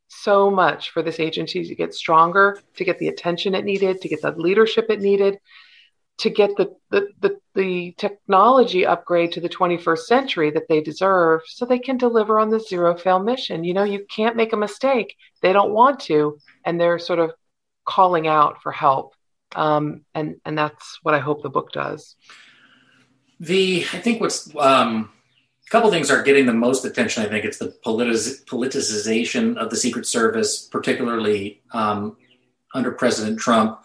so 0.07 0.49
much 0.51 0.91
for 0.91 1.01
this 1.01 1.19
agency 1.19 1.65
to 1.65 1.75
get 1.75 1.93
stronger, 1.93 2.59
to 2.75 2.83
get 2.83 2.99
the 2.99 3.07
attention 3.07 3.55
it 3.55 3.65
needed, 3.65 4.01
to 4.01 4.09
get 4.09 4.21
the 4.21 4.31
leadership 4.31 4.85
it 4.89 5.01
needed, 5.01 5.39
to 6.17 6.29
get 6.29 6.55
the, 6.55 6.73
the, 6.91 7.09
the, 7.19 7.37
the, 7.55 7.93
technology 7.97 8.85
upgrade 8.85 9.33
to 9.33 9.41
the 9.41 9.49
21st 9.49 9.99
century 9.99 10.51
that 10.51 10.67
they 10.69 10.81
deserve 10.81 11.41
so 11.45 11.65
they 11.65 11.79
can 11.79 11.97
deliver 11.97 12.39
on 12.39 12.49
the 12.49 12.59
zero 12.59 12.95
fail 12.95 13.19
mission. 13.19 13.63
You 13.63 13.73
know, 13.73 13.83
you 13.83 14.05
can't 14.09 14.37
make 14.37 14.53
a 14.53 14.57
mistake. 14.57 15.15
They 15.41 15.51
don't 15.51 15.73
want 15.73 15.99
to, 16.01 16.39
and 16.63 16.79
they're 16.79 16.99
sort 16.99 17.19
of 17.19 17.31
calling 17.83 18.27
out 18.27 18.61
for 18.61 18.71
help. 18.71 19.13
Um, 19.55 20.05
and, 20.13 20.35
and 20.45 20.57
that's 20.57 20.99
what 21.03 21.15
I 21.15 21.19
hope 21.19 21.43
the 21.43 21.49
book 21.49 21.71
does. 21.71 22.15
The 23.39 23.85
I 23.91 23.99
think 23.99 24.21
what's 24.21 24.55
um, 24.55 25.11
couple 25.75 25.91
things 25.91 26.09
are 26.09 26.23
getting 26.23 26.45
the 26.45 26.53
most 26.53 26.85
attention. 26.85 27.21
I 27.21 27.27
think 27.27 27.43
it's 27.43 27.57
the 27.57 27.75
politiz- 27.85 28.45
politicization 28.45 29.57
of 29.57 29.69
the 29.69 29.75
Secret 29.75 30.05
Service, 30.05 30.69
particularly 30.71 31.61
um, 31.71 32.15
under 32.73 32.91
President 32.91 33.37
Trump, 33.37 33.81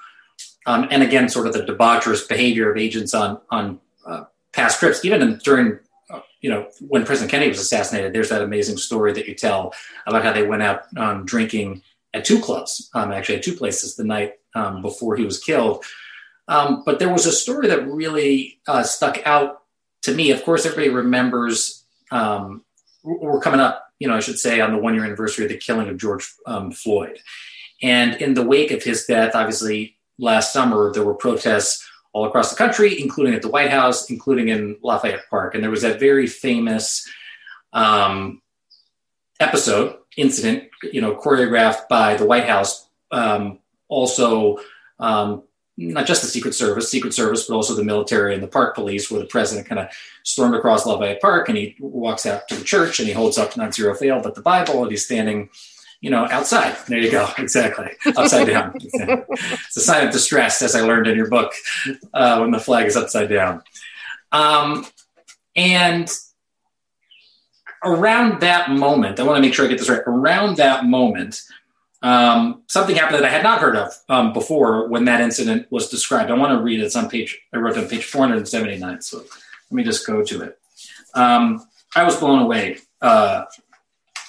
um, 0.67 0.87
and 0.93 1.03
again, 1.03 1.29
sort 1.29 1.49
of 1.49 1.53
the 1.53 1.65
debaucherous 1.65 2.29
behavior 2.29 2.71
of 2.71 2.77
agents 2.79 3.13
on 3.13 3.41
on 3.51 3.81
uh, 4.07 4.23
past 4.53 4.79
trips. 4.79 5.05
Even 5.05 5.21
in, 5.21 5.39
during, 5.39 5.81
uh, 6.11 6.21
you 6.41 6.49
know, 6.49 6.69
when 6.79 7.05
President 7.05 7.29
Kennedy 7.33 7.49
was 7.49 7.59
assassinated, 7.59 8.13
there's 8.13 8.29
that 8.29 8.43
amazing 8.43 8.77
story 8.77 9.13
that 9.13 9.27
you 9.27 9.35
tell 9.35 9.75
about 10.07 10.23
how 10.23 10.33
they 10.33 10.47
went 10.47 10.63
out 10.63 10.83
um, 10.97 11.25
drinking 11.25 11.83
at 12.15 12.25
two 12.25 12.41
clubs, 12.41 12.89
um, 12.95 13.11
actually 13.11 13.39
at 13.39 13.43
two 13.43 13.57
places 13.57 13.97
the 13.97 14.05
night 14.05 14.35
um, 14.55 14.81
before 14.81 15.17
he 15.17 15.25
was 15.25 15.41
killed. 15.41 15.85
Um, 16.47 16.85
but 16.87 17.01
there 17.01 17.13
was 17.13 17.27
a 17.27 17.33
story 17.33 17.67
that 17.67 17.85
really 17.89 18.61
uh, 18.69 18.85
stuck 18.85 19.27
out 19.27 19.63
to 20.03 20.15
me. 20.15 20.31
Of 20.31 20.45
course, 20.45 20.65
everybody 20.65 20.91
remembers. 20.95 21.80
Um, 22.11 22.65
we're 23.03 23.41
coming 23.41 23.61
up, 23.61 23.89
you 23.99 24.09
know, 24.09 24.17
I 24.17 24.21
should 24.21 24.39
say, 24.39 24.61
on 24.61 24.73
the 24.73 24.79
one 24.79 24.95
year 24.95 25.05
anniversary 25.05 25.45
of 25.45 25.51
the 25.51 25.57
killing 25.57 25.89
of 25.89 25.97
George 25.97 26.33
um, 26.47 26.71
Floyd. 26.71 27.19
And 27.83 28.21
in 28.21 28.35
the 28.35 28.47
wake 28.47 28.71
of 28.71 28.83
his 28.83 29.07
death, 29.07 29.35
obviously, 29.35 29.97
last 30.19 30.53
summer, 30.53 30.93
there 30.93 31.05
were 31.05 31.15
protests 31.15 31.87
all 32.13 32.27
across 32.27 32.51
the 32.51 32.57
country, 32.57 33.01
including 33.01 33.35
at 33.35 33.43
the 33.43 33.49
White 33.49 33.71
House, 33.71 34.11
including 34.11 34.49
in 34.49 34.77
Lafayette 34.83 35.29
Park. 35.31 35.55
And 35.55 35.63
there 35.63 35.71
was 35.71 35.83
that 35.83 36.01
very 36.01 36.27
famous 36.27 37.09
um, 37.73 38.43
episode, 39.39 39.97
incident, 40.17 40.65
you 40.83 41.01
know, 41.01 41.15
choreographed 41.15 41.89
by 41.89 42.17
the 42.17 42.27
White 42.27 42.47
House, 42.47 42.89
um, 43.13 43.61
also 43.89 44.59
um, 44.99 45.45
not 45.81 46.07
just 46.07 46.21
the 46.21 46.29
Secret 46.29 46.55
Service, 46.55 46.91
Secret 46.91 47.15
Service, 47.15 47.47
but 47.47 47.55
also 47.55 47.75
the 47.75 47.83
military 47.83 48.35
and 48.35 48.43
the 48.43 48.49
park 48.49 48.75
police, 48.75 49.11
where 49.11 49.21
the 49.21 49.27
president 49.27 49.67
kind 49.67 49.79
of 49.79 49.89
stormed 50.25 50.55
across 50.55 50.85
Lafayette 50.85 51.23
Park 51.23 51.49
and 51.49 51.57
he 51.57 51.75
walks 51.81 52.27
out 52.27 52.47
to 52.49 52.55
the 52.55 52.65
church 52.65 52.99
and 52.99 53.09
he 53.09 53.15
holds 53.15 53.39
up 53.39 53.57
not 53.57 53.75
zero 53.75 53.95
fail, 53.95 54.21
but 54.23 54.35
the 54.35 54.43
Bible, 54.43 54.83
and 54.83 54.91
he's 54.91 55.05
standing, 55.05 55.49
you 56.03 56.11
know, 56.11 56.29
outside. 56.31 56.77
There 56.87 56.99
you 56.99 57.11
go, 57.11 57.29
exactly, 57.39 57.89
upside 58.15 58.49
down. 58.49 58.73
it's 58.77 59.77
a 59.77 59.81
sign 59.81 60.07
of 60.07 60.13
distress, 60.13 60.61
as 60.61 60.75
I 60.75 60.83
learned 60.83 61.07
in 61.07 61.17
your 61.17 61.29
book, 61.29 61.53
uh, 62.13 62.39
when 62.39 62.51
the 62.51 62.61
flag 62.61 62.87
is 62.87 62.97
upside 62.97 63.31
down. 63.31 63.63
Um, 64.33 64.87
and 65.57 66.11
around 67.83 68.43
that 68.43 68.71
moment, 68.71 69.19
I 69.19 69.23
want 69.23 69.37
to 69.37 69.43
make 69.43 69.55
sure 69.55 69.65
I 69.65 69.69
get 69.69 69.79
this 69.79 69.89
right. 69.89 70.03
Around 70.07 70.59
that 70.59 70.85
moment, 70.85 71.41
um, 72.03 72.63
something 72.67 72.97
happened 72.97 73.19
that 73.19 73.25
I 73.25 73.31
had 73.31 73.43
not 73.43 73.61
heard 73.61 73.77
of 73.77 73.93
um, 74.09 74.33
before 74.33 74.89
when 74.89 75.05
that 75.05 75.21
incident 75.21 75.67
was 75.71 75.91
described. 75.91 76.31
I 76.31 76.35
want 76.35 76.59
to 76.59 76.63
read 76.63 76.81
it. 76.81 76.85
It's 76.85 76.97
on 76.97 77.11
page, 77.11 77.39
I 77.53 77.59
wrote 77.59 77.77
on 77.77 77.89
page 77.89 78.05
479. 78.05 79.03
So 79.03 79.19
let 79.19 79.27
me 79.71 79.85
just 79.85 80.07
go 80.07 80.25
to 80.25 80.43
it. 80.43 80.59
Um, 81.15 81.67
I 81.95 82.05
was 82.05 82.17
blown 82.17 82.41
away, 82.41 82.79
uh, 83.03 83.45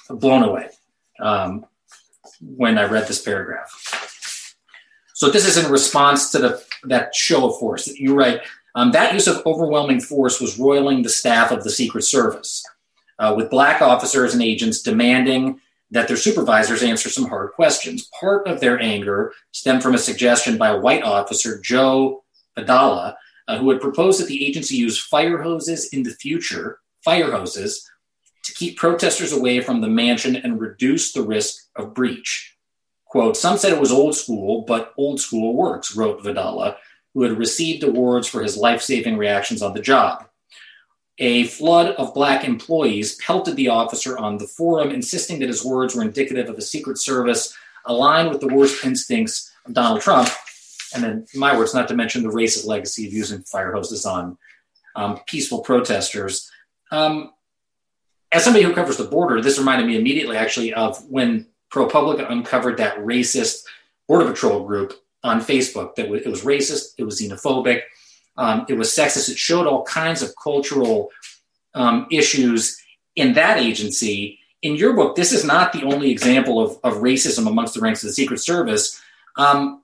blown 0.09 0.43
away 0.43 0.69
um, 1.19 1.65
when 2.41 2.77
I 2.77 2.85
read 2.85 3.07
this 3.07 3.21
paragraph. 3.21 4.55
So 5.13 5.29
this 5.29 5.47
is 5.47 5.63
in 5.63 5.71
response 5.71 6.31
to 6.31 6.39
the, 6.39 6.63
that 6.85 7.15
show 7.15 7.49
of 7.49 7.59
force. 7.59 7.85
that 7.85 7.99
You 7.99 8.15
write, 8.15 8.41
um, 8.75 8.91
that 8.91 9.13
use 9.13 9.27
of 9.27 9.45
overwhelming 9.45 10.01
force 10.01 10.41
was 10.41 10.57
roiling 10.57 11.03
the 11.03 11.09
staff 11.09 11.51
of 11.51 11.63
the 11.63 11.69
Secret 11.69 12.03
Service, 12.03 12.65
uh, 13.19 13.33
with 13.37 13.51
black 13.51 13.81
officers 13.81 14.33
and 14.33 14.41
agents 14.41 14.81
demanding 14.81 15.59
that 15.91 16.07
their 16.07 16.17
supervisors 16.17 16.83
answer 16.83 17.09
some 17.09 17.27
hard 17.27 17.51
questions. 17.51 18.09
Part 18.19 18.47
of 18.47 18.59
their 18.59 18.79
anger 18.79 19.33
stemmed 19.51 19.83
from 19.83 19.93
a 19.93 19.99
suggestion 19.99 20.57
by 20.57 20.69
a 20.69 20.79
white 20.79 21.03
officer, 21.03 21.59
Joe 21.59 22.23
Vidala, 22.57 23.15
uh, 23.47 23.57
who 23.57 23.69
had 23.69 23.81
proposed 23.81 24.21
that 24.21 24.27
the 24.27 24.45
agency 24.45 24.75
use 24.75 24.99
fire 24.99 25.41
hoses 25.41 25.89
in 25.89 26.03
the 26.03 26.11
future, 26.11 26.79
fire 27.03 27.31
hoses, 27.31 27.87
to 28.43 28.53
keep 28.53 28.77
protesters 28.77 29.33
away 29.33 29.59
from 29.59 29.81
the 29.81 29.87
mansion 29.87 30.35
and 30.37 30.59
reduce 30.59 31.11
the 31.11 31.21
risk 31.21 31.67
of 31.75 31.93
breach. 31.93 32.55
Quote, 33.05 33.35
some 33.35 33.57
said 33.57 33.73
it 33.73 33.79
was 33.79 33.91
old 33.91 34.15
school, 34.15 34.61
but 34.61 34.93
old 34.97 35.19
school 35.19 35.53
works, 35.53 35.95
wrote 35.95 36.23
Vidala, 36.23 36.77
who 37.13 37.23
had 37.23 37.37
received 37.37 37.83
awards 37.83 38.27
for 38.27 38.41
his 38.41 38.55
life 38.55 38.81
saving 38.81 39.17
reactions 39.17 39.61
on 39.61 39.73
the 39.73 39.81
job 39.81 40.25
a 41.17 41.45
flood 41.45 41.95
of 41.95 42.13
black 42.13 42.43
employees 42.43 43.15
pelted 43.15 43.55
the 43.55 43.69
officer 43.69 44.17
on 44.17 44.37
the 44.37 44.47
forum, 44.47 44.91
insisting 44.91 45.39
that 45.39 45.49
his 45.49 45.63
words 45.63 45.95
were 45.95 46.01
indicative 46.01 46.49
of 46.49 46.57
a 46.57 46.61
Secret 46.61 46.97
Service 46.97 47.55
aligned 47.85 48.29
with 48.29 48.41
the 48.41 48.47
worst 48.47 48.85
instincts 48.85 49.51
of 49.65 49.73
Donald 49.73 50.01
Trump. 50.01 50.29
And 50.93 51.03
then, 51.03 51.25
my 51.35 51.57
words, 51.57 51.73
not 51.73 51.87
to 51.87 51.95
mention 51.95 52.23
the 52.23 52.29
racist 52.29 52.65
legacy 52.65 53.07
of 53.07 53.13
using 53.13 53.41
fire 53.43 53.71
hoses 53.71 54.05
on 54.05 54.37
um, 54.95 55.19
peaceful 55.25 55.59
protesters. 55.61 56.49
Um, 56.91 57.31
as 58.31 58.43
somebody 58.43 58.65
who 58.65 58.73
covers 58.73 58.97
the 58.97 59.05
border, 59.05 59.41
this 59.41 59.57
reminded 59.57 59.87
me 59.87 59.97
immediately, 59.97 60.37
actually, 60.37 60.73
of 60.73 61.03
when 61.09 61.47
ProPublica 61.71 62.29
uncovered 62.29 62.77
that 62.77 62.97
racist 62.99 63.63
Border 64.07 64.29
Patrol 64.29 64.65
group 64.65 64.93
on 65.23 65.39
Facebook. 65.39 65.95
That 65.95 66.11
it 66.11 66.27
was 66.27 66.43
racist, 66.43 66.93
it 66.97 67.03
was 67.03 67.21
xenophobic, 67.21 67.81
um, 68.37 68.65
it 68.69 68.73
was 68.73 68.89
sexist. 68.89 69.29
It 69.29 69.37
showed 69.37 69.67
all 69.67 69.83
kinds 69.83 70.21
of 70.21 70.33
cultural 70.41 71.09
um, 71.73 72.07
issues 72.11 72.81
in 73.15 73.33
that 73.33 73.57
agency. 73.57 74.39
In 74.61 74.75
your 74.75 74.93
book, 74.93 75.15
this 75.15 75.31
is 75.31 75.43
not 75.43 75.73
the 75.73 75.83
only 75.83 76.11
example 76.11 76.59
of, 76.59 76.77
of 76.83 77.01
racism 77.01 77.47
amongst 77.47 77.73
the 77.73 77.81
ranks 77.81 78.03
of 78.03 78.07
the 78.07 78.13
Secret 78.13 78.39
Service. 78.39 79.01
Um, 79.37 79.81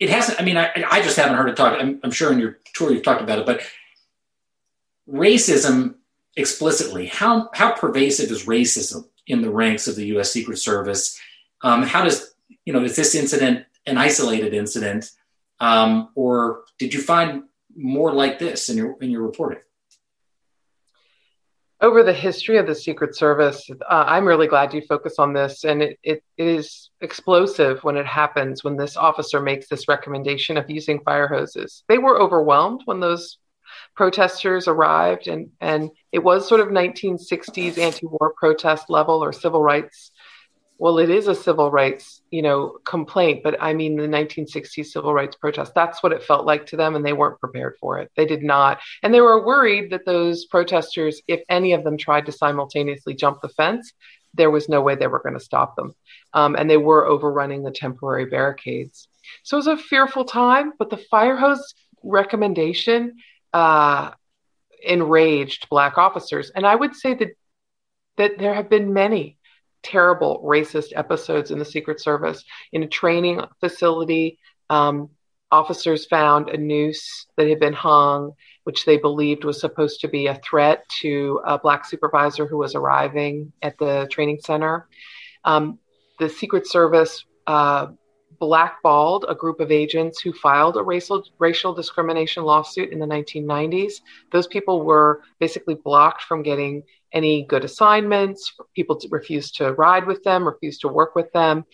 it 0.00 0.10
hasn't, 0.10 0.40
I 0.40 0.44
mean, 0.44 0.56
I, 0.56 0.70
I, 0.90 1.02
just 1.02 1.16
haven't 1.16 1.36
heard 1.36 1.48
it 1.48 1.56
talk. 1.56 1.76
I'm, 1.78 2.00
I'm, 2.02 2.10
sure 2.10 2.32
in 2.32 2.38
your 2.38 2.58
tour 2.74 2.92
you've 2.92 3.02
talked 3.02 3.20
about 3.20 3.40
it, 3.40 3.46
but 3.46 3.62
racism 5.08 5.96
explicitly, 6.36 7.06
how 7.06 7.50
how 7.52 7.72
pervasive 7.72 8.30
is 8.30 8.46
racism 8.46 9.06
in 9.26 9.42
the 9.42 9.50
ranks 9.50 9.88
of 9.88 9.96
the 9.96 10.06
U.S. 10.06 10.30
Secret 10.30 10.58
Service? 10.58 11.18
Um, 11.62 11.82
how 11.82 12.04
does 12.04 12.34
you 12.64 12.72
know 12.72 12.82
is 12.84 12.96
this 12.96 13.14
incident 13.14 13.66
an 13.86 13.98
isolated 13.98 14.54
incident, 14.54 15.10
um, 15.60 16.10
or 16.14 16.62
did 16.78 16.94
you 16.94 17.02
find 17.02 17.44
more 17.78 18.12
like 18.12 18.38
this 18.38 18.68
in 18.68 18.76
your 18.76 18.96
in 19.00 19.10
your 19.10 19.22
reporting? 19.22 19.60
over 21.80 22.02
the 22.02 22.12
history 22.12 22.58
of 22.58 22.66
the 22.66 22.74
Secret 22.74 23.14
Service, 23.14 23.70
uh, 23.70 24.04
I'm 24.06 24.26
really 24.26 24.48
glad 24.48 24.74
you 24.74 24.82
focus 24.82 25.14
on 25.18 25.32
this. 25.32 25.64
And 25.64 25.82
it, 25.82 25.98
it 26.02 26.22
is 26.36 26.90
explosive 27.00 27.84
when 27.84 27.96
it 27.96 28.06
happens, 28.06 28.64
when 28.64 28.76
this 28.76 28.96
officer 28.96 29.40
makes 29.40 29.68
this 29.68 29.86
recommendation 29.86 30.56
of 30.56 30.68
using 30.68 31.00
fire 31.00 31.28
hoses. 31.28 31.84
They 31.88 31.98
were 31.98 32.20
overwhelmed 32.20 32.82
when 32.86 32.98
those 32.98 33.38
protesters 33.94 34.66
arrived, 34.66 35.28
and, 35.28 35.50
and 35.60 35.90
it 36.10 36.18
was 36.18 36.48
sort 36.48 36.60
of 36.60 36.68
1960s 36.68 37.78
anti 37.78 38.06
war 38.06 38.34
protest 38.36 38.90
level 38.90 39.22
or 39.22 39.32
civil 39.32 39.62
rights 39.62 40.10
well, 40.78 40.98
it 40.98 41.10
is 41.10 41.26
a 41.26 41.34
civil 41.34 41.70
rights, 41.72 42.17
you 42.30 42.42
know, 42.42 42.78
complaint, 42.84 43.42
but 43.42 43.56
I 43.60 43.72
mean 43.72 43.96
the 43.96 44.06
1960s 44.06 44.86
civil 44.86 45.14
rights 45.14 45.36
protests 45.36 45.72
that's 45.74 46.02
what 46.02 46.12
it 46.12 46.22
felt 46.22 46.46
like 46.46 46.66
to 46.66 46.76
them, 46.76 46.94
and 46.94 47.04
they 47.04 47.12
weren't 47.12 47.40
prepared 47.40 47.76
for 47.80 47.98
it. 47.98 48.10
They 48.16 48.26
did 48.26 48.42
not, 48.42 48.80
and 49.02 49.12
they 49.12 49.20
were 49.20 49.44
worried 49.44 49.90
that 49.90 50.04
those 50.04 50.44
protesters, 50.46 51.22
if 51.26 51.40
any 51.48 51.72
of 51.72 51.84
them 51.84 51.96
tried 51.96 52.26
to 52.26 52.32
simultaneously 52.32 53.14
jump 53.14 53.40
the 53.40 53.48
fence, 53.48 53.92
there 54.34 54.50
was 54.50 54.68
no 54.68 54.80
way 54.80 54.94
they 54.94 55.06
were 55.06 55.22
going 55.22 55.38
to 55.38 55.40
stop 55.40 55.76
them, 55.76 55.94
um, 56.34 56.56
and 56.56 56.68
they 56.68 56.76
were 56.76 57.06
overrunning 57.06 57.62
the 57.62 57.70
temporary 57.70 58.26
barricades. 58.26 59.08
So 59.42 59.56
it 59.56 59.58
was 59.58 59.66
a 59.66 59.76
fearful 59.76 60.24
time, 60.24 60.72
but 60.78 60.90
the 60.90 60.96
fire 60.96 61.36
hose 61.36 61.74
recommendation 62.02 63.16
uh, 63.52 64.10
enraged 64.82 65.68
black 65.68 65.98
officers, 65.98 66.50
and 66.50 66.66
I 66.66 66.74
would 66.74 66.94
say 66.94 67.14
that 67.14 67.30
that 68.18 68.38
there 68.38 68.52
have 68.52 68.68
been 68.68 68.92
many 68.92 69.37
terrible 69.82 70.42
racist 70.44 70.92
episodes 70.96 71.50
in 71.50 71.58
the 71.58 71.64
Secret 71.64 72.00
Service. 72.00 72.44
In 72.72 72.82
a 72.82 72.88
training 72.88 73.40
facility, 73.60 74.38
um, 74.70 75.10
officers 75.50 76.06
found 76.06 76.50
a 76.50 76.56
noose 76.56 77.26
that 77.36 77.48
had 77.48 77.60
been 77.60 77.72
hung, 77.72 78.32
which 78.64 78.84
they 78.84 78.96
believed 78.96 79.44
was 79.44 79.60
supposed 79.60 80.00
to 80.00 80.08
be 80.08 80.26
a 80.26 80.40
threat 80.44 80.84
to 81.00 81.40
a 81.44 81.58
black 81.58 81.84
supervisor 81.84 82.46
who 82.46 82.58
was 82.58 82.74
arriving 82.74 83.52
at 83.62 83.78
the 83.78 84.06
training 84.10 84.38
center. 84.44 84.88
Um, 85.44 85.78
the 86.18 86.28
Secret 86.28 86.66
Service 86.66 87.24
uh, 87.46 87.88
blackballed 88.38 89.24
a 89.28 89.34
group 89.34 89.60
of 89.60 89.72
agents 89.72 90.20
who 90.20 90.32
filed 90.32 90.76
a 90.76 90.82
racial 90.82 91.24
racial 91.38 91.74
discrimination 91.74 92.44
lawsuit 92.44 92.92
in 92.92 92.98
the 92.98 93.06
1990s. 93.06 93.94
Those 94.32 94.46
people 94.46 94.84
were 94.84 95.22
basically 95.40 95.74
blocked 95.74 96.22
from 96.22 96.42
getting 96.42 96.82
any 97.12 97.44
good 97.44 97.64
assignments. 97.64 98.54
People 98.74 99.00
refused 99.10 99.56
to 99.56 99.72
ride 99.72 100.06
with 100.06 100.22
them, 100.24 100.46
refused 100.46 100.82
to 100.82 100.88
work 100.88 101.14
with 101.14 101.32
them, 101.32 101.64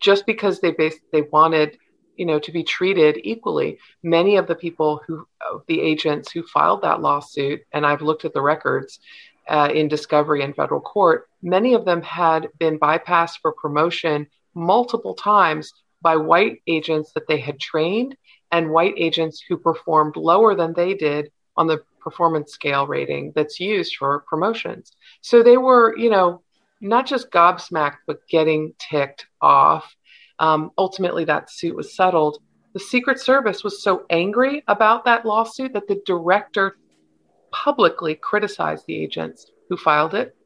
just 0.00 0.26
because 0.26 0.60
they 0.60 0.72
bas- 0.72 1.00
they 1.12 1.22
wanted 1.22 1.78
you 2.16 2.26
know 2.26 2.38
to 2.38 2.52
be 2.52 2.62
treated 2.62 3.18
equally. 3.22 3.78
Many 4.02 4.36
of 4.36 4.46
the 4.46 4.54
people 4.54 5.00
who 5.06 5.26
the 5.66 5.80
agents 5.80 6.30
who 6.32 6.42
filed 6.42 6.82
that 6.82 7.00
lawsuit, 7.00 7.62
and 7.72 7.86
I've 7.86 8.02
looked 8.02 8.24
at 8.24 8.32
the 8.32 8.42
records. 8.42 9.00
Uh, 9.48 9.70
in 9.72 9.86
discovery 9.86 10.42
in 10.42 10.52
federal 10.52 10.80
court, 10.80 11.28
many 11.40 11.74
of 11.74 11.84
them 11.84 12.02
had 12.02 12.48
been 12.58 12.80
bypassed 12.80 13.38
for 13.40 13.52
promotion 13.52 14.26
multiple 14.56 15.14
times 15.14 15.72
by 16.02 16.16
white 16.16 16.62
agents 16.66 17.12
that 17.12 17.28
they 17.28 17.38
had 17.38 17.60
trained 17.60 18.16
and 18.50 18.70
white 18.70 18.94
agents 18.96 19.42
who 19.48 19.56
performed 19.56 20.16
lower 20.16 20.54
than 20.54 20.72
they 20.72 20.94
did 20.94 21.30
on 21.56 21.66
the 21.66 21.82
performance 22.06 22.52
scale 22.52 22.86
rating 22.86 23.32
that's 23.34 23.58
used 23.58 23.96
for 23.96 24.20
promotions. 24.28 24.92
So 25.22 25.42
they 25.42 25.56
were, 25.56 25.98
you 25.98 26.08
know, 26.08 26.42
not 26.80 27.04
just 27.04 27.32
gobsmacked, 27.32 28.06
but 28.06 28.28
getting 28.28 28.74
ticked 28.78 29.26
off. 29.40 29.92
Um, 30.38 30.70
ultimately, 30.78 31.24
that 31.24 31.50
suit 31.50 31.74
was 31.74 31.96
settled. 31.96 32.38
The 32.74 32.78
Secret 32.78 33.18
Service 33.18 33.64
was 33.64 33.82
so 33.82 34.06
angry 34.08 34.62
about 34.68 35.04
that 35.06 35.26
lawsuit 35.26 35.72
that 35.72 35.88
the 35.88 36.00
director 36.06 36.76
publicly 37.50 38.14
criticized 38.14 38.84
the 38.86 39.02
agents 39.02 39.50
who 39.68 39.76
filed 39.76 40.14
it. 40.14 40.36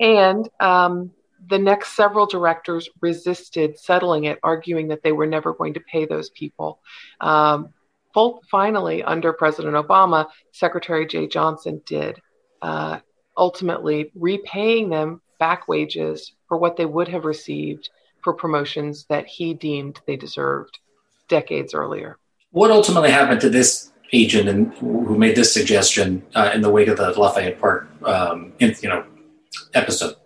And 0.00 0.48
um, 0.58 1.10
the 1.50 1.58
next 1.58 1.96
several 1.96 2.24
directors 2.24 2.88
resisted 3.02 3.78
settling 3.78 4.24
it, 4.24 4.38
arguing 4.42 4.88
that 4.88 5.02
they 5.02 5.12
were 5.12 5.26
never 5.26 5.52
going 5.52 5.74
to 5.74 5.80
pay 5.80 6.06
those 6.06 6.30
people. 6.30 6.80
Um, 7.20 7.74
finally, 8.50 9.02
under 9.02 9.32
President 9.32 9.74
Obama, 9.74 10.26
Secretary 10.52 11.06
Jeh 11.06 11.30
Johnson 11.30 11.82
did, 11.84 12.20
uh, 12.62 12.98
ultimately 13.36 14.10
repaying 14.14 14.88
them 14.88 15.20
back 15.38 15.68
wages 15.68 16.32
for 16.48 16.56
what 16.56 16.76
they 16.76 16.86
would 16.86 17.08
have 17.08 17.24
received 17.24 17.90
for 18.22 18.32
promotions 18.32 19.04
that 19.08 19.26
he 19.26 19.54
deemed 19.54 20.00
they 20.06 20.16
deserved 20.16 20.78
decades 21.28 21.74
earlier. 21.74 22.18
What 22.50 22.70
ultimately 22.70 23.10
happened 23.10 23.40
to 23.42 23.50
this 23.50 23.92
agent 24.12 24.48
and 24.48 24.72
who 24.74 25.18
made 25.18 25.36
this 25.36 25.52
suggestion 25.52 26.22
uh, 26.34 26.52
in 26.54 26.62
the 26.62 26.70
wake 26.70 26.88
of 26.88 26.96
the 26.96 27.10
Lafayette 27.10 27.60
Park, 27.60 27.88
um, 28.04 28.52
in, 28.60 28.74
you 28.80 28.88
know, 28.88 29.04
episode? 29.74 30.16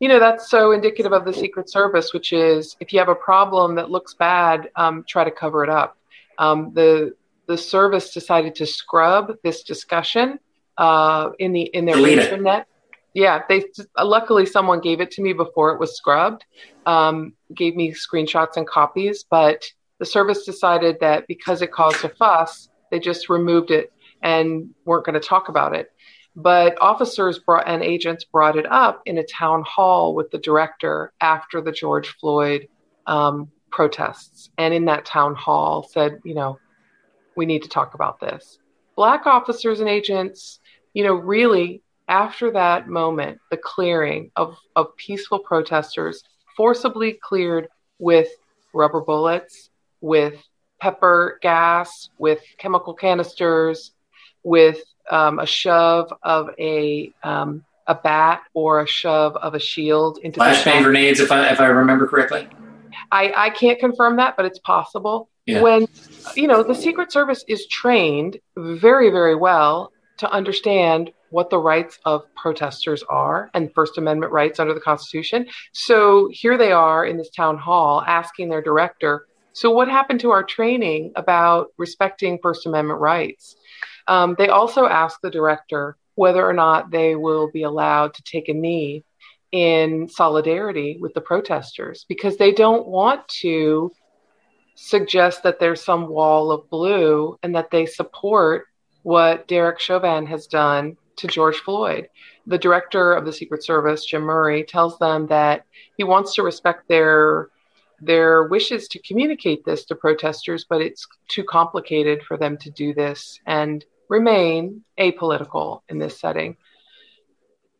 you 0.00 0.08
know 0.08 0.20
that's 0.20 0.48
so 0.48 0.72
indicative 0.72 1.12
of 1.12 1.24
the 1.24 1.32
secret 1.32 1.68
service 1.68 2.12
which 2.12 2.32
is 2.32 2.76
if 2.80 2.92
you 2.92 2.98
have 2.98 3.08
a 3.08 3.14
problem 3.14 3.74
that 3.74 3.90
looks 3.90 4.14
bad 4.14 4.70
um, 4.76 5.04
try 5.08 5.24
to 5.24 5.30
cover 5.30 5.64
it 5.64 5.70
up 5.70 5.97
um, 6.38 6.72
the 6.74 7.14
the 7.46 7.56
service 7.56 8.12
decided 8.12 8.54
to 8.56 8.66
scrub 8.66 9.32
this 9.42 9.62
discussion 9.62 10.38
uh, 10.76 11.30
in 11.38 11.52
the 11.52 11.62
in 11.62 11.84
their 11.84 11.96
Delete 11.96 12.18
internet. 12.18 12.66
Yeah 13.14 13.42
they 13.48 13.64
luckily 13.98 14.46
someone 14.46 14.80
gave 14.80 15.00
it 15.00 15.10
to 15.12 15.22
me 15.22 15.32
before 15.32 15.72
it 15.72 15.80
was 15.80 15.96
scrubbed 15.96 16.44
um, 16.86 17.32
gave 17.54 17.74
me 17.74 17.92
screenshots 17.92 18.56
and 18.56 18.66
copies 18.66 19.24
but 19.28 19.64
the 19.98 20.06
service 20.06 20.44
decided 20.44 20.98
that 21.00 21.26
because 21.26 21.62
it 21.62 21.72
caused 21.72 22.04
a 22.04 22.10
fuss 22.10 22.68
they 22.90 22.98
just 22.98 23.28
removed 23.28 23.70
it 23.70 23.92
and 24.22 24.70
weren't 24.84 25.04
going 25.04 25.20
to 25.20 25.26
talk 25.26 25.48
about 25.48 25.74
it. 25.74 25.92
But 26.36 26.80
officers 26.80 27.38
brought, 27.38 27.66
and 27.66 27.82
agents 27.82 28.24
brought 28.24 28.56
it 28.56 28.66
up 28.70 29.02
in 29.06 29.18
a 29.18 29.24
town 29.24 29.64
hall 29.66 30.14
with 30.14 30.30
the 30.30 30.38
director 30.38 31.12
after 31.20 31.60
the 31.60 31.72
George 31.72 32.08
Floyd 32.20 32.68
um, 33.06 33.50
protests. 33.70 34.50
And 34.58 34.72
in 34.74 34.86
that 34.86 35.04
town 35.04 35.34
hall 35.34 35.88
said, 35.90 36.20
you 36.24 36.34
know, 36.34 36.58
we 37.36 37.46
need 37.46 37.62
to 37.62 37.68
talk 37.68 37.94
about 37.94 38.20
this. 38.20 38.58
Black 38.96 39.26
officers 39.26 39.80
and 39.80 39.88
agents, 39.88 40.58
you 40.92 41.04
know, 41.04 41.14
really 41.14 41.82
after 42.08 42.50
that 42.52 42.88
moment, 42.88 43.38
the 43.50 43.56
clearing 43.56 44.30
of, 44.34 44.56
of 44.74 44.96
peaceful 44.96 45.38
protesters 45.38 46.22
forcibly 46.56 47.12
cleared 47.12 47.68
with 47.98 48.28
rubber 48.72 49.00
bullets, 49.00 49.70
with 50.00 50.42
pepper 50.80 51.38
gas, 51.42 52.08
with 52.18 52.40
chemical 52.56 52.94
canisters, 52.94 53.92
with 54.42 54.80
um, 55.10 55.38
a 55.38 55.46
shove 55.46 56.12
of 56.22 56.50
a 56.58 57.12
um, 57.22 57.64
a 57.86 57.94
bat 57.94 58.42
or 58.52 58.80
a 58.80 58.86
shove 58.86 59.34
of 59.36 59.54
a 59.54 59.58
shield 59.58 60.18
into 60.18 60.38
flashbang 60.40 60.82
grenades, 60.82 61.20
if 61.20 61.32
I 61.32 61.48
if 61.50 61.60
I 61.60 61.66
remember 61.66 62.06
correctly. 62.06 62.46
I, 63.10 63.32
I 63.36 63.50
can't 63.50 63.78
confirm 63.78 64.16
that, 64.16 64.36
but 64.36 64.46
it's 64.46 64.58
possible. 64.58 65.28
Yeah. 65.46 65.62
When 65.62 65.86
you 66.36 66.46
know 66.46 66.62
the 66.62 66.74
Secret 66.74 67.10
Service 67.10 67.44
is 67.48 67.66
trained 67.66 68.38
very 68.56 69.10
very 69.10 69.34
well 69.34 69.92
to 70.18 70.30
understand 70.30 71.10
what 71.30 71.50
the 71.50 71.58
rights 71.58 71.98
of 72.04 72.22
protesters 72.34 73.02
are 73.08 73.50
and 73.54 73.72
First 73.74 73.98
Amendment 73.98 74.32
rights 74.32 74.58
under 74.58 74.74
the 74.74 74.80
Constitution. 74.80 75.46
So 75.72 76.28
here 76.32 76.56
they 76.58 76.72
are 76.72 77.04
in 77.04 77.16
this 77.16 77.30
town 77.30 77.58
hall 77.58 78.02
asking 78.06 78.48
their 78.48 78.62
director, 78.62 79.26
so 79.52 79.70
what 79.70 79.88
happened 79.88 80.20
to 80.20 80.30
our 80.30 80.44
training 80.44 81.12
about 81.16 81.72
respecting 81.78 82.38
First 82.40 82.64
Amendment 82.66 83.00
rights? 83.00 83.56
Um, 84.06 84.36
they 84.38 84.48
also 84.48 84.86
ask 84.86 85.20
the 85.20 85.30
director 85.30 85.96
whether 86.14 86.46
or 86.46 86.52
not 86.52 86.90
they 86.90 87.14
will 87.14 87.50
be 87.50 87.62
allowed 87.62 88.14
to 88.14 88.22
take 88.22 88.48
a 88.48 88.54
knee 88.54 89.04
in 89.52 90.08
solidarity 90.08 90.98
with 91.00 91.14
the 91.14 91.20
protesters 91.20 92.04
because 92.08 92.36
they 92.36 92.52
don't 92.52 92.86
want 92.86 93.26
to 93.28 93.90
suggest 94.74 95.42
that 95.42 95.58
there's 95.58 95.82
some 95.82 96.08
wall 96.08 96.52
of 96.52 96.68
blue 96.70 97.36
and 97.42 97.54
that 97.54 97.70
they 97.70 97.86
support 97.86 98.66
what 99.02 99.48
Derek 99.48 99.80
Chauvin 99.80 100.26
has 100.26 100.46
done 100.46 100.96
to 101.16 101.26
George 101.26 101.58
Floyd. 101.58 102.08
The 102.46 102.58
director 102.58 103.12
of 103.12 103.24
the 103.24 103.32
Secret 103.32 103.64
Service, 103.64 104.04
Jim 104.04 104.22
Murray, 104.22 104.64
tells 104.64 104.98
them 104.98 105.26
that 105.28 105.64
he 105.96 106.04
wants 106.04 106.34
to 106.34 106.42
respect 106.42 106.88
their 106.88 107.48
their 108.00 108.44
wishes 108.44 108.86
to 108.86 109.02
communicate 109.02 109.64
this 109.64 109.84
to 109.86 109.96
protesters, 109.96 110.64
but 110.68 110.80
it's 110.80 111.04
too 111.26 111.42
complicated 111.42 112.22
for 112.22 112.36
them 112.36 112.56
to 112.58 112.70
do 112.70 112.94
this. 112.94 113.40
And 113.44 113.84
remain 114.08 114.84
apolitical 114.98 115.82
in 115.88 115.98
this 115.98 116.18
setting. 116.18 116.56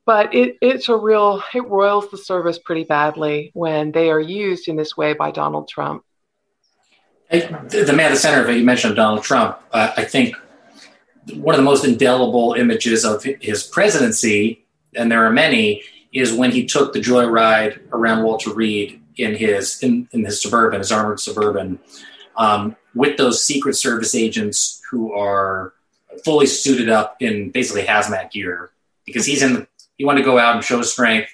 But 0.09 0.35
it, 0.35 0.57
it's 0.63 0.89
a 0.89 0.97
real, 0.97 1.43
it 1.53 1.67
roils 1.67 2.11
the 2.11 2.17
service 2.17 2.59
pretty 2.59 2.85
badly 2.85 3.51
when 3.53 3.93
they 3.93 4.09
are 4.09 4.19
used 4.19 4.67
in 4.67 4.75
this 4.75 4.97
way 4.97 5.13
by 5.13 5.31
Donald 5.31 5.69
Trump. 5.69 6.03
the 7.31 7.93
man 7.95 8.07
at 8.07 8.13
the 8.13 8.17
center 8.17 8.43
of 8.43 8.49
it, 8.49 8.57
you 8.57 8.65
mentioned 8.65 8.97
Donald 8.97 9.23
Trump. 9.23 9.59
Uh, 9.71 9.93
I 9.99 10.05
think 10.05 10.35
one 11.35 11.55
of 11.55 11.59
the 11.59 11.65
most 11.65 11.85
indelible 11.85 12.55
images 12.55 13.05
of 13.05 13.23
his 13.23 13.65
presidency, 13.65 14.65
and 14.97 15.13
there 15.13 15.27
are 15.27 15.31
many, 15.31 15.83
is 16.11 16.33
when 16.33 16.53
he 16.53 16.65
took 16.65 16.95
the 16.95 17.01
joyride 17.01 17.79
around 17.93 18.23
Walter 18.23 18.55
Reed 18.55 19.03
in 19.17 19.35
his 19.35 19.83
in, 19.83 20.09
in 20.13 20.25
his 20.25 20.41
suburban, 20.41 20.79
his 20.79 20.91
armored 20.91 21.21
suburban, 21.21 21.81
um, 22.39 22.77
with 22.95 23.19
those 23.19 23.45
Secret 23.45 23.75
Service 23.75 24.15
agents 24.15 24.81
who 24.91 25.13
are 25.13 25.75
fully 26.25 26.47
suited 26.47 26.89
up 26.89 27.17
in 27.21 27.51
basically 27.51 27.83
hazmat 27.83 28.31
gear 28.31 28.71
because 29.05 29.27
he's 29.27 29.43
in. 29.43 29.67
He 29.99 30.05
wanted 30.05 30.21
to 30.21 30.25
go 30.25 30.39
out 30.39 30.55
and 30.55 30.65
show 30.65 30.79
his 30.79 30.91
strength, 30.91 31.31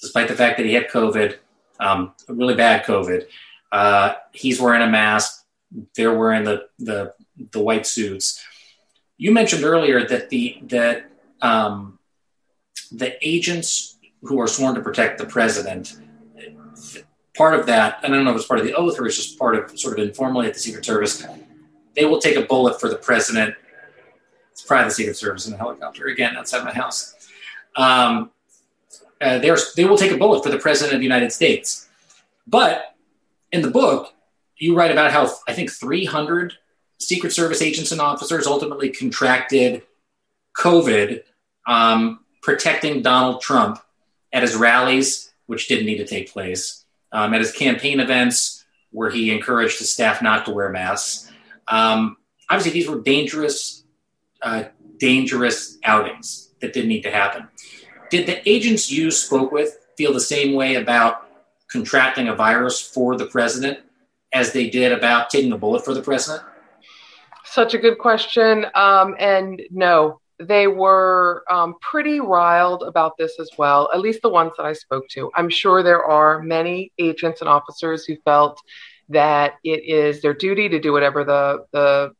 despite 0.00 0.26
the 0.26 0.34
fact 0.34 0.56
that 0.56 0.66
he 0.66 0.74
had 0.74 0.88
COVID, 0.88 1.36
um, 1.78 2.14
really 2.28 2.54
bad 2.54 2.84
COVID. 2.84 3.26
Uh, 3.70 4.14
he's 4.32 4.60
wearing 4.60 4.82
a 4.82 4.88
mask. 4.88 5.44
They're 5.94 6.16
wearing 6.16 6.42
the 6.42 6.66
the 6.80 7.14
the 7.52 7.60
white 7.60 7.86
suits. 7.86 8.42
You 9.18 9.32
mentioned 9.32 9.64
earlier 9.64 10.06
that 10.08 10.30
the 10.30 10.58
that 10.62 11.10
um, 11.40 12.00
the 12.90 13.16
agents 13.26 13.96
who 14.22 14.40
are 14.40 14.48
sworn 14.48 14.74
to 14.74 14.80
protect 14.80 15.18
the 15.18 15.26
president 15.26 15.96
part 17.36 17.58
of 17.58 17.66
that, 17.66 18.00
and 18.02 18.12
I 18.12 18.16
don't 18.16 18.24
know 18.24 18.30
if 18.30 18.38
it's 18.38 18.46
part 18.46 18.60
of 18.60 18.66
the 18.66 18.74
oath 18.74 18.98
or 18.98 19.06
it's 19.06 19.16
just 19.16 19.38
part 19.38 19.54
of 19.56 19.78
sort 19.78 19.98
of 19.98 20.06
informally 20.06 20.46
at 20.46 20.54
the 20.54 20.60
Secret 20.60 20.84
Service, 20.84 21.24
they 21.94 22.04
will 22.04 22.20
take 22.20 22.36
a 22.36 22.42
bullet 22.42 22.80
for 22.80 22.88
the 22.88 22.96
president. 22.96 23.54
It's 24.52 24.62
the 24.62 24.90
Secret 24.90 25.16
Service 25.16 25.46
in 25.46 25.52
a 25.52 25.56
helicopter 25.56 26.06
again 26.06 26.36
outside 26.36 26.64
my 26.64 26.72
house. 26.72 27.14
Um, 27.76 28.30
uh, 29.20 29.38
they 29.38 29.84
will 29.84 29.96
take 29.96 30.12
a 30.12 30.16
bullet 30.16 30.42
for 30.42 30.50
the 30.50 30.58
president 30.58 30.94
of 30.94 31.00
the 31.00 31.04
United 31.04 31.32
States. 31.32 31.88
But 32.46 32.94
in 33.52 33.62
the 33.62 33.70
book, 33.70 34.12
you 34.56 34.76
write 34.76 34.90
about 34.90 35.12
how 35.12 35.30
I 35.46 35.52
think 35.52 35.70
300 35.70 36.54
Secret 36.98 37.32
Service 37.32 37.62
agents 37.62 37.92
and 37.92 38.00
officers 38.00 38.46
ultimately 38.46 38.90
contracted 38.90 39.82
COVID, 40.56 41.22
um, 41.66 42.20
protecting 42.42 43.02
Donald 43.02 43.40
Trump 43.40 43.78
at 44.32 44.42
his 44.42 44.54
rallies, 44.54 45.32
which 45.46 45.68
didn't 45.68 45.86
need 45.86 45.98
to 45.98 46.06
take 46.06 46.32
place 46.32 46.84
um, 47.12 47.34
at 47.34 47.40
his 47.40 47.52
campaign 47.52 48.00
events 48.00 48.64
where 48.90 49.10
he 49.10 49.30
encouraged 49.30 49.78
his 49.78 49.92
staff 49.92 50.22
not 50.22 50.46
to 50.46 50.52
wear 50.52 50.70
masks. 50.70 51.30
Um, 51.68 52.16
obviously, 52.48 52.72
these 52.72 52.88
were 52.88 53.00
dangerous, 53.00 53.84
uh, 54.40 54.64
dangerous 54.98 55.78
outings 55.84 56.45
that 56.60 56.72
didn't 56.72 56.88
need 56.88 57.02
to 57.02 57.10
happen. 57.10 57.48
Did 58.10 58.26
the 58.26 58.48
agents 58.48 58.90
you 58.90 59.10
spoke 59.10 59.52
with 59.52 59.78
feel 59.96 60.12
the 60.12 60.20
same 60.20 60.54
way 60.54 60.76
about 60.76 61.28
contracting 61.70 62.28
a 62.28 62.34
virus 62.34 62.80
for 62.80 63.16
the 63.16 63.26
president 63.26 63.80
as 64.32 64.52
they 64.52 64.68
did 64.68 64.92
about 64.92 65.30
taking 65.30 65.52
a 65.52 65.58
bullet 65.58 65.84
for 65.84 65.94
the 65.94 66.02
president? 66.02 66.42
Such 67.44 67.74
a 67.74 67.78
good 67.78 67.98
question. 67.98 68.66
Um, 68.74 69.16
and 69.18 69.62
no, 69.70 70.20
they 70.38 70.66
were 70.66 71.44
um, 71.50 71.76
pretty 71.80 72.20
riled 72.20 72.82
about 72.82 73.16
this 73.16 73.38
as 73.40 73.50
well, 73.56 73.88
at 73.92 74.00
least 74.00 74.22
the 74.22 74.28
ones 74.28 74.52
that 74.56 74.66
I 74.66 74.74
spoke 74.74 75.08
to. 75.10 75.30
I'm 75.34 75.48
sure 75.48 75.82
there 75.82 76.04
are 76.04 76.42
many 76.42 76.92
agents 76.98 77.40
and 77.40 77.48
officers 77.48 78.04
who 78.04 78.16
felt 78.24 78.60
that 79.08 79.54
it 79.64 79.84
is 79.84 80.20
their 80.20 80.34
duty 80.34 80.68
to 80.68 80.80
do 80.80 80.92
whatever 80.92 81.24
the, 81.24 81.64
the 81.72 82.12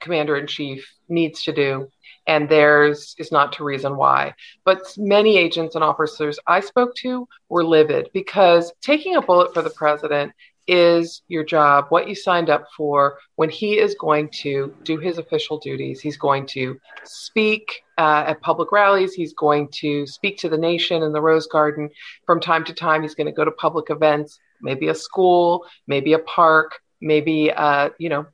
commander 0.00 0.36
in 0.36 0.46
chief 0.46 0.94
needs 1.08 1.42
to 1.44 1.52
do, 1.52 1.88
and 2.28 2.48
theirs 2.48 3.16
is 3.18 3.32
not 3.32 3.52
to 3.54 3.64
reason 3.64 3.96
why. 3.96 4.34
But 4.64 4.82
many 4.98 5.38
agents 5.38 5.74
and 5.74 5.82
officers 5.82 6.38
I 6.46 6.60
spoke 6.60 6.94
to 6.96 7.26
were 7.48 7.64
livid 7.64 8.10
because 8.12 8.72
taking 8.82 9.16
a 9.16 9.22
bullet 9.22 9.52
for 9.54 9.62
the 9.62 9.70
president 9.70 10.32
is 10.68 11.22
your 11.28 11.42
job, 11.42 11.86
what 11.88 12.06
you 12.06 12.14
signed 12.14 12.50
up 12.50 12.66
for 12.76 13.16
when 13.36 13.48
he 13.48 13.78
is 13.78 13.96
going 13.98 14.28
to 14.28 14.74
do 14.82 14.98
his 14.98 15.16
official 15.16 15.58
duties. 15.58 15.98
He's 15.98 16.18
going 16.18 16.44
to 16.48 16.78
speak 17.04 17.82
uh, 17.96 18.24
at 18.26 18.42
public 18.42 18.70
rallies. 18.70 19.14
He's 19.14 19.32
going 19.32 19.68
to 19.80 20.06
speak 20.06 20.36
to 20.38 20.50
the 20.50 20.58
nation 20.58 21.02
in 21.02 21.12
the 21.12 21.22
Rose 21.22 21.46
Garden. 21.46 21.88
From 22.26 22.38
time 22.38 22.64
to 22.66 22.74
time, 22.74 23.00
he's 23.00 23.14
going 23.14 23.28
to 23.28 23.32
go 23.32 23.46
to 23.46 23.50
public 23.50 23.88
events, 23.88 24.38
maybe 24.60 24.88
a 24.88 24.94
school, 24.94 25.64
maybe 25.86 26.12
a 26.12 26.18
park, 26.18 26.78
maybe, 27.00 27.50
uh, 27.50 27.88
you 27.98 28.10
know, 28.10 28.26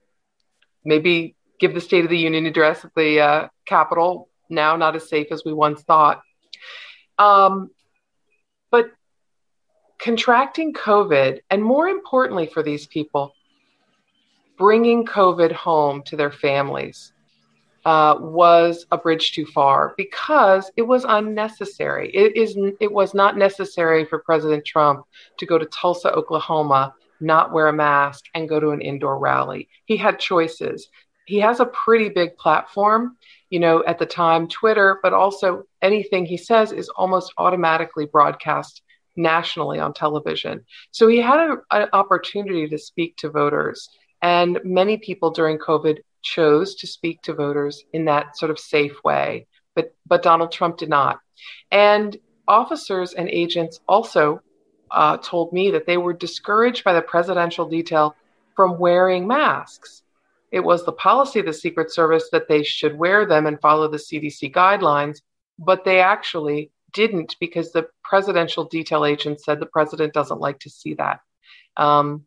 maybe 0.85 1.37
give 1.65 1.75
the 1.75 1.81
State 1.81 2.05
of 2.05 2.11
the 2.11 2.19
Union 2.19 2.45
address 2.45 2.85
at 2.85 2.95
the 2.95 3.21
uh, 3.21 3.49
Capitol, 3.65 4.29
now 4.51 4.77
not 4.77 4.95
as 4.95 5.09
safe 5.09 5.29
as 5.31 5.45
we 5.47 5.53
once 5.55 5.83
thought. 5.83 6.21
Um, 7.19 7.71
but 8.71 8.91
contracting 9.99 10.75
COVID, 10.75 11.41
and 11.49 11.63
more 11.63 11.89
importantly 11.89 12.47
for 12.47 12.63
these 12.63 12.87
people, 12.87 13.33
bringing 14.59 15.07
COVID 15.07 15.53
home 15.53 16.03
to 16.03 16.17
their 16.17 16.31
families 16.31 17.15
uh, 17.87 18.17
was 18.21 18.85
a 18.93 18.99
bridge 18.99 19.33
too 19.33 19.47
far 19.47 19.95
because 19.97 20.71
it 20.77 20.83
was 20.83 21.07
unnecessary. 21.09 22.11
It 22.15 22.37
is. 22.37 22.59
It 22.79 22.93
was 22.93 23.15
not 23.15 23.39
necessary 23.39 24.05
for 24.05 24.19
President 24.19 24.67
Trump 24.67 25.07
to 25.39 25.47
go 25.47 25.57
to 25.57 25.67
Tulsa, 25.67 26.13
Oklahoma, 26.13 26.95
not 27.21 27.53
wear 27.53 27.69
a 27.69 27.73
mask, 27.73 28.25
and 28.35 28.49
go 28.49 28.61
to 28.61 28.71
an 28.71 28.83
indoor 28.83 29.19
rally. 29.19 29.69
He 29.87 29.97
had 29.97 30.19
choices. 30.19 30.89
He 31.27 31.41
has 31.41 31.61
a 31.61 31.67
pretty 31.67 32.09
big 32.09 32.37
platform, 32.37 33.17
you 33.51 33.61
know, 33.61 33.85
at 33.85 33.99
the 33.99 34.07
time, 34.07 34.49
Twitter, 34.49 34.99
but 35.03 35.13
also 35.13 35.65
anything 35.81 36.27
he 36.27 36.37
says 36.37 36.73
is 36.73 36.89
almost 36.91 37.33
automatically 37.39 38.07
broadcast 38.07 38.83
nationally 39.17 39.79
on 39.79 39.95
television. 39.95 40.65
So 40.91 41.09
he 41.09 41.19
had 41.19 41.59
an 41.71 41.89
opportunity 41.93 42.69
to 42.69 42.79
speak 42.79 43.17
to 43.19 43.31
voters. 43.31 43.89
And 44.23 44.59
many 44.65 44.97
people 44.99 45.31
during 45.31 45.59
COVID 45.59 45.99
chose 46.23 46.75
to 46.77 46.87
speak 46.87 47.23
to 47.23 47.35
voters 47.35 47.85
in 47.93 48.07
that 48.07 48.37
sort 48.37 48.51
of 48.51 48.59
safe 48.59 49.03
way. 49.05 49.47
But, 49.75 49.95
but 50.07 50.23
Donald 50.23 50.53
Trump 50.53 50.79
did 50.79 50.89
not. 50.89 51.21
And 51.71 52.17
officers 52.47 53.15
and 53.15 53.29
agents 53.29 53.81
also 53.89 54.41
uh, 54.91 55.17
told 55.19 55.53
me 55.53 55.71
that 55.73 55.87
they 55.87 55.97
were 55.97 56.13
discouraged 56.13 56.85
by 56.85 56.93
the 56.93 57.03
presidential 57.03 57.69
detail 57.69 58.15
from 58.55 58.79
wearing 58.79 59.27
masks. 59.27 60.04
It 60.55 60.63
was 60.63 60.85
the 60.85 60.93
policy 60.93 61.41
of 61.41 61.47
the 61.47 61.53
Secret 61.53 61.91
Service 61.91 62.29
that 62.31 62.47
they 62.47 62.63
should 62.63 62.97
wear 62.97 63.27
them 63.27 63.47
and 63.47 63.61
follow 63.61 63.89
the 63.89 63.97
CDC 63.97 64.55
guidelines, 64.55 65.21
but 65.59 65.85
they 65.85 65.99
actually 65.99 66.71
didn't 66.93 67.35
because 67.41 67.73
the 67.73 67.89
presidential 68.05 68.63
detail 68.63 69.05
agent 69.05 69.41
said 69.41 69.59
the 69.59 69.67
president 69.67 70.15
doesn't 70.15 70.39
like 70.39 70.61
to 70.61 70.71
see 70.71 70.95
that. 70.95 71.19
Um, 71.77 72.27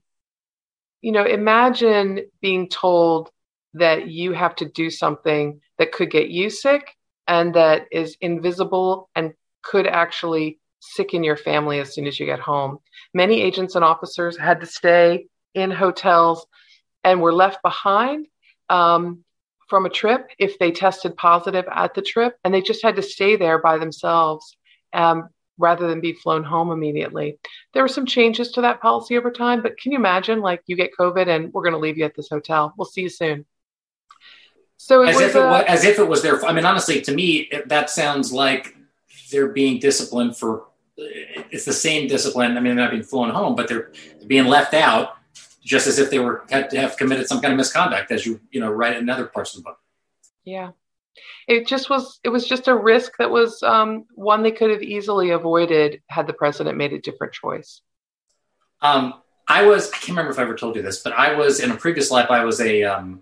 you 0.99 1.13
know, 1.13 1.23
imagine 1.23 2.25
being 2.41 2.67
told 2.67 3.31
that 3.75 4.09
you 4.09 4.33
have 4.33 4.57
to 4.57 4.65
do 4.65 4.89
something 4.89 5.61
that 5.77 5.93
could 5.93 6.11
get 6.11 6.27
you 6.27 6.49
sick 6.49 6.97
and 7.29 7.53
that 7.53 7.85
is 7.93 8.17
invisible 8.19 9.09
and 9.15 9.35
could 9.61 9.87
actually 9.87 10.59
sicken 10.81 11.23
your 11.23 11.37
family 11.37 11.79
as 11.79 11.93
soon 11.93 12.07
as 12.07 12.19
you 12.19 12.25
get 12.25 12.41
home. 12.41 12.79
Many 13.13 13.41
agents 13.41 13.75
and 13.75 13.85
officers 13.85 14.37
had 14.37 14.59
to 14.59 14.65
stay 14.65 15.27
in 15.53 15.71
hotels 15.71 16.45
and 17.07 17.21
were 17.21 17.33
left 17.33 17.61
behind 17.63 18.27
um, 18.69 19.23
from 19.69 19.85
a 19.85 19.89
trip 19.89 20.29
if 20.37 20.59
they 20.59 20.71
tested 20.71 21.15
positive 21.15 21.65
at 21.71 21.93
the 21.93 22.01
trip, 22.01 22.35
and 22.43 22.53
they 22.53 22.61
just 22.61 22.83
had 22.83 22.97
to 22.97 23.01
stay 23.01 23.37
there 23.37 23.59
by 23.59 23.77
themselves 23.77 24.57
um, 24.93 25.29
rather 25.57 25.87
than 25.87 26.01
be 26.01 26.13
flown 26.13 26.43
home 26.43 26.69
immediately. 26.71 27.39
There 27.73 27.83
were 27.83 27.87
some 27.87 28.05
changes 28.05 28.51
to 28.51 28.61
that 28.61 28.81
policy 28.81 29.17
over 29.17 29.31
time, 29.31 29.61
but 29.61 29.77
can 29.79 29.91
you 29.91 29.97
imagine, 29.97 30.41
like, 30.41 30.61
you 30.67 30.75
get 30.75 30.91
COVID 30.99 31.27
and 31.27 31.53
we're 31.53 31.63
going 31.63 31.73
to 31.73 31.79
leave 31.79 31.97
you 31.97 32.05
at 32.05 32.15
this 32.15 32.29
hotel? 32.29 32.73
We'll 32.77 32.85
see 32.85 33.01
you 33.01 33.09
soon. 33.09 33.45
So 34.77 35.01
as 35.01 35.19
if 35.19 35.35
it 35.35 35.39
was, 35.39 35.63
as 35.67 35.83
if 35.83 35.97
it 35.97 36.07
was 36.07 36.21
their. 36.21 36.45
I 36.45 36.53
mean, 36.53 36.65
honestly, 36.65 37.01
to 37.01 37.11
me, 37.11 37.47
it, 37.51 37.67
that 37.69 37.89
sounds 37.89 38.31
like 38.31 38.75
they're 39.31 39.49
being 39.49 39.79
disciplined 39.79 40.37
for. 40.37 40.67
It's 40.97 41.65
the 41.65 41.73
same 41.73 42.07
discipline. 42.07 42.51
I 42.51 42.59
mean, 42.59 42.75
they're 42.75 42.85
not 42.85 42.91
being 42.91 43.03
flown 43.03 43.29
home, 43.29 43.55
but 43.55 43.67
they're 43.67 43.91
being 44.27 44.45
left 44.45 44.73
out, 44.73 45.16
just 45.67 45.85
as 45.85 45.99
if 45.99 46.09
they 46.09 46.19
were 46.19 46.45
had 46.49 46.69
to 46.69 46.79
have 46.79 46.97
committed 46.97 47.27
some 47.27 47.41
kind 47.41 47.53
of 47.53 47.57
misconduct, 47.57 48.11
as 48.11 48.25
you 48.25 48.39
you 48.51 48.59
know 48.59 48.71
write 48.71 48.97
in 48.97 49.09
other 49.09 49.25
parts 49.25 49.53
of 49.53 49.61
the 49.61 49.69
book. 49.69 49.79
Yeah, 50.45 50.71
it 51.47 51.67
just 51.67 51.89
was 51.89 52.19
it 52.23 52.29
was 52.29 52.47
just 52.47 52.67
a 52.67 52.75
risk 52.75 53.17
that 53.17 53.29
was 53.29 53.61
um, 53.63 54.05
one 54.15 54.43
they 54.43 54.51
could 54.51 54.71
have 54.71 54.81
easily 54.81 55.31
avoided 55.31 56.01
had 56.09 56.25
the 56.25 56.33
president 56.33 56.77
made 56.77 56.93
a 56.93 56.99
different 56.99 57.33
choice. 57.33 57.81
Um, 58.81 59.15
I 59.47 59.65
was 59.65 59.89
I 59.91 59.97
can't 59.97 60.09
remember 60.09 60.31
if 60.31 60.39
I 60.39 60.43
ever 60.43 60.55
told 60.55 60.77
you 60.77 60.81
this, 60.81 61.03
but 61.03 61.13
I 61.13 61.33
was 61.33 61.59
in 61.59 61.71
a 61.71 61.75
previous 61.75 62.09
life 62.09 62.31
I 62.31 62.45
was 62.45 62.61
a 62.61 62.83
um, 62.83 63.21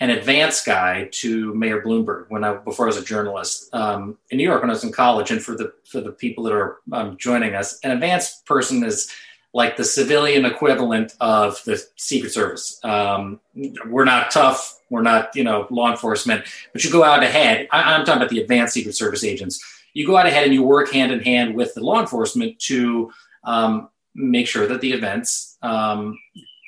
an 0.00 0.10
advance 0.10 0.64
guy 0.64 1.08
to 1.12 1.54
Mayor 1.54 1.82
Bloomberg 1.82 2.26
when 2.28 2.44
I 2.44 2.54
before 2.54 2.86
I 2.86 2.88
was 2.88 2.96
a 2.96 3.04
journalist 3.04 3.72
um, 3.74 4.16
in 4.30 4.38
New 4.38 4.44
York 4.44 4.62
when 4.62 4.70
I 4.70 4.72
was 4.72 4.84
in 4.84 4.92
college. 4.92 5.30
And 5.30 5.42
for 5.42 5.54
the 5.54 5.74
for 5.84 6.00
the 6.00 6.12
people 6.12 6.44
that 6.44 6.54
are 6.54 6.78
um, 6.92 7.16
joining 7.18 7.54
us, 7.54 7.78
an 7.84 7.90
advance 7.90 8.42
person 8.46 8.82
is 8.84 9.12
like 9.54 9.76
the 9.76 9.84
civilian 9.84 10.44
equivalent 10.44 11.14
of 11.20 11.62
the 11.64 11.82
Secret 11.96 12.32
Service. 12.32 12.80
Um, 12.84 13.40
we're 13.86 14.04
not 14.04 14.30
tough. 14.30 14.80
We're 14.88 15.02
not, 15.02 15.34
you 15.36 15.44
know, 15.44 15.66
law 15.70 15.90
enforcement, 15.90 16.44
but 16.72 16.84
you 16.84 16.90
go 16.90 17.04
out 17.04 17.22
ahead. 17.22 17.68
I, 17.70 17.94
am 17.94 18.04
talking 18.04 18.22
about 18.22 18.30
the 18.30 18.40
advanced 18.40 18.74
Secret 18.74 18.94
Service 18.94 19.24
agents. 19.24 19.62
You 19.94 20.06
go 20.06 20.16
out 20.16 20.26
ahead 20.26 20.44
and 20.44 20.54
you 20.54 20.62
work 20.62 20.92
hand 20.92 21.12
in 21.12 21.20
hand 21.20 21.54
with 21.54 21.74
the 21.74 21.82
law 21.82 22.00
enforcement 22.00 22.58
to 22.60 23.12
um, 23.44 23.88
make 24.14 24.46
sure 24.46 24.66
that 24.66 24.80
the 24.80 24.92
events 24.92 25.58
um, 25.62 26.18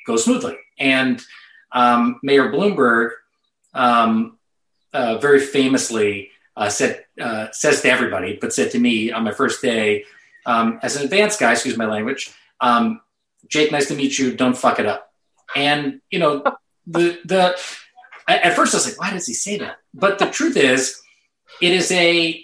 go 0.05 0.15
smoothly. 0.15 0.57
And 0.79 1.21
um, 1.71 2.19
Mayor 2.23 2.51
Bloomberg, 2.51 3.11
um, 3.73 4.37
uh, 4.93 5.17
very 5.17 5.41
famously 5.41 6.31
uh, 6.55 6.69
said 6.69 7.03
uh, 7.19 7.47
says 7.51 7.81
to 7.81 7.89
everybody, 7.89 8.37
but 8.39 8.53
said 8.53 8.71
to 8.71 8.79
me 8.79 9.11
on 9.11 9.23
my 9.23 9.31
first 9.31 9.61
day 9.61 10.05
um, 10.45 10.79
as 10.81 10.95
an 10.95 11.03
advanced 11.03 11.39
guy. 11.39 11.51
Excuse 11.51 11.77
my 11.77 11.85
language. 11.85 12.31
Um, 12.61 13.01
Jake, 13.47 13.71
nice 13.71 13.87
to 13.87 13.95
meet 13.95 14.17
you. 14.17 14.35
Don't 14.35 14.57
fuck 14.57 14.79
it 14.79 14.85
up. 14.85 15.11
And 15.55 16.01
you 16.09 16.19
know 16.19 16.43
the 16.87 17.19
the 17.25 17.57
at 18.27 18.55
first 18.55 18.73
I 18.73 18.77
was 18.77 18.87
like, 18.87 18.99
why 18.99 19.11
does 19.11 19.27
he 19.27 19.33
say 19.33 19.57
that? 19.59 19.77
But 19.93 20.19
the 20.19 20.25
truth 20.27 20.57
is, 20.57 20.99
it 21.61 21.71
is 21.71 21.91
a 21.91 22.43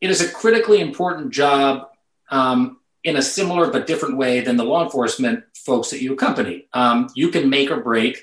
it 0.00 0.10
is 0.10 0.20
a 0.20 0.30
critically 0.30 0.80
important 0.80 1.32
job 1.32 1.88
um, 2.30 2.78
in 3.02 3.16
a 3.16 3.22
similar 3.22 3.70
but 3.70 3.86
different 3.86 4.16
way 4.16 4.40
than 4.40 4.56
the 4.56 4.64
law 4.64 4.84
enforcement 4.84 5.44
folks 5.54 5.90
that 5.90 6.02
you 6.02 6.12
accompany. 6.12 6.68
Um, 6.72 7.08
you 7.14 7.28
can 7.28 7.48
make 7.48 7.70
or 7.70 7.80
break 7.80 8.20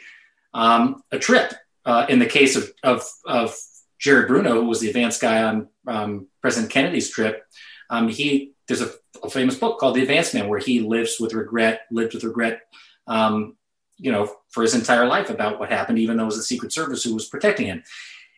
um, 0.54 1.04
a 1.12 1.20
trip. 1.20 1.54
Uh, 1.84 2.06
in 2.10 2.20
the 2.20 2.28
case 2.28 2.56
of, 2.56 2.72
of, 2.84 3.04
of 3.26 3.56
Jared 3.98 4.28
Bruno, 4.28 4.62
who 4.62 4.68
was 4.68 4.80
the 4.80 4.90
advanced 4.90 5.20
guy 5.20 5.42
on 5.42 5.68
um, 5.88 6.28
President 6.40 6.72
Kennedy's 6.72 7.10
trip, 7.10 7.44
um, 7.90 8.08
he 8.08 8.54
there's 8.72 8.90
a, 8.90 9.26
a, 9.26 9.30
famous 9.30 9.58
book 9.58 9.80
called 9.80 9.96
The 9.96 10.02
Advanced 10.02 10.34
Man 10.34 10.48
where 10.48 10.60
he 10.60 10.80
lives 10.80 11.18
with 11.20 11.34
regret, 11.34 11.82
lived 11.92 12.14
with 12.14 12.24
regret, 12.24 12.62
um, 13.06 13.58
you 13.98 14.12
know, 14.12 14.34
for 14.50 14.64
his 14.64 14.74
entire 14.74 15.06
life 15.06 15.30
about 15.30 15.60
what 15.60 15.70
happened, 15.70 16.00
even 16.00 16.16
though 16.16 16.24
it 16.24 16.28
was 16.28 16.38
the 16.38 16.44
Secret 16.44 16.72
Service 16.72 17.04
who 17.04 17.14
was 17.14 17.28
protecting 17.28 17.68
him. 17.68 17.84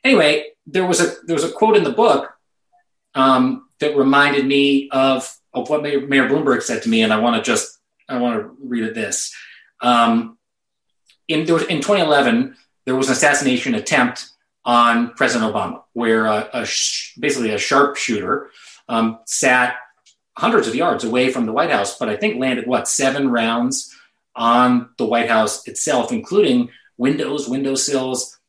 Anyway, 0.03 0.47
there 0.65 0.85
was 0.85 0.99
a 0.99 1.15
there 1.25 1.35
was 1.35 1.43
a 1.43 1.51
quote 1.51 1.77
in 1.77 1.83
the 1.83 1.91
book 1.91 2.33
um, 3.15 3.67
that 3.79 3.95
reminded 3.95 4.45
me 4.45 4.89
of 4.89 5.31
of 5.53 5.69
what 5.69 5.83
Mayor, 5.83 6.05
Mayor 6.05 6.27
Bloomberg 6.27 6.63
said 6.63 6.81
to 6.83 6.89
me, 6.89 7.03
and 7.03 7.13
I 7.13 7.19
want 7.19 7.35
to 7.37 7.41
just 7.41 7.79
I 8.09 8.17
want 8.17 8.41
to 8.41 8.57
read 8.59 8.83
it 8.83 8.95
this. 8.95 9.33
Um, 9.81 10.37
in, 11.27 11.41
in 11.41 11.45
2011, 11.45 12.55
there 12.85 12.95
was 12.95 13.07
an 13.07 13.13
assassination 13.13 13.75
attempt 13.75 14.29
on 14.65 15.13
President 15.13 15.53
Obama, 15.53 15.83
where 15.93 16.25
a, 16.25 16.49
a 16.53 16.65
sh- 16.65 17.15
basically 17.17 17.51
a 17.51 17.57
sharpshooter 17.57 18.49
um, 18.89 19.19
sat 19.25 19.77
hundreds 20.37 20.67
of 20.67 20.75
yards 20.75 21.03
away 21.03 21.31
from 21.31 21.45
the 21.45 21.53
White 21.53 21.69
House, 21.69 21.97
but 21.97 22.09
I 22.09 22.15
think 22.15 22.39
landed 22.39 22.67
what 22.67 22.87
seven 22.87 23.29
rounds 23.29 23.93
on 24.35 24.89
the 24.97 25.05
White 25.05 25.29
House 25.29 25.67
itself, 25.67 26.11
including 26.11 26.69
windows, 26.97 27.47
windowsills, 27.47 28.39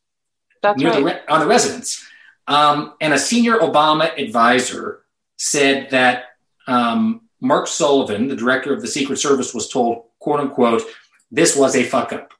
That's 0.62 0.78
near 0.78 0.91
right. 0.91 0.99
the 0.99 1.05
re- 1.05 1.20
on 1.28 1.41
the 1.41 1.47
residence. 1.47 2.07
Um, 2.47 2.95
and 3.01 3.12
a 3.12 3.18
senior 3.18 3.59
Obama 3.59 4.16
advisor 4.18 5.05
said 5.37 5.91
that 5.91 6.24
um, 6.66 7.22
Mark 7.41 7.66
Sullivan, 7.66 8.28
the 8.28 8.37
director 8.37 8.72
of 8.72 8.80
the 8.80 8.87
Secret 8.87 9.18
Service, 9.18 9.55
was 9.55 9.68
told, 9.68 10.05
quote 10.18 10.41
unquote, 10.41 10.82
this 11.30 11.57
was 11.57 11.76
a 11.76 11.85
fuck 11.85 12.12
up. 12.12 12.32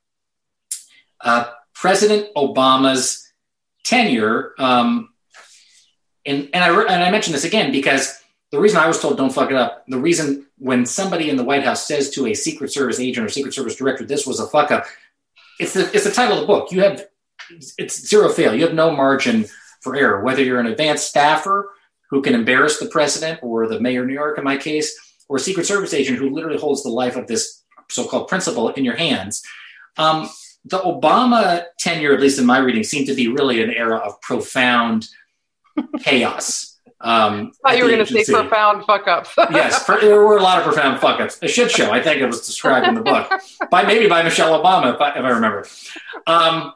Uh, 1.21 1.51
President 1.75 2.33
Obama's 2.35 3.31
tenure, 3.85 4.55
um, 4.59 5.11
and, 6.25 6.49
and, 6.55 6.65
I, 6.65 6.83
and 6.83 7.05
I 7.05 7.11
mention 7.11 7.33
this 7.33 7.45
again 7.45 7.73
because 7.73 8.19
the 8.55 8.61
reason 8.61 8.79
I 8.79 8.87
was 8.87 9.01
told 9.01 9.17
don't 9.17 9.33
fuck 9.33 9.51
it 9.51 9.57
up, 9.57 9.85
the 9.89 9.99
reason 9.99 10.47
when 10.59 10.87
somebody 10.87 11.29
in 11.31 11.37
the 11.37 11.45
White 11.45 11.65
House 11.65 11.87
says 11.87 12.11
to 12.11 12.27
a 12.27 12.35
Secret 12.35 12.73
Service 12.73 13.01
agent 13.01 13.27
or 13.27 13.29
Secret 13.29 13.53
Service 13.53 13.77
director, 13.77 14.05
this 14.05 14.27
was 14.27 14.41
a 14.41 14.47
fuck 14.47 14.71
up, 14.71 14.87
it's 15.59 15.75
the, 15.75 15.91
it's 15.93 16.05
the 16.05 16.11
title 16.11 16.37
of 16.37 16.41
the 16.43 16.47
book. 16.47 16.73
You 16.73 16.83
have, 16.83 17.07
it's 17.79 18.07
zero 18.09 18.29
fail. 18.29 18.55
You 18.55 18.65
have 18.65 18.75
no 18.75 18.91
margin 18.91 19.47
for 19.83 19.97
error, 19.97 20.23
whether 20.23 20.43
you're 20.43 20.61
an 20.61 20.67
advanced 20.67 21.09
staffer 21.09 21.73
who 22.11 22.23
can 22.23 22.35
embarrass 22.35 22.79
the 22.79 22.87
president 22.87 23.41
or 23.43 23.67
the 23.67 23.81
mayor 23.81 24.03
of 24.03 24.07
New 24.07 24.15
York 24.15 24.39
in 24.39 24.45
my 24.45 24.57
case, 24.57 24.97
or 25.29 25.37
a 25.37 25.41
Secret 25.41 25.67
Service 25.67 25.95
agent 25.95 26.19
who 26.19 26.31
literally 26.31 26.59
holds 26.59 26.83
the 26.83 26.89
life 26.89 27.17
of 27.17 27.27
this 27.27 27.63
so-called 27.91 28.29
principal 28.29 28.71
in 28.71 28.85
your 28.85 28.97
hands. 28.97 29.43
Um, 29.97 30.29
the 30.65 30.79
Obama 30.79 31.65
tenure, 31.79 32.15
at 32.15 32.21
least 32.21 32.39
in 32.39 32.47
my 32.47 32.59
reading, 32.59 32.85
seemed 32.85 33.07
to 33.09 33.15
be 33.15 33.29
really 33.29 33.63
an 33.63 33.71
era 33.71 33.99
of 33.99 34.21
profound 34.21 35.07
chaos. 36.01 36.74
Um, 37.05 37.53
I 37.63 37.71
thought 37.73 37.79
you 37.79 37.85
were 37.85 37.91
going 37.91 38.07
to 38.07 38.25
say 38.25 38.33
profound 38.33 38.87
fuck 38.87 39.07
ups. 39.07 39.35
yes, 39.51 39.85
per- 39.85 40.01
there 40.01 40.25
were 40.25 40.39
a 40.39 40.43
lot 40.43 40.59
of 40.59 40.65
profound 40.65 41.01
fuck 41.01 41.21
ups. 41.21 41.39
A 41.43 41.49
shit 41.49 41.71
show, 41.71 41.91
I 41.91 42.03
think 42.03 42.23
it 42.23 42.27
was 42.27 42.47
described 42.47 42.89
in 42.89 42.95
the 42.95 43.03
book 43.03 43.31
by 43.71 43.85
maybe 43.85 44.09
by 44.09 44.23
Michelle 44.23 44.59
Obama, 44.59 44.95
if 44.95 45.01
I, 45.03 45.11
if 45.11 45.23
I 45.23 45.29
remember. 45.29 45.67
Um, 46.27 46.73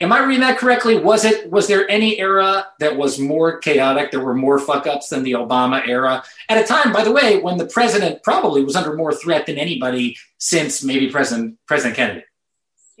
am 0.00 0.10
I 0.10 0.24
reading 0.24 0.40
that 0.40 0.56
correctly? 0.56 0.98
Was 0.98 1.26
it 1.26 1.50
was 1.50 1.68
there 1.68 1.88
any 1.90 2.18
era 2.18 2.66
that 2.80 2.96
was 2.96 3.18
more 3.18 3.58
chaotic? 3.58 4.10
There 4.10 4.24
were 4.24 4.34
more 4.34 4.58
fuck 4.58 4.86
ups 4.86 5.08
than 5.08 5.22
the 5.22 5.32
Obama 5.32 5.86
era 5.86 6.24
at 6.48 6.56
a 6.56 6.66
time, 6.66 6.90
by 6.90 7.04
the 7.04 7.12
way, 7.12 7.38
when 7.38 7.58
the 7.58 7.66
president 7.66 8.22
probably 8.22 8.64
was 8.64 8.74
under 8.74 8.96
more 8.96 9.12
threat 9.12 9.44
than 9.44 9.58
anybody 9.58 10.16
since 10.38 10.82
maybe 10.82 11.10
President 11.10 11.58
President 11.66 11.96
Kennedy. 11.96 12.24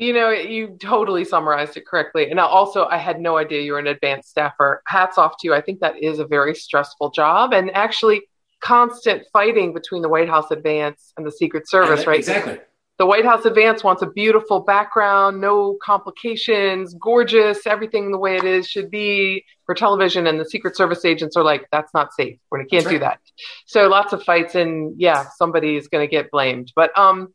You 0.02 0.12
know, 0.12 0.30
you 0.30 0.76
totally 0.80 1.24
summarized 1.24 1.76
it 1.76 1.86
correctly. 1.86 2.28
And 2.28 2.40
also, 2.40 2.86
I 2.86 2.96
had 2.96 3.20
no 3.20 3.36
idea 3.36 3.62
you 3.62 3.74
were 3.74 3.78
an 3.78 3.86
advanced 3.86 4.30
staffer. 4.30 4.82
Hats 4.88 5.16
off 5.16 5.34
to 5.38 5.46
you. 5.46 5.54
I 5.54 5.60
think 5.60 5.78
that 5.78 6.02
is 6.02 6.18
a 6.18 6.26
very 6.26 6.56
stressful 6.56 7.10
job 7.10 7.52
and 7.52 7.70
actually 7.70 8.22
constant 8.60 9.22
fighting 9.32 9.72
between 9.72 10.02
the 10.02 10.08
White 10.08 10.28
House 10.28 10.50
advance 10.50 11.12
and 11.16 11.24
the 11.24 11.30
Secret 11.30 11.68
Service, 11.68 12.04
right? 12.04 12.18
Exactly. 12.18 12.58
The 12.98 13.06
White 13.06 13.24
House 13.24 13.44
advance 13.44 13.82
wants 13.82 14.02
a 14.02 14.06
beautiful 14.06 14.60
background, 14.60 15.40
no 15.40 15.78
complications, 15.82 16.94
gorgeous, 16.94 17.66
everything 17.66 18.12
the 18.12 18.18
way 18.18 18.36
it 18.36 18.44
is 18.44 18.68
should 18.68 18.90
be 18.90 19.44
for 19.66 19.74
television. 19.74 20.26
And 20.26 20.38
the 20.38 20.44
Secret 20.44 20.76
Service 20.76 21.04
agents 21.04 21.36
are 21.36 21.44
like, 21.44 21.66
that's 21.72 21.94
not 21.94 22.12
safe. 22.12 22.38
We 22.50 22.58
can't 22.58 22.84
That's 22.84 22.86
do 22.92 22.98
that. 22.98 23.18
So 23.66 23.88
lots 23.88 24.12
of 24.12 24.22
fights, 24.22 24.54
and 24.56 24.94
yeah, 25.00 25.26
somebody 25.36 25.76
is 25.76 25.86
going 25.88 26.06
to 26.06 26.10
get 26.10 26.30
blamed. 26.30 26.72
But 26.76 26.96
um, 26.98 27.32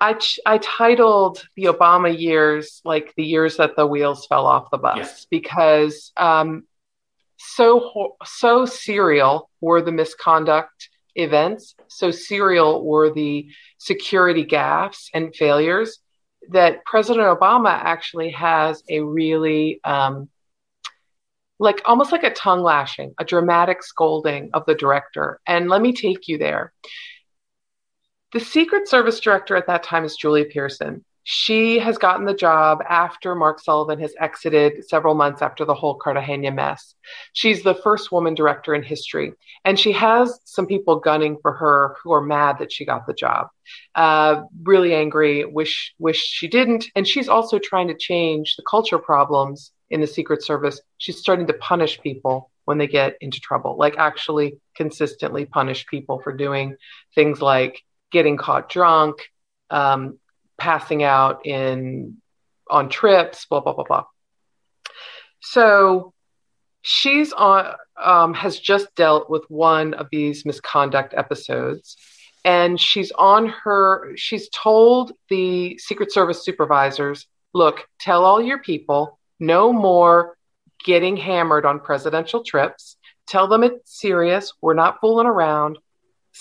I 0.00 0.14
ch- 0.14 0.40
I 0.46 0.58
titled 0.58 1.42
the 1.56 1.64
Obama 1.64 2.16
years 2.16 2.80
like 2.84 3.14
the 3.16 3.24
years 3.24 3.56
that 3.56 3.74
the 3.76 3.86
wheels 3.86 4.26
fell 4.26 4.46
off 4.46 4.70
the 4.70 4.78
bus 4.78 4.96
Yeah. 4.98 5.08
because 5.30 6.12
um, 6.16 6.64
so 7.36 8.16
so 8.24 8.64
serial 8.64 9.50
were 9.60 9.82
the 9.82 9.92
misconduct 9.92 10.88
events, 11.14 11.74
so 11.88 12.10
serial 12.10 12.84
were 12.84 13.10
the 13.12 13.50
security 13.78 14.44
gaffes 14.44 15.08
and 15.14 15.34
failures 15.34 15.98
that 16.50 16.84
President 16.84 17.26
Obama 17.26 17.70
actually 17.70 18.30
has 18.30 18.82
a 18.88 19.00
really 19.00 19.80
um, 19.84 20.28
like 21.58 21.82
almost 21.84 22.12
like 22.12 22.22
a 22.22 22.32
tongue 22.32 22.62
lashing, 22.62 23.14
a 23.18 23.24
dramatic 23.24 23.82
scolding 23.82 24.50
of 24.54 24.64
the 24.66 24.74
director. 24.76 25.40
And 25.46 25.68
let 25.68 25.82
me 25.82 25.92
take 25.92 26.28
you 26.28 26.38
there. 26.38 26.72
The 28.34 28.40
Secret 28.40 28.86
Service 28.86 29.20
director 29.20 29.56
at 29.56 29.68
that 29.68 29.82
time 29.82 30.04
is 30.04 30.14
Julia 30.14 30.44
Pierson. 30.44 31.02
She 31.24 31.78
has 31.78 31.96
gotten 31.96 32.26
the 32.26 32.34
job 32.34 32.82
after 32.86 33.34
Mark 33.34 33.58
Sullivan 33.58 33.98
has 34.00 34.14
exited 34.20 34.86
several 34.86 35.14
months 35.14 35.40
after 35.40 35.64
the 35.64 35.74
whole 35.74 35.94
Cartagena 35.94 36.50
mess. 36.50 36.94
She's 37.32 37.62
the 37.62 37.74
first 37.74 38.12
woman 38.12 38.34
director 38.34 38.74
in 38.74 38.82
history, 38.82 39.32
and 39.64 39.80
she 39.80 39.92
has 39.92 40.40
some 40.44 40.66
people 40.66 41.00
gunning 41.00 41.38
for 41.40 41.54
her 41.54 41.96
who 42.02 42.12
are 42.12 42.20
mad 42.20 42.58
that 42.58 42.70
she 42.70 42.84
got 42.84 43.06
the 43.06 43.14
job, 43.14 43.48
uh, 43.94 44.42
really 44.62 44.94
angry, 44.94 45.46
wish 45.46 45.94
wish 45.98 46.22
she 46.22 46.48
didn't, 46.48 46.86
and 46.94 47.08
she's 47.08 47.30
also 47.30 47.58
trying 47.58 47.88
to 47.88 47.96
change 47.96 48.56
the 48.56 48.64
culture 48.68 48.98
problems 48.98 49.72
in 49.88 50.02
the 50.02 50.06
Secret 50.06 50.42
Service. 50.42 50.82
She's 50.98 51.18
starting 51.18 51.46
to 51.46 51.54
punish 51.54 51.98
people 52.02 52.50
when 52.66 52.76
they 52.76 52.86
get 52.86 53.16
into 53.22 53.40
trouble, 53.40 53.76
like 53.78 53.96
actually 53.96 54.58
consistently 54.76 55.46
punish 55.46 55.86
people 55.86 56.20
for 56.20 56.34
doing 56.34 56.76
things 57.14 57.40
like 57.40 57.82
getting 58.10 58.36
caught 58.36 58.68
drunk, 58.68 59.16
um, 59.70 60.18
passing 60.56 61.02
out 61.02 61.46
in 61.46 62.18
on 62.70 62.88
trips, 62.88 63.46
blah 63.46 63.60
blah 63.60 63.72
blah 63.72 63.84
blah. 63.84 64.04
So 65.40 66.12
she's 66.82 67.32
on 67.32 67.74
um, 68.02 68.34
has 68.34 68.58
just 68.58 68.94
dealt 68.94 69.28
with 69.28 69.44
one 69.48 69.94
of 69.94 70.08
these 70.10 70.44
misconduct 70.44 71.14
episodes, 71.16 71.96
and 72.44 72.80
she's 72.80 73.10
on 73.12 73.46
her. 73.46 74.12
She's 74.16 74.48
told 74.50 75.12
the 75.28 75.78
Secret 75.78 76.12
Service 76.12 76.44
supervisors, 76.44 77.26
"Look, 77.54 77.86
tell 78.00 78.24
all 78.24 78.40
your 78.40 78.58
people 78.58 79.18
no 79.40 79.72
more 79.72 80.36
getting 80.84 81.16
hammered 81.16 81.64
on 81.66 81.80
presidential 81.80 82.42
trips. 82.44 82.96
Tell 83.26 83.48
them 83.48 83.62
it's 83.62 83.98
serious. 84.00 84.52
We're 84.60 84.74
not 84.74 85.00
fooling 85.00 85.26
around." 85.26 85.78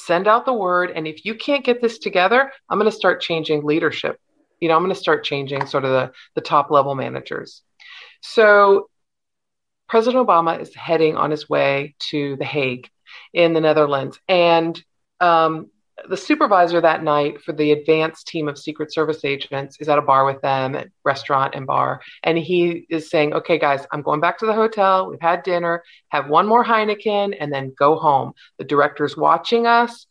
Send 0.05 0.27
out 0.27 0.45
the 0.45 0.53
word. 0.53 0.91
And 0.91 1.07
if 1.07 1.25
you 1.25 1.35
can't 1.35 1.65
get 1.65 1.81
this 1.81 1.97
together, 1.97 2.51
I'm 2.69 2.77
going 2.77 2.89
to 2.89 2.95
start 2.95 3.21
changing 3.21 3.63
leadership 3.63 4.19
you 4.59 4.67
know 4.67 4.75
i'm 4.75 4.81
going 4.81 4.93
to 4.93 4.99
start 4.99 5.23
changing 5.23 5.65
sort 5.65 5.85
of 5.85 5.91
the, 5.91 6.11
the 6.35 6.41
top 6.41 6.71
level 6.71 6.95
managers 6.95 7.61
so 8.21 8.89
president 9.87 10.25
obama 10.25 10.59
is 10.59 10.73
heading 10.73 11.15
on 11.15 11.31
his 11.31 11.49
way 11.49 11.95
to 11.99 12.35
the 12.37 12.45
hague 12.45 12.89
in 13.33 13.53
the 13.53 13.61
netherlands 13.61 14.19
and 14.27 14.81
um, 15.19 15.69
the 16.07 16.17
supervisor 16.17 16.79
that 16.79 17.03
night 17.03 17.41
for 17.41 17.53
the 17.53 17.71
advanced 17.71 18.27
team 18.27 18.47
of 18.47 18.57
secret 18.57 18.93
service 18.93 19.25
agents 19.25 19.77
is 19.79 19.89
at 19.89 19.97
a 19.97 20.01
bar 20.01 20.25
with 20.25 20.41
them 20.41 20.75
at 20.75 20.89
restaurant 21.03 21.55
and 21.55 21.65
bar 21.65 22.01
and 22.23 22.37
he 22.37 22.85
is 22.89 23.09
saying 23.09 23.33
okay 23.33 23.57
guys 23.57 23.85
i'm 23.91 24.01
going 24.01 24.19
back 24.19 24.37
to 24.37 24.45
the 24.45 24.53
hotel 24.53 25.09
we've 25.09 25.21
had 25.21 25.41
dinner 25.43 25.83
have 26.09 26.29
one 26.29 26.47
more 26.47 26.63
heineken 26.63 27.35
and 27.39 27.51
then 27.51 27.73
go 27.77 27.95
home 27.97 28.33
the 28.59 28.63
director's 28.63 29.17
watching 29.17 29.65
us 29.65 30.05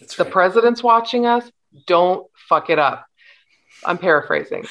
That's 0.00 0.16
the 0.16 0.24
right. 0.24 0.32
president's 0.32 0.82
watching 0.82 1.24
us 1.24 1.50
don't 1.86 2.26
fuck 2.48 2.68
it 2.70 2.78
up 2.78 3.06
i'm 3.84 3.98
paraphrasing 3.98 4.66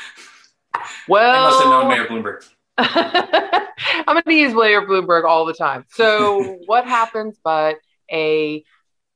Well, 1.08 1.46
I 1.46 1.50
must 1.50 1.64
have 1.64 1.72
known 1.72 1.88
Mayor 1.88 2.06
Bloomberg. 2.06 2.46
I'm 4.08 4.16
going 4.16 4.24
to 4.24 4.34
use 4.34 4.54
Mayor 4.54 4.82
Bloomberg 4.82 5.24
all 5.24 5.46
the 5.46 5.54
time. 5.54 5.86
So 5.92 6.58
what 6.66 6.86
happens? 6.86 7.40
But 7.44 7.78
a 8.12 8.64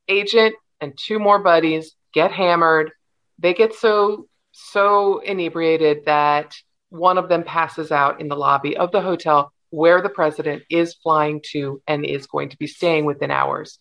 agent 0.08 0.54
and 0.80 0.96
two 0.96 1.18
more 1.18 1.38
buddies 1.38 1.94
get 2.12 2.32
hammered. 2.32 2.90
They 3.38 3.54
get 3.54 3.74
so 3.74 4.26
so 4.52 5.18
inebriated 5.20 6.04
that 6.06 6.54
one 6.88 7.18
of 7.18 7.28
them 7.28 7.44
passes 7.44 7.92
out 7.92 8.20
in 8.20 8.28
the 8.28 8.36
lobby 8.36 8.76
of 8.76 8.90
the 8.90 9.00
hotel 9.00 9.52
where 9.70 10.02
the 10.02 10.08
president 10.08 10.64
is 10.68 10.94
flying 10.94 11.40
to 11.52 11.80
and 11.86 12.04
is 12.04 12.26
going 12.26 12.48
to 12.50 12.58
be 12.58 12.66
staying 12.66 13.04
within 13.04 13.30
hours. 13.30 13.78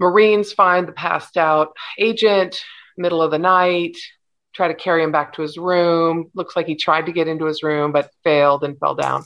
Marines 0.00 0.52
find 0.52 0.88
the 0.88 0.92
passed 0.92 1.36
out 1.36 1.76
agent, 1.98 2.60
middle 2.96 3.22
of 3.22 3.30
the 3.30 3.38
night, 3.38 3.96
try 4.54 4.68
to 4.68 4.74
carry 4.74 5.02
him 5.02 5.12
back 5.12 5.34
to 5.34 5.42
his 5.42 5.56
room. 5.56 6.30
Looks 6.34 6.56
like 6.56 6.66
he 6.66 6.74
tried 6.74 7.06
to 7.06 7.12
get 7.12 7.28
into 7.28 7.44
his 7.44 7.62
room, 7.62 7.92
but 7.92 8.10
failed 8.24 8.64
and 8.64 8.78
fell 8.78 8.94
down. 8.94 9.24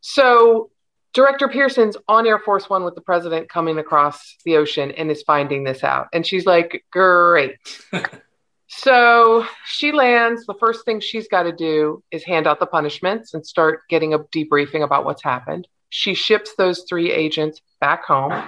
So, 0.00 0.70
Director 1.14 1.46
Pierson's 1.46 1.96
on 2.08 2.26
Air 2.26 2.38
Force 2.38 2.70
One 2.70 2.84
with 2.84 2.94
the 2.94 3.02
president 3.02 3.50
coming 3.50 3.78
across 3.78 4.36
the 4.44 4.56
ocean 4.56 4.92
and 4.92 5.10
is 5.10 5.22
finding 5.22 5.64
this 5.64 5.84
out. 5.84 6.08
And 6.12 6.26
she's 6.26 6.46
like, 6.46 6.84
Great. 6.90 7.56
so 8.68 9.46
she 9.66 9.92
lands. 9.92 10.46
The 10.46 10.54
first 10.58 10.86
thing 10.86 11.00
she's 11.00 11.28
got 11.28 11.42
to 11.42 11.52
do 11.52 12.02
is 12.10 12.24
hand 12.24 12.46
out 12.46 12.60
the 12.60 12.66
punishments 12.66 13.34
and 13.34 13.46
start 13.46 13.82
getting 13.90 14.14
a 14.14 14.20
debriefing 14.20 14.82
about 14.82 15.04
what's 15.04 15.22
happened. 15.22 15.68
She 15.90 16.14
ships 16.14 16.54
those 16.56 16.84
three 16.88 17.12
agents 17.12 17.60
back 17.78 18.06
home, 18.06 18.46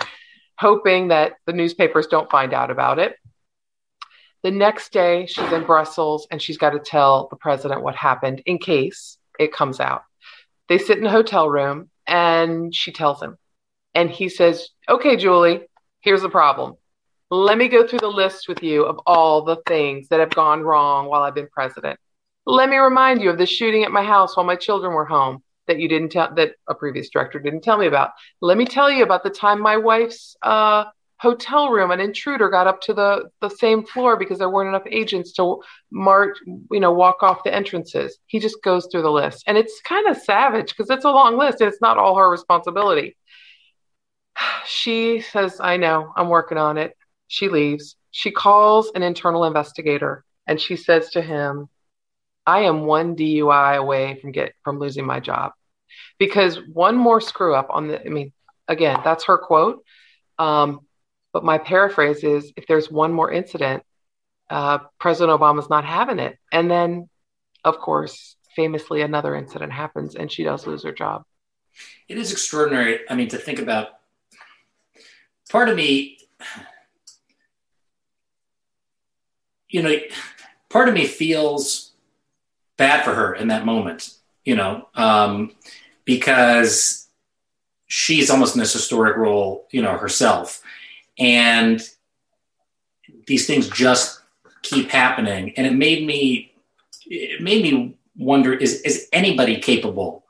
hoping 0.59 1.09
that 1.09 1.35
the 1.45 1.53
newspapers 1.53 2.07
don't 2.07 2.31
find 2.31 2.55
out 2.55 2.71
about 2.71 2.99
it. 2.99 3.17
The 4.43 4.51
next 4.51 4.93
day, 4.93 5.27
she's 5.27 5.53
in 5.53 5.65
Brussels 5.65 6.27
and 6.31 6.41
she's 6.41 6.59
got 6.59 6.71
to 6.71 6.79
tell 6.79 7.29
the 7.29 7.37
president 7.37 7.83
what 7.83 7.95
happened 7.95 8.43
in 8.47 8.59
case 8.59 9.19
it 9.39 9.53
comes 9.53 9.81
out. 9.81 10.05
They 10.71 10.79
sit 10.79 10.97
in 10.97 11.05
a 11.05 11.11
hotel 11.11 11.49
room 11.51 11.91
and 12.07 12.75
she 12.75 12.93
tells 12.93 13.23
him. 13.23 13.37
And 13.95 14.11
he 14.11 14.29
says, 14.29 14.69
Okay, 14.89 15.17
Julie, 15.17 15.63
here's 16.01 16.23
the 16.23 16.29
problem. 16.29 16.77
Let 17.31 17.59
me 17.59 17.69
go 17.69 17.87
through 17.87 18.01
the 18.01 18.09
list 18.09 18.49
with 18.49 18.63
you 18.63 18.85
of 18.85 19.01
all 19.07 19.43
the 19.43 19.57
things 19.67 20.09
that 20.09 20.21
have 20.21 20.31
gone 20.31 20.63
wrong 20.63 21.07
while 21.07 21.23
I've 21.23 21.35
been 21.35 21.49
president. 21.49 21.99
Let 22.47 22.69
me 22.69 22.77
remind 22.77 23.23
you 23.23 23.31
of 23.31 23.39
the 23.39 23.47
shooting 23.47 23.85
at 23.85 23.91
my 23.91 24.03
house 24.03 24.37
while 24.37 24.45
my 24.45 24.57
children 24.57 24.93
were 24.93 25.07
home 25.07 25.43
that 25.67 25.79
you 25.79 25.89
didn't 25.89 26.11
tell 26.11 26.35
that 26.35 26.53
a 26.69 26.75
previous 26.75 27.09
director 27.09 27.39
didn't 27.39 27.63
tell 27.63 27.79
me 27.79 27.87
about. 27.87 28.11
Let 28.41 28.59
me 28.59 28.67
tell 28.67 28.91
you 28.91 29.03
about 29.03 29.23
the 29.23 29.31
time 29.31 29.61
my 29.61 29.79
wife's 29.79 30.37
uh, 30.43 30.85
hotel 31.25 31.70
room, 31.70 31.91
an 31.91 31.99
intruder 31.99 32.49
got 32.49 32.68
up 32.68 32.81
to 32.83 32.95
the, 32.95 33.31
the 33.41 33.49
same 33.49 33.85
floor 33.85 34.16
because 34.16 34.39
there 34.39 34.51
weren't 34.51 34.68
enough 34.68 34.87
agents 34.91 35.33
to 35.33 35.61
march, 35.91 36.37
you 36.70 36.79
know, 36.79 36.93
walk 36.93 37.22
off 37.22 37.43
the 37.43 37.53
entrances. 37.53 38.18
He 38.27 38.39
just 38.39 38.62
goes 38.62 38.87
through 38.87 39.03
the 39.03 39.11
list. 39.11 39.43
And 39.47 39.59
it's 39.59 39.81
kind 39.81 40.07
of 40.09 40.16
savage 40.18 40.68
because 40.68 40.91
it's 40.91 41.05
a 41.05 41.11
long 41.11 41.37
list 41.37 41.61
and 41.61 41.68
it's 41.68 41.81
not 41.81 41.99
all 41.99 42.16
her 42.16 42.31
responsibility. 42.31 43.16
She 44.66 45.20
says, 45.20 45.61
I 45.61 45.77
know, 45.77 46.11
I'm 46.16 46.31
working 46.31 46.57
on 46.57 46.79
it. 46.79 46.97
She 47.29 47.49
leaves. 47.49 47.97
She 48.12 48.31
calls 48.31 48.91
an 48.95 49.03
internal 49.03 49.45
investigator 49.45 50.25
and 50.47 50.59
she 50.59 50.77
says 50.77 51.11
to 51.11 51.20
him, 51.22 51.68
I 52.47 52.61
am 52.61 52.85
one 52.85 53.14
DUI 53.14 53.77
away 53.77 54.18
from 54.20 54.33
get 54.33 54.55
from 54.64 54.79
losing 54.79 55.07
my 55.07 55.20
job. 55.20 55.53
Because 56.18 56.59
one 56.72 56.97
more 56.97 57.20
screw 57.20 57.55
up 57.55 57.68
on 57.70 57.89
the 57.89 58.01
I 58.05 58.09
mean, 58.09 58.33
again, 58.68 59.01
that's 59.05 59.25
her 59.25 59.39
quote. 59.39 59.85
Um, 60.39 60.81
but 61.35 61.45
my 61.45 61.59
paraphrase 61.59 62.22
is 62.22 62.53
if 62.57 62.68
there's 62.68 62.91
one 62.91 63.12
more 63.12 63.30
incident, 63.30 63.82
uh, 64.49 64.78
President 65.01 65.39
Obama's 65.39 65.68
not 65.68 65.85
having 65.85 66.20
it. 66.20 66.39
And 66.53 66.70
then, 66.70 67.11
of 67.64 67.78
course, 67.78 68.37
famously, 68.55 69.03
another 69.03 69.35
incident 69.35 69.72
happens 69.72 70.14
and 70.14 70.30
she 70.30 70.45
does 70.45 70.64
lose 70.64 70.85
her 70.85 70.93
job. 70.93 71.24
It 72.09 72.18
is 72.18 72.30
extraordinary. 72.30 73.01
I 73.11 73.16
mean, 73.16 73.28
to 73.28 73.37
think 73.37 73.59
about 73.59 73.89
part 75.51 75.68
of 75.68 75.76
me, 75.76 76.18
you 79.68 79.82
know, 79.82 79.97
part 80.70 80.89
of 80.89 80.95
me 80.95 81.05
feels 81.05 81.91
bad 82.76 83.05
for 83.05 83.12
her 83.12 83.35
in 83.35 83.49
that 83.49 83.66
moment, 83.66 84.14
you 84.45 84.55
know, 84.55 84.87
um, 84.95 85.51
because 86.05 87.09
she's 87.89 88.30
almost 88.30 88.55
in 88.55 88.61
this 88.61 88.72
historic 88.72 89.16
role, 89.16 89.66
you 89.72 89.82
know, 89.82 89.97
herself 89.97 90.62
and 91.19 91.81
these 93.27 93.47
things 93.47 93.69
just 93.69 94.21
keep 94.62 94.91
happening. 94.91 95.53
And 95.57 95.67
it 95.67 95.75
made 95.75 96.07
me 96.07 96.53
it 97.07 97.41
made 97.41 97.62
me 97.62 97.97
wonder 98.17 98.53
is 98.53 98.81
is 98.83 99.09
anybody 99.12 99.59
capable 99.59 100.25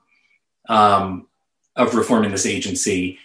um, 0.68 1.26
of 1.76 1.94
reforming 1.94 2.30
this 2.30 2.46
agency? 2.46 3.18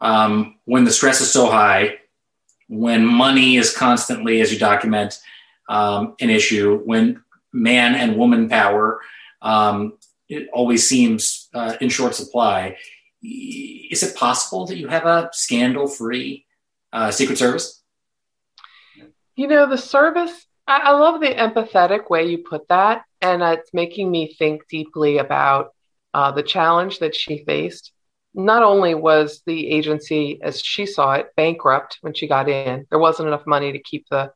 Um, 0.00 0.56
when 0.66 0.84
the 0.84 0.92
stress 0.92 1.20
is 1.20 1.32
so 1.32 1.46
high 1.46 1.98
when 2.68 3.04
money 3.04 3.56
is 3.56 3.76
constantly 3.76 4.40
as 4.40 4.52
you 4.52 4.58
document 4.58 5.20
um, 5.68 6.14
an 6.20 6.30
issue 6.30 6.78
when 6.84 7.22
man 7.52 7.94
and 7.94 8.16
woman 8.16 8.48
power 8.48 9.00
um, 9.42 9.94
it 10.28 10.48
always 10.52 10.86
seems 10.88 11.48
uh, 11.54 11.76
in 11.80 11.88
short 11.88 12.14
supply 12.14 12.76
is 13.22 14.02
it 14.02 14.16
possible 14.16 14.66
that 14.66 14.76
you 14.76 14.88
have 14.88 15.06
a 15.06 15.30
scandal 15.32 15.86
free 15.86 16.44
uh, 16.92 17.10
Secret 17.10 17.38
Service? 17.38 17.82
You 19.34 19.48
know, 19.48 19.68
the 19.68 19.78
service, 19.78 20.46
I, 20.66 20.78
I 20.78 20.90
love 20.92 21.20
the 21.20 21.28
empathetic 21.28 22.08
way 22.10 22.28
you 22.28 22.38
put 22.38 22.68
that. 22.68 23.02
And 23.20 23.42
it's 23.42 23.72
making 23.72 24.10
me 24.10 24.34
think 24.34 24.62
deeply 24.68 25.18
about 25.18 25.74
uh, 26.14 26.32
the 26.32 26.42
challenge 26.42 27.00
that 27.00 27.14
she 27.14 27.44
faced. 27.44 27.92
Not 28.34 28.62
only 28.62 28.94
was 28.94 29.42
the 29.46 29.70
agency, 29.70 30.38
as 30.42 30.60
she 30.60 30.84
saw 30.86 31.14
it, 31.14 31.30
bankrupt 31.36 31.98
when 32.02 32.14
she 32.14 32.28
got 32.28 32.48
in, 32.48 32.86
there 32.90 32.98
wasn't 32.98 33.28
enough 33.28 33.46
money 33.46 33.72
to 33.72 33.78
keep 33.78 34.06
the 34.10 34.32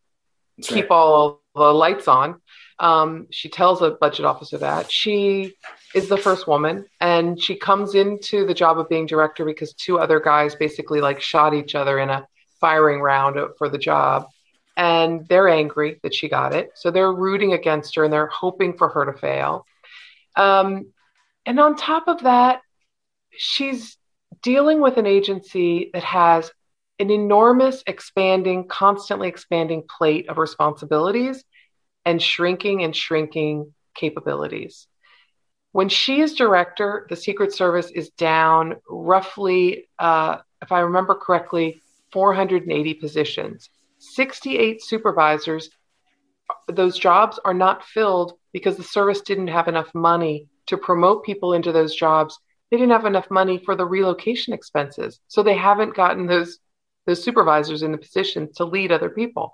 That's 0.56 0.68
keep 0.68 0.90
right. 0.90 0.96
all 0.96 1.42
the 1.54 1.72
lights 1.72 2.08
on. 2.08 2.40
Um, 2.78 3.26
she 3.30 3.50
tells 3.50 3.82
a 3.82 3.90
budget 3.90 4.24
officer 4.24 4.56
that 4.58 4.90
she 4.90 5.54
is 5.94 6.08
the 6.08 6.16
first 6.16 6.46
woman 6.46 6.86
and 6.98 7.40
she 7.40 7.56
comes 7.56 7.94
into 7.94 8.46
the 8.46 8.54
job 8.54 8.78
of 8.78 8.88
being 8.88 9.04
director 9.04 9.44
because 9.44 9.74
two 9.74 9.98
other 9.98 10.18
guys 10.18 10.54
basically 10.54 11.02
like 11.02 11.20
shot 11.20 11.52
each 11.52 11.74
other 11.74 11.98
in 11.98 12.08
a 12.08 12.26
firing 12.60 13.00
round 13.00 13.36
for 13.58 13.68
the 13.68 13.78
job. 13.78 14.28
And 14.76 15.26
they're 15.28 15.48
angry 15.48 15.98
that 16.02 16.14
she 16.14 16.28
got 16.28 16.54
it. 16.54 16.70
So 16.74 16.90
they're 16.90 17.12
rooting 17.12 17.52
against 17.52 17.96
her 17.96 18.04
and 18.04 18.12
they're 18.12 18.26
hoping 18.26 18.76
for 18.76 18.88
her 18.88 19.12
to 19.12 19.18
fail. 19.18 19.66
Um, 20.36 20.92
and 21.44 21.58
on 21.58 21.76
top 21.76 22.08
of 22.08 22.22
that, 22.22 22.62
she's 23.32 23.96
dealing 24.42 24.80
with 24.80 24.96
an 24.96 25.06
agency 25.06 25.90
that 25.92 26.04
has 26.04 26.50
an 26.98 27.10
enormous, 27.10 27.82
expanding, 27.86 28.68
constantly 28.68 29.28
expanding 29.28 29.82
plate 29.88 30.28
of 30.28 30.38
responsibilities 30.38 31.42
and 32.04 32.22
shrinking 32.22 32.82
and 32.82 32.94
shrinking 32.94 33.72
capabilities. 33.94 34.86
When 35.72 35.88
she 35.88 36.20
is 36.20 36.34
director, 36.34 37.06
the 37.08 37.16
Secret 37.16 37.54
Service 37.54 37.90
is 37.90 38.10
down 38.10 38.76
roughly, 38.88 39.88
uh, 39.98 40.38
if 40.62 40.72
I 40.72 40.80
remember 40.80 41.14
correctly, 41.14 41.80
480 42.12 42.94
positions. 42.94 43.70
68 43.98 44.82
supervisors, 44.82 45.70
those 46.68 46.98
jobs 46.98 47.38
are 47.44 47.54
not 47.54 47.84
filled 47.84 48.32
because 48.52 48.76
the 48.76 48.82
service 48.82 49.20
didn't 49.20 49.48
have 49.48 49.68
enough 49.68 49.94
money 49.94 50.48
to 50.66 50.76
promote 50.76 51.24
people 51.24 51.52
into 51.52 51.72
those 51.72 51.94
jobs. 51.94 52.38
They 52.70 52.76
didn't 52.76 52.92
have 52.92 53.04
enough 53.04 53.30
money 53.30 53.58
for 53.64 53.74
the 53.74 53.86
relocation 53.86 54.52
expenses. 54.52 55.20
So 55.28 55.42
they 55.42 55.56
haven't 55.56 55.94
gotten 55.94 56.26
those 56.26 56.58
those 57.06 57.24
supervisors 57.24 57.82
in 57.82 57.92
the 57.92 57.98
position 57.98 58.50
to 58.56 58.64
lead 58.64 58.92
other 58.92 59.08
people. 59.08 59.52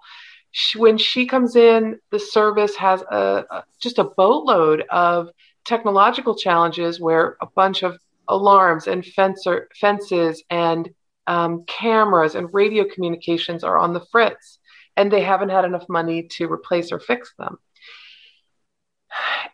She, 0.51 0.79
when 0.79 0.99
she 0.99 1.27
comes 1.27 1.55
in, 1.55 2.01
the 2.11 2.19
service 2.19 2.75
has 2.77 3.03
a, 3.03 3.45
a 3.51 3.65
just 3.81 3.99
a 3.99 4.05
boatload 4.05 4.83
of 4.91 5.29
technological 5.65 6.37
challenges 6.37 7.01
where 7.01 7.37
a 7.41 7.47
bunch 7.47 7.83
of 7.83 7.99
alarms 8.29 8.87
and 8.87 9.05
fencer, 9.05 9.69
fences 9.81 10.43
and 10.51 10.91
um, 11.27 11.64
cameras 11.66 12.35
and 12.35 12.53
radio 12.53 12.85
communications 12.85 13.64
are 13.64 13.79
on 13.79 13.93
the 13.93 14.05
fritz, 14.12 14.59
and 14.97 15.11
they 15.11 15.22
haven't 15.22 15.51
had 15.51 15.64
enough 15.64 15.89
money 15.89 16.29
to 16.33 16.51
replace 16.51 16.93
or 16.93 17.01
fix 17.01 17.33
them. 17.39 17.59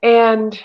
And 0.02 0.58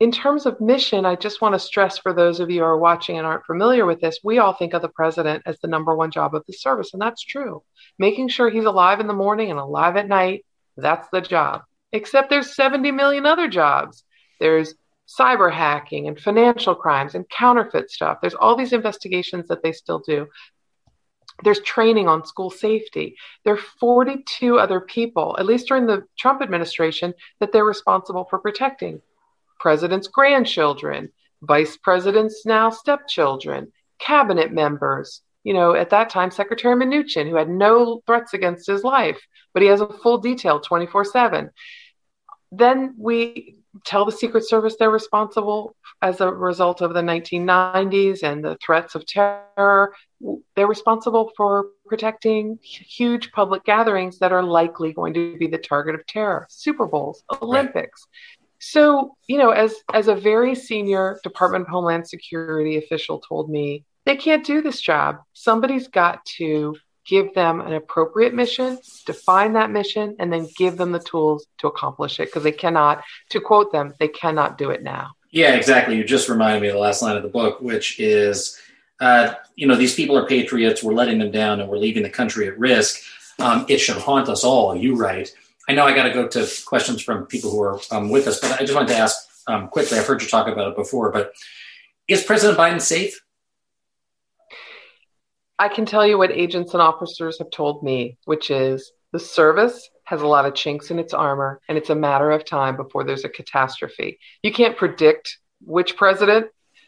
in 0.00 0.10
terms 0.10 0.44
of 0.44 0.60
mission, 0.60 1.06
I 1.06 1.14
just 1.14 1.40
want 1.40 1.54
to 1.54 1.58
stress 1.58 1.98
for 1.98 2.12
those 2.12 2.40
of 2.40 2.50
you 2.50 2.60
who 2.60 2.66
are 2.66 2.78
watching 2.78 3.16
and 3.16 3.26
aren't 3.26 3.46
familiar 3.46 3.86
with 3.86 4.00
this, 4.00 4.18
we 4.24 4.38
all 4.38 4.52
think 4.52 4.74
of 4.74 4.82
the 4.82 4.88
president 4.88 5.44
as 5.46 5.58
the 5.60 5.68
number 5.68 5.94
one 5.94 6.10
job 6.10 6.34
of 6.34 6.44
the 6.46 6.52
service, 6.52 6.92
and 6.92 7.00
that's 7.00 7.22
true. 7.22 7.62
Making 7.98 8.28
sure 8.28 8.50
he's 8.50 8.64
alive 8.64 9.00
in 9.00 9.06
the 9.06 9.12
morning 9.14 9.50
and 9.50 9.60
alive 9.60 9.96
at 9.96 10.08
night, 10.08 10.44
that's 10.76 11.08
the 11.12 11.20
job. 11.20 11.62
Except 11.92 12.28
there's 12.28 12.56
70 12.56 12.90
million 12.90 13.24
other 13.24 13.48
jobs. 13.48 14.04
There's 14.40 14.74
cyber 15.08 15.52
hacking 15.52 16.08
and 16.08 16.18
financial 16.18 16.74
crimes 16.74 17.14
and 17.14 17.28
counterfeit 17.28 17.90
stuff. 17.90 18.18
There's 18.20 18.34
all 18.34 18.56
these 18.56 18.72
investigations 18.72 19.48
that 19.48 19.62
they 19.62 19.72
still 19.72 19.98
do. 19.98 20.28
there's 21.42 21.60
training 21.60 22.06
on 22.06 22.24
school 22.24 22.48
safety. 22.48 23.16
There 23.44 23.54
are 23.54 23.68
42 23.80 24.56
other 24.56 24.80
people, 24.80 25.34
at 25.36 25.46
least 25.46 25.66
during 25.66 25.86
the 25.86 26.04
Trump 26.16 26.40
administration, 26.42 27.12
that 27.40 27.50
they're 27.52 27.64
responsible 27.64 28.24
for 28.30 28.38
protecting. 28.38 29.02
President's 29.58 30.06
grandchildren, 30.06 31.10
vice 31.42 31.76
president's 31.76 32.46
now 32.46 32.70
stepchildren, 32.70 33.72
cabinet 33.98 34.52
members. 34.52 35.22
You 35.42 35.54
know, 35.54 35.74
at 35.74 35.90
that 35.90 36.08
time, 36.08 36.30
Secretary 36.30 36.74
Mnuchin, 36.74 37.28
who 37.28 37.36
had 37.36 37.48
no 37.50 38.00
threats 38.06 38.32
against 38.32 38.68
his 38.68 38.84
life, 38.84 39.20
but 39.52 39.62
he 39.62 39.68
has 39.68 39.80
a 39.80 39.88
full 39.88 40.18
detail 40.18 40.60
24 40.60 41.04
7. 41.04 41.50
Then 42.52 42.94
we 42.96 43.56
tell 43.84 44.04
the 44.04 44.12
Secret 44.12 44.46
Service 44.46 44.76
they're 44.78 44.90
responsible 44.90 45.74
as 46.02 46.20
a 46.20 46.30
result 46.30 46.80
of 46.80 46.94
the 46.94 47.00
1990s 47.00 48.22
and 48.22 48.44
the 48.44 48.56
threats 48.64 48.94
of 48.94 49.06
terror. 49.06 49.94
They're 50.54 50.66
responsible 50.66 51.32
for 51.36 51.68
protecting 51.86 52.58
huge 52.62 53.32
public 53.32 53.64
gatherings 53.64 54.18
that 54.18 54.32
are 54.32 54.42
likely 54.42 54.92
going 54.92 55.14
to 55.14 55.36
be 55.36 55.46
the 55.46 55.58
target 55.58 55.94
of 55.94 56.06
terror 56.06 56.46
Super 56.50 56.86
Bowls, 56.86 57.24
Olympics. 57.42 58.06
Right. 58.06 58.40
So, 58.60 59.16
you 59.26 59.36
know, 59.36 59.50
as, 59.50 59.74
as 59.92 60.08
a 60.08 60.14
very 60.14 60.54
senior 60.54 61.18
Department 61.22 61.62
of 61.62 61.68
Homeland 61.68 62.08
Security 62.08 62.78
official 62.78 63.20
told 63.20 63.50
me, 63.50 63.84
they 64.06 64.16
can't 64.16 64.44
do 64.44 64.62
this 64.62 64.80
job. 64.80 65.18
Somebody's 65.32 65.88
got 65.88 66.24
to 66.36 66.76
give 67.06 67.34
them 67.34 67.60
an 67.60 67.72
appropriate 67.72 68.34
mission, 68.34 68.78
define 69.06 69.52
that 69.54 69.70
mission, 69.70 70.16
and 70.18 70.32
then 70.32 70.48
give 70.56 70.76
them 70.76 70.92
the 70.92 70.98
tools 70.98 71.46
to 71.58 71.66
accomplish 71.66 72.18
it 72.20 72.26
because 72.26 72.42
they 72.42 72.52
cannot, 72.52 73.02
to 73.30 73.40
quote 73.40 73.72
them, 73.72 73.94
they 73.98 74.08
cannot 74.08 74.58
do 74.58 74.70
it 74.70 74.82
now. 74.82 75.12
Yeah, 75.30 75.54
exactly. 75.54 75.96
You 75.96 76.04
just 76.04 76.28
reminded 76.28 76.62
me 76.62 76.68
of 76.68 76.74
the 76.74 76.80
last 76.80 77.02
line 77.02 77.16
of 77.16 77.22
the 77.22 77.28
book, 77.28 77.60
which 77.60 77.98
is, 77.98 78.58
uh, 79.00 79.34
you 79.56 79.66
know, 79.66 79.74
these 79.74 79.94
people 79.94 80.16
are 80.16 80.26
patriots. 80.26 80.82
We're 80.82 80.94
letting 80.94 81.18
them 81.18 81.30
down 81.30 81.60
and 81.60 81.68
we're 81.68 81.78
leaving 81.78 82.04
the 82.04 82.10
country 82.10 82.46
at 82.46 82.58
risk. 82.58 83.02
Um, 83.40 83.66
it 83.68 83.78
should 83.78 83.96
haunt 83.96 84.28
us 84.28 84.44
all. 84.44 84.76
You 84.76 84.94
write. 84.94 85.34
I 85.68 85.72
know 85.72 85.86
I 85.86 85.94
got 85.94 86.04
to 86.04 86.12
go 86.12 86.28
to 86.28 86.48
questions 86.64 87.02
from 87.02 87.26
people 87.26 87.50
who 87.50 87.60
are 87.62 87.80
um, 87.90 88.10
with 88.10 88.28
us, 88.28 88.38
but 88.38 88.52
I 88.52 88.58
just 88.58 88.74
wanted 88.74 88.88
to 88.88 88.98
ask 88.98 89.16
um, 89.48 89.68
quickly. 89.68 89.98
I've 89.98 90.06
heard 90.06 90.22
you 90.22 90.28
talk 90.28 90.46
about 90.46 90.70
it 90.70 90.76
before, 90.76 91.10
but 91.10 91.32
is 92.06 92.22
President 92.22 92.58
Biden 92.58 92.80
safe? 92.80 93.23
I 95.58 95.68
can 95.68 95.86
tell 95.86 96.06
you 96.06 96.18
what 96.18 96.32
agents 96.32 96.72
and 96.72 96.82
officers 96.82 97.38
have 97.38 97.50
told 97.50 97.82
me, 97.82 98.18
which 98.24 98.50
is 98.50 98.92
the 99.12 99.20
service 99.20 99.88
has 100.04 100.20
a 100.20 100.26
lot 100.26 100.44
of 100.44 100.54
chinks 100.54 100.90
in 100.90 100.98
its 100.98 101.14
armor, 101.14 101.60
and 101.68 101.78
it's 101.78 101.90
a 101.90 101.94
matter 101.94 102.30
of 102.30 102.44
time 102.44 102.76
before 102.76 103.04
there's 103.04 103.24
a 103.24 103.28
catastrophe. 103.28 104.18
You 104.42 104.52
can't 104.52 104.76
predict 104.76 105.38
which 105.60 105.96
president 105.96 106.46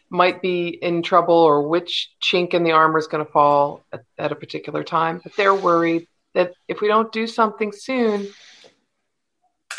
might 0.09 0.41
be 0.41 0.67
in 0.67 1.01
trouble 1.01 1.35
or 1.35 1.67
which 1.67 2.09
chink 2.21 2.53
in 2.53 2.63
the 2.63 2.71
armor 2.71 2.99
is 2.99 3.07
going 3.07 3.25
to 3.25 3.31
fall 3.31 3.83
at, 3.91 4.03
at 4.17 4.31
a 4.31 4.35
particular 4.35 4.83
time, 4.83 5.19
but 5.23 5.35
they're 5.35 5.55
worried 5.55 6.07
that 6.33 6.53
if 6.67 6.81
we 6.81 6.87
don't 6.87 7.11
do 7.11 7.27
something 7.27 7.71
soon, 7.71 8.27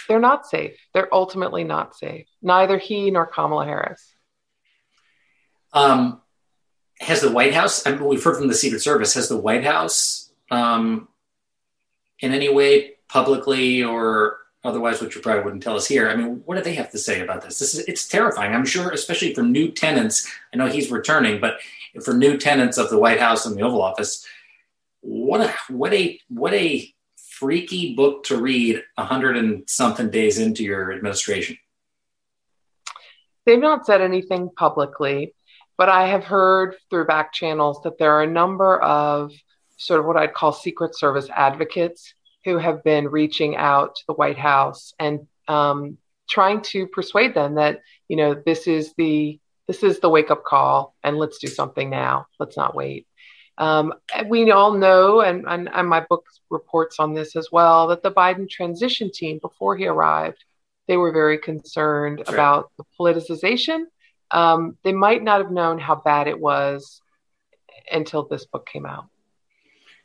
they're 0.09 0.19
not 0.19 0.47
safe. 0.47 0.77
They're 0.95 1.13
ultimately 1.15 1.65
not 1.65 1.95
safe. 1.95 2.27
Neither 2.43 2.79
he 2.79 3.11
nor 3.11 3.27
Kamala 3.27 3.65
Harris. 3.65 4.15
Um, 5.73 6.23
has 7.01 7.21
the 7.21 7.31
White 7.31 7.55
House, 7.55 7.87
I 7.87 7.93
mean, 7.93 8.05
we've 8.05 8.23
heard 8.23 8.37
from 8.37 8.49
the 8.49 8.55
Secret 8.55 8.83
Service, 8.83 9.15
has 9.15 9.29
the 9.29 9.37
White 9.37 9.65
House 9.65 10.31
um, 10.51 11.09
in 12.21 12.33
any 12.33 12.49
way 12.49 12.95
publicly 13.09 13.83
or 13.83 14.39
otherwise, 14.65 15.01
which 15.01 15.15
you 15.15 15.21
probably 15.21 15.45
wouldn't 15.45 15.63
tell 15.63 15.77
us 15.77 15.87
here, 15.87 16.09
I 16.09 16.17
mean, 16.17 16.43
what 16.45 16.57
do 16.57 16.63
they 16.63 16.75
have 16.75 16.91
to 16.91 16.99
say 16.99 17.21
about 17.21 17.43
this? 17.43 17.59
This 17.59 17.75
is, 17.75 17.81
it's 17.87 18.09
terrifying. 18.09 18.55
I'm 18.55 18.67
sure, 18.67 18.91
especially 18.91 19.35
for 19.35 19.43
new 19.43 19.71
tenants. 19.71 20.29
I 20.53 20.57
know 20.57 20.67
he's 20.67 20.91
returning, 20.91 21.41
but 21.41 21.59
for 22.05 22.13
new 22.15 22.37
tenants 22.37 22.77
of 22.77 22.91
the 22.91 22.99
White 22.99 23.21
House 23.21 23.47
and 23.47 23.57
the 23.57 23.63
Oval 23.63 23.83
Office, 23.83 24.27
what 25.01 25.41
a, 25.41 25.55
what 25.69 25.95
a, 25.95 26.21
what 26.29 26.53
a 26.53 26.93
freaky 27.17 27.95
book 27.95 28.25
to 28.25 28.37
read 28.37 28.83
a 28.97 29.05
hundred 29.05 29.37
and 29.37 29.63
something 29.69 30.11
days 30.11 30.39
into 30.39 30.65
your 30.65 30.93
administration. 30.93 31.57
They've 33.47 33.61
not 33.61 33.87
said 33.87 34.03
anything 34.03 34.51
publicly. 34.55 35.35
But 35.79 35.89
I 35.89 36.09
have 36.09 36.25
heard 36.25 36.77
through 36.91 37.07
back 37.07 37.33
channels 37.33 37.81
that 37.85 37.99
there 37.99 38.13
are 38.13 38.25
a 38.25 38.31
number 38.31 38.79
of 38.83 39.33
sort 39.79 40.01
of 40.01 40.07
what 40.07 40.17
I'd 40.17 40.35
call 40.35 40.53
Secret 40.53 40.99
Service 40.99 41.31
advocates 41.35 42.13
who 42.45 42.59
have 42.59 42.83
been 42.83 43.09
reaching 43.09 43.57
out 43.57 43.97
to 43.97 44.03
the 44.09 44.15
White 44.15 44.39
House 44.39 44.93
and 44.99 45.27
um, 45.47 45.97
trying 46.29 46.61
to 46.63 46.87
persuade 46.89 47.33
them 47.33 47.55
that 47.55 47.81
you 48.09 48.17
know 48.17 48.35
this 48.35 48.67
is 48.67 48.93
the 48.99 49.41
this 49.69 49.83
is 49.83 50.01
the 50.01 50.09
wake 50.09 50.31
up 50.31 50.45
call 50.45 50.97
and 51.05 51.17
let's 51.17 51.39
do 51.39 51.47
something 51.47 51.89
now. 51.89 52.27
Let's 52.41 52.57
not 52.57 52.75
wait. 52.75 53.07
Um, 53.59 53.93
we 54.27 54.51
all 54.53 54.73
know, 54.73 55.21
and, 55.21 55.45
and, 55.47 55.69
and 55.73 55.89
my 55.89 56.01
book 56.09 56.25
reports 56.49 57.01
on 57.01 57.13
this 57.13 57.35
as 57.35 57.49
well, 57.51 57.89
that 57.89 58.05
the 58.05 58.13
Biden 58.13 58.49
transition 58.49 59.11
team, 59.13 59.41
before 59.43 59.77
he 59.77 59.87
arrived, 59.87 60.45
they 60.87 60.97
were 60.97 61.13
very 61.13 61.39
concerned 61.39 62.23
sure. 62.25 62.35
about 62.35 62.71
the 62.79 62.85
politicization 62.99 63.85
um, 64.31 64.77
they 64.83 64.93
might 64.93 65.23
not 65.23 65.41
have 65.41 65.51
known 65.51 65.79
how 65.79 65.97
bad 65.97 66.29
it 66.29 66.39
was 66.39 67.01
until 67.91 68.25
this 68.25 68.45
book 68.45 68.67
came 68.67 68.87
out. 68.87 69.07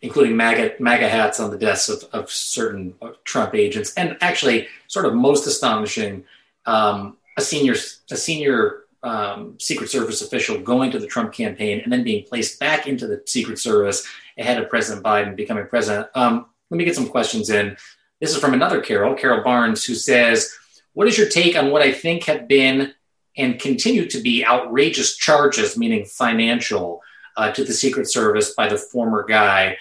Including 0.01 0.35
MAGA, 0.35 0.75
MAGA 0.79 1.07
hats 1.07 1.39
on 1.39 1.49
the 1.49 1.57
desks 1.57 1.89
of, 1.89 2.03
of 2.11 2.29
certain 2.29 2.93
Trump 3.23 3.55
agents, 3.55 3.93
and 3.95 4.17
actually, 4.19 4.67
sort 4.87 5.05
of 5.05 5.13
most 5.13 5.47
astonishing, 5.47 6.25
um, 6.65 7.17
a 7.37 7.41
senior 7.41 7.75
a 8.11 8.17
senior 8.17 8.83
um, 9.01 9.55
Secret 9.59 9.89
Service 9.89 10.21
official 10.21 10.59
going 10.59 10.91
to 10.91 10.99
the 10.99 11.07
Trump 11.07 11.33
campaign 11.33 11.81
and 11.81 11.91
then 11.91 12.03
being 12.03 12.25
placed 12.25 12.59
back 12.59 12.87
into 12.87 13.07
the 13.07 13.21
Secret 13.25 13.59
Service 13.59 14.05
ahead 14.37 14.61
of 14.61 14.69
President 14.69 15.05
Biden 15.05 15.35
becoming 15.35 15.67
president. 15.67 16.07
Um, 16.15 16.47
let 16.69 16.77
me 16.77 16.85
get 16.85 16.95
some 16.95 17.09
questions 17.09 17.49
in. 17.49 17.77
This 18.19 18.31
is 18.31 18.37
from 18.37 18.53
another 18.53 18.81
Carol, 18.81 19.15
Carol 19.15 19.43
Barnes, 19.43 19.83
who 19.85 19.95
says, 19.95 20.53
"What 20.93 21.07
is 21.07 21.17
your 21.17 21.27
take 21.27 21.57
on 21.57 21.71
what 21.71 21.81
I 21.81 21.91
think 21.91 22.23
have 22.25 22.47
been 22.47 22.93
and 23.37 23.59
continue 23.59 24.07
to 24.09 24.21
be 24.21 24.45
outrageous 24.45 25.17
charges, 25.17 25.77
meaning 25.77 26.05
financial, 26.05 27.01
uh, 27.35 27.51
to 27.51 27.63
the 27.63 27.73
Secret 27.73 28.09
Service 28.09 28.53
by 28.53 28.67
the 28.67 28.77
former 28.77 29.23
guy. 29.23 29.77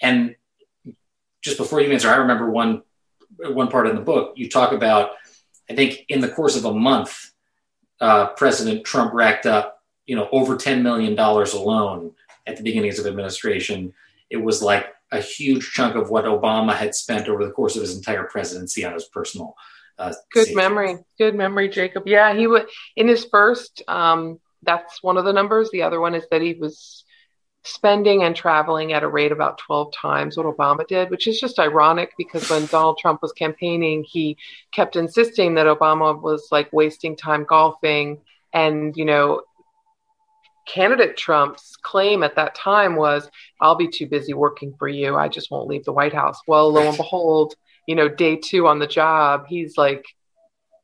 And 0.00 0.36
just 1.42 1.58
before 1.58 1.80
you 1.80 1.90
answer, 1.90 2.08
I 2.08 2.16
remember 2.16 2.50
one 2.50 2.82
one 3.38 3.68
part 3.68 3.88
in 3.88 3.96
the 3.96 4.02
book 4.02 4.34
you 4.36 4.48
talk 4.48 4.72
about. 4.72 5.12
I 5.68 5.74
think 5.74 6.04
in 6.08 6.20
the 6.20 6.28
course 6.28 6.56
of 6.56 6.64
a 6.64 6.72
month, 6.72 7.32
uh, 8.00 8.28
President 8.28 8.84
Trump 8.84 9.14
racked 9.14 9.46
up, 9.46 9.82
you 10.06 10.14
know, 10.14 10.28
over 10.30 10.56
ten 10.56 10.82
million 10.82 11.14
dollars 11.14 11.54
alone 11.54 12.12
at 12.46 12.56
the 12.56 12.62
beginnings 12.62 12.98
of 12.98 13.06
administration. 13.06 13.92
It 14.30 14.36
was 14.36 14.62
like 14.62 14.86
a 15.10 15.20
huge 15.20 15.72
chunk 15.72 15.94
of 15.94 16.10
what 16.10 16.24
Obama 16.24 16.74
had 16.74 16.94
spent 16.94 17.28
over 17.28 17.44
the 17.44 17.52
course 17.52 17.76
of 17.76 17.82
his 17.82 17.96
entire 17.96 18.24
presidency 18.24 18.84
on 18.84 18.94
his 18.94 19.04
personal 19.04 19.56
uh, 19.98 20.12
Good 20.32 20.46
safety. 20.46 20.54
memory. 20.56 20.96
Good 21.18 21.34
memory, 21.34 21.68
Jacob. 21.68 22.04
Yeah, 22.06 22.34
he 22.34 22.46
would 22.46 22.66
in 22.96 23.08
his 23.08 23.24
first. 23.24 23.82
Um, 23.88 24.40
that's 24.62 25.02
one 25.02 25.16
of 25.16 25.24
the 25.24 25.32
numbers. 25.32 25.70
The 25.70 25.82
other 25.82 26.00
one 26.00 26.14
is 26.14 26.24
that 26.30 26.42
he 26.42 26.54
was 26.54 27.04
spending 27.64 28.24
and 28.24 28.34
traveling 28.34 28.92
at 28.92 29.04
a 29.04 29.08
rate 29.08 29.30
about 29.32 29.58
12 29.58 29.92
times 29.92 30.36
what 30.36 30.46
Obama 30.46 30.86
did, 30.86 31.10
which 31.10 31.26
is 31.28 31.38
just 31.40 31.58
ironic 31.58 32.12
because 32.18 32.48
when 32.50 32.66
Donald 32.70 32.98
Trump 32.98 33.22
was 33.22 33.32
campaigning, 33.32 34.04
he 34.04 34.36
kept 34.72 34.96
insisting 34.96 35.54
that 35.54 35.66
Obama 35.66 36.20
was 36.20 36.48
like 36.50 36.72
wasting 36.72 37.16
time 37.16 37.44
golfing. 37.44 38.20
And, 38.52 38.96
you 38.96 39.04
know, 39.04 39.42
candidate 40.66 41.16
Trump's 41.16 41.76
claim 41.76 42.22
at 42.22 42.36
that 42.36 42.54
time 42.54 42.96
was, 42.96 43.28
I'll 43.60 43.74
be 43.76 43.88
too 43.88 44.06
busy 44.06 44.34
working 44.34 44.74
for 44.78 44.88
you. 44.88 45.16
I 45.16 45.28
just 45.28 45.50
won't 45.50 45.68
leave 45.68 45.84
the 45.84 45.92
White 45.92 46.14
House. 46.14 46.40
Well, 46.46 46.72
lo 46.72 46.88
and 46.88 46.96
behold, 46.96 47.54
you 47.86 47.94
know, 47.94 48.08
day 48.08 48.36
two 48.36 48.66
on 48.66 48.78
the 48.78 48.86
job, 48.86 49.46
he's 49.48 49.76
like 49.76 50.04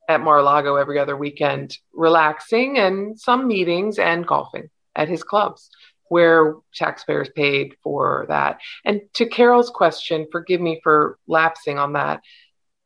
at 0.08 0.20
Mar-a-Lago 0.20 0.76
every 0.76 0.98
other 0.98 1.16
weekend, 1.16 1.76
relaxing 1.92 2.78
and 2.78 3.18
some 3.18 3.46
meetings 3.46 3.98
and 3.98 4.26
golfing 4.26 4.70
at 4.96 5.08
his 5.08 5.22
clubs 5.22 5.70
where 6.08 6.54
taxpayers 6.74 7.28
paid 7.36 7.76
for 7.82 8.24
that. 8.28 8.58
And 8.84 9.02
to 9.14 9.26
Carol's 9.26 9.70
question, 9.70 10.26
forgive 10.32 10.60
me 10.60 10.80
for 10.82 11.18
lapsing 11.26 11.78
on 11.78 11.92
that. 11.92 12.22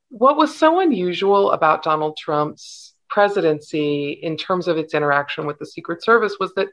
What 0.08 0.36
was 0.36 0.56
so 0.58 0.80
unusual 0.80 1.52
about 1.52 1.84
Donald 1.84 2.16
Trump's 2.16 2.94
presidency 3.08 4.18
in 4.22 4.36
terms 4.36 4.66
of 4.66 4.76
its 4.76 4.92
interaction 4.92 5.46
with 5.46 5.58
the 5.58 5.66
Secret 5.66 6.02
Service 6.02 6.36
was 6.40 6.52
that 6.54 6.68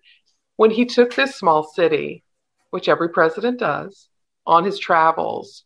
when 0.55 0.71
he 0.71 0.85
took 0.85 1.13
this 1.13 1.35
small 1.35 1.63
city, 1.63 2.23
which 2.71 2.89
every 2.89 3.09
president 3.09 3.59
does, 3.59 4.09
on 4.45 4.63
his 4.63 4.79
travels, 4.79 5.63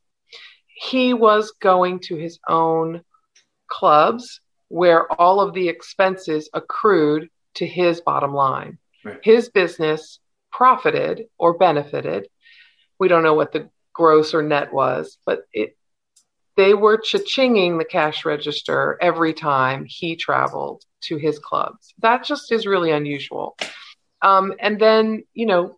he 0.75 1.13
was 1.13 1.51
going 1.59 1.99
to 1.99 2.15
his 2.15 2.39
own 2.47 3.01
clubs 3.67 4.41
where 4.69 5.11
all 5.11 5.39
of 5.39 5.53
the 5.53 5.69
expenses 5.69 6.49
accrued 6.53 7.29
to 7.55 7.65
his 7.65 8.01
bottom 8.01 8.33
line. 8.33 8.77
Right. 9.05 9.19
His 9.21 9.49
business 9.49 10.19
profited 10.51 11.25
or 11.37 11.57
benefited. 11.57 12.27
We 12.99 13.07
don't 13.07 13.23
know 13.23 13.33
what 13.33 13.51
the 13.51 13.69
gross 13.93 14.33
or 14.33 14.41
net 14.41 14.73
was, 14.73 15.17
but 15.25 15.43
it 15.53 15.75
they 16.55 16.75
were 16.75 16.97
cha-chinging 16.97 17.79
the 17.79 17.85
cash 17.85 18.25
register 18.25 18.97
every 19.01 19.33
time 19.33 19.85
he 19.87 20.15
traveled 20.15 20.83
to 21.01 21.17
his 21.17 21.39
clubs. 21.39 21.93
That 21.99 22.23
just 22.23 22.51
is 22.51 22.67
really 22.67 22.91
unusual. 22.91 23.57
Um, 24.21 24.53
and 24.59 24.79
then, 24.79 25.23
you 25.33 25.47
know, 25.47 25.77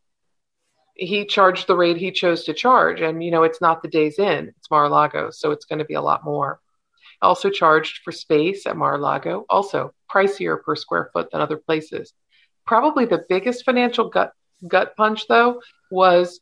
he 0.96 1.26
charged 1.26 1.68
the 1.68 1.76
rate 1.76 1.98
he 1.98 2.12
chose 2.12 2.46
to 2.46 2.54
charge. 2.54 3.02
And, 3.02 3.24
you 3.24 3.32
know, 3.32 3.43
it's 3.43 3.62
not 3.62 3.82
the 3.82 3.88
Days 3.88 4.18
Inn, 4.18 4.54
it's 4.58 4.72
Mar 4.72 4.86
a 4.86 4.89
Lago. 4.89 5.30
So 5.32 5.52
it's 5.52 5.66
going 5.66 5.80
to 5.80 5.86
be 5.86 5.93
a 5.93 6.02
lot 6.02 6.24
more. 6.24 6.60
Also 7.22 7.50
charged 7.50 8.00
for 8.04 8.12
space 8.12 8.66
at 8.66 8.78
Mar 8.78 8.96
a 8.96 8.98
Lago, 8.98 9.46
also 9.50 9.93
pricier 10.12 10.62
per 10.62 10.76
square 10.76 11.10
foot 11.14 11.30
than 11.32 11.41
other 11.41 11.58
places. 11.58 12.14
Probably 12.66 13.06
the 13.06 13.26
biggest 13.30 13.66
financial 13.66 14.10
gut 14.10 14.32
gut 14.68 14.96
punch, 14.96 15.28
though, 15.28 15.62
was 15.91 16.39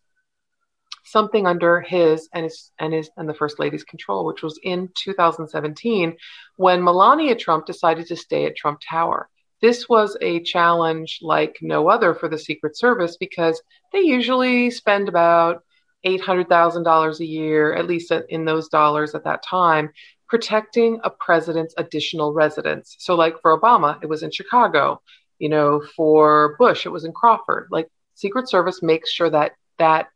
something 1.04 1.45
under 1.45 1.82
his 1.82 2.30
and 2.34 2.45
his 2.45 2.72
and 2.80 2.93
his 2.93 3.10
and 3.18 3.28
the 3.28 3.34
first 3.34 3.60
lady's 3.60 3.84
control, 3.84 4.26
which 4.26 4.41
was 4.41 4.60
in 4.64 4.89
2017 4.95 6.16
when 6.56 6.84
Melania 6.84 7.36
Trump 7.36 7.66
decided 7.66 8.08
to 8.08 8.16
stay 8.16 8.45
at 8.45 8.56
Trump 8.56 8.80
Tower. 8.88 9.30
This 9.64 9.88
was 9.88 10.18
a 10.20 10.41
challenge 10.41 11.20
like 11.22 11.57
no 11.61 11.88
other 11.88 12.14
for 12.14 12.28
the 12.28 12.38
Secret 12.38 12.78
Service 12.78 13.16
because 13.16 13.61
they 13.93 14.01
usually 14.01 14.70
spend 14.70 15.07
about 15.07 15.64
$800,000 16.05 17.20
a 17.20 17.26
year, 17.26 17.74
at 17.74 17.88
least 17.88 18.11
in 18.11 18.43
those 18.43 18.68
dollars 18.68 19.16
at 19.16 19.24
that 19.24 19.41
time, 19.41 19.89
protecting 20.28 20.99
a 21.05 21.09
president's 21.09 21.74
additional 21.78 22.34
residence. 22.34 22.97
So, 22.99 23.16
like 23.16 23.36
for 23.41 23.57
Obama, 23.57 23.97
it 24.03 24.09
was 24.09 24.22
in 24.22 24.32
Chicago. 24.32 25.01
You 25.39 25.47
know, 25.47 25.82
for 25.95 26.57
Bush, 26.59 26.86
it 26.86 26.89
was 26.89 27.05
in 27.05 27.14
Crawford. 27.14 27.70
Like 27.72 27.88
Secret 28.16 28.49
Service 28.49 28.84
makes 28.84 29.11
sure 29.11 29.30
that 29.30 29.53
that 29.80 30.07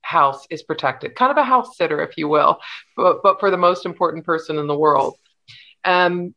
house 0.00 0.46
is 0.48 0.62
protected, 0.62 1.14
kind 1.14 1.30
of 1.30 1.36
a 1.36 1.44
house 1.44 1.76
sitter, 1.76 2.02
if 2.02 2.16
you 2.16 2.26
will, 2.28 2.58
but, 2.96 3.22
but 3.22 3.38
for 3.38 3.50
the 3.50 3.58
most 3.58 3.84
important 3.84 4.24
person 4.24 4.56
in 4.56 4.66
the 4.66 4.78
world. 4.78 5.16
Um, 5.84 6.34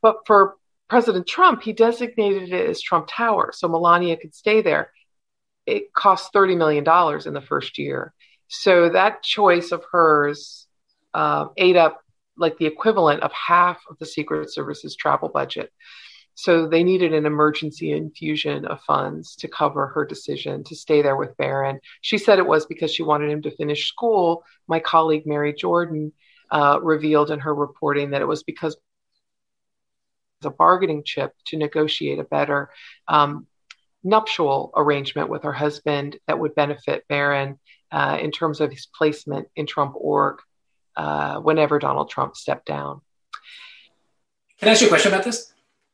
but 0.00 0.20
for 0.26 0.54
President 0.88 1.26
Trump, 1.26 1.62
he 1.62 1.72
designated 1.72 2.52
it 2.52 2.68
as 2.68 2.80
Trump 2.80 3.08
Tower 3.08 3.52
so 3.54 3.68
Melania 3.68 4.16
could 4.16 4.34
stay 4.34 4.62
there. 4.62 4.90
It 5.66 5.92
cost 5.94 6.32
$30 6.32 6.56
million 6.56 6.84
in 7.26 7.34
the 7.34 7.40
first 7.40 7.78
year. 7.78 8.12
So 8.48 8.90
that 8.90 9.22
choice 9.22 9.72
of 9.72 9.82
hers 9.90 10.66
uh, 11.14 11.46
ate 11.56 11.76
up 11.76 12.00
like 12.36 12.58
the 12.58 12.66
equivalent 12.66 13.22
of 13.22 13.32
half 13.32 13.80
of 13.88 13.98
the 13.98 14.06
Secret 14.06 14.52
Service's 14.52 14.96
travel 14.96 15.28
budget. 15.28 15.72
So 16.34 16.66
they 16.66 16.82
needed 16.82 17.14
an 17.14 17.26
emergency 17.26 17.92
infusion 17.92 18.66
of 18.66 18.80
funds 18.80 19.36
to 19.36 19.48
cover 19.48 19.86
her 19.88 20.04
decision 20.04 20.64
to 20.64 20.74
stay 20.74 21.00
there 21.00 21.16
with 21.16 21.36
Barron. 21.36 21.78
She 22.00 22.18
said 22.18 22.38
it 22.38 22.46
was 22.46 22.66
because 22.66 22.92
she 22.92 23.04
wanted 23.04 23.30
him 23.30 23.42
to 23.42 23.56
finish 23.56 23.88
school. 23.88 24.44
My 24.66 24.80
colleague 24.80 25.26
Mary 25.26 25.52
Jordan 25.52 26.12
uh, 26.50 26.80
revealed 26.82 27.30
in 27.30 27.38
her 27.38 27.54
reporting 27.54 28.10
that 28.10 28.20
it 28.20 28.28
was 28.28 28.42
because 28.42 28.76
a 30.44 30.50
bargaining 30.50 31.02
chip 31.04 31.32
to 31.46 31.56
negotiate 31.56 32.18
a 32.18 32.24
better 32.24 32.70
um, 33.08 33.46
nuptial 34.02 34.72
arrangement 34.76 35.28
with 35.28 35.42
her 35.44 35.52
husband 35.52 36.18
that 36.26 36.38
would 36.38 36.54
benefit 36.54 37.04
Barron 37.08 37.58
uh, 37.90 38.18
in 38.20 38.30
terms 38.30 38.60
of 38.60 38.70
his 38.70 38.86
placement 38.86 39.48
in 39.56 39.66
Trump 39.66 39.94
org 39.96 40.40
uh, 40.96 41.38
whenever 41.38 41.78
Donald 41.78 42.10
Trump 42.10 42.36
stepped 42.36 42.66
down. 42.66 43.00
Can 44.58 44.68
I 44.68 44.72
ask 44.72 44.80
you 44.80 44.88
a 44.88 44.90
question 44.90 45.12
about 45.12 45.24
this? 45.24 45.52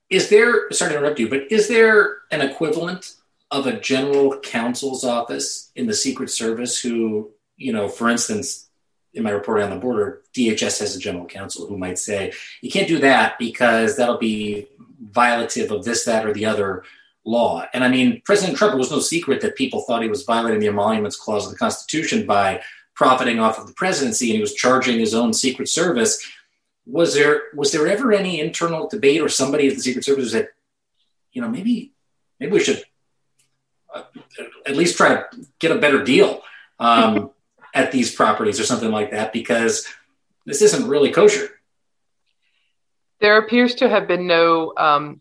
Is 0.08 0.28
there, 0.28 0.70
sorry 0.72 0.92
to 0.92 0.98
interrupt 0.98 1.20
you, 1.20 1.28
but 1.28 1.50
is 1.52 1.68
there 1.68 2.18
an 2.30 2.40
equivalent 2.40 3.14
of 3.50 3.66
a 3.66 3.78
general 3.78 4.38
counsel's 4.40 5.04
office 5.04 5.70
in 5.76 5.86
the 5.86 5.94
Secret 5.94 6.30
Service 6.30 6.80
who, 6.80 7.30
you 7.56 7.72
know, 7.72 7.88
for 7.88 8.08
instance, 8.08 8.69
in 9.14 9.22
my 9.22 9.30
reporting 9.30 9.64
on 9.64 9.70
the 9.70 9.76
border, 9.76 10.22
DHS 10.34 10.80
has 10.80 10.96
a 10.96 11.00
general 11.00 11.26
counsel 11.26 11.66
who 11.66 11.76
might 11.76 11.98
say, 11.98 12.32
you 12.60 12.70
can't 12.70 12.88
do 12.88 12.98
that 13.00 13.38
because 13.38 13.96
that'll 13.96 14.18
be 14.18 14.68
violative 15.10 15.70
of 15.70 15.84
this, 15.84 16.04
that, 16.04 16.26
or 16.26 16.32
the 16.32 16.46
other 16.46 16.84
law. 17.24 17.66
And 17.72 17.82
I 17.82 17.88
mean, 17.88 18.22
President 18.24 18.56
Trump, 18.56 18.74
it 18.74 18.78
was 18.78 18.90
no 18.90 19.00
secret 19.00 19.40
that 19.40 19.56
people 19.56 19.80
thought 19.82 20.02
he 20.02 20.08
was 20.08 20.22
violating 20.22 20.60
the 20.60 20.68
emoluments 20.68 21.16
clause 21.16 21.46
of 21.46 21.52
the 21.52 21.58
Constitution 21.58 22.26
by 22.26 22.62
profiting 22.94 23.40
off 23.40 23.58
of 23.58 23.66
the 23.66 23.72
presidency 23.72 24.28
and 24.30 24.36
he 24.36 24.40
was 24.40 24.54
charging 24.54 24.98
his 24.98 25.14
own 25.14 25.32
Secret 25.32 25.68
Service. 25.68 26.24
Was 26.86 27.14
there 27.14 27.42
was 27.54 27.72
there 27.72 27.86
ever 27.86 28.12
any 28.12 28.40
internal 28.40 28.88
debate 28.88 29.20
or 29.20 29.28
somebody 29.28 29.68
at 29.68 29.74
the 29.74 29.80
Secret 29.80 30.04
Service 30.04 30.32
said, 30.32 30.48
you 31.32 31.40
know, 31.40 31.48
maybe 31.48 31.92
maybe 32.38 32.52
we 32.52 32.60
should 32.60 32.82
uh, 33.94 34.02
at 34.66 34.76
least 34.76 34.96
try 34.96 35.14
to 35.14 35.26
get 35.58 35.72
a 35.72 35.78
better 35.78 36.02
deal? 36.02 36.42
Um, 36.78 37.30
at 37.74 37.92
these 37.92 38.14
properties 38.14 38.60
or 38.60 38.64
something 38.64 38.90
like 38.90 39.10
that 39.10 39.32
because 39.32 39.86
this 40.46 40.62
isn't 40.62 40.88
really 40.88 41.12
kosher. 41.12 41.48
There 43.20 43.38
appears 43.38 43.76
to 43.76 43.88
have 43.88 44.08
been 44.08 44.26
no, 44.26 44.72
um, 44.76 45.20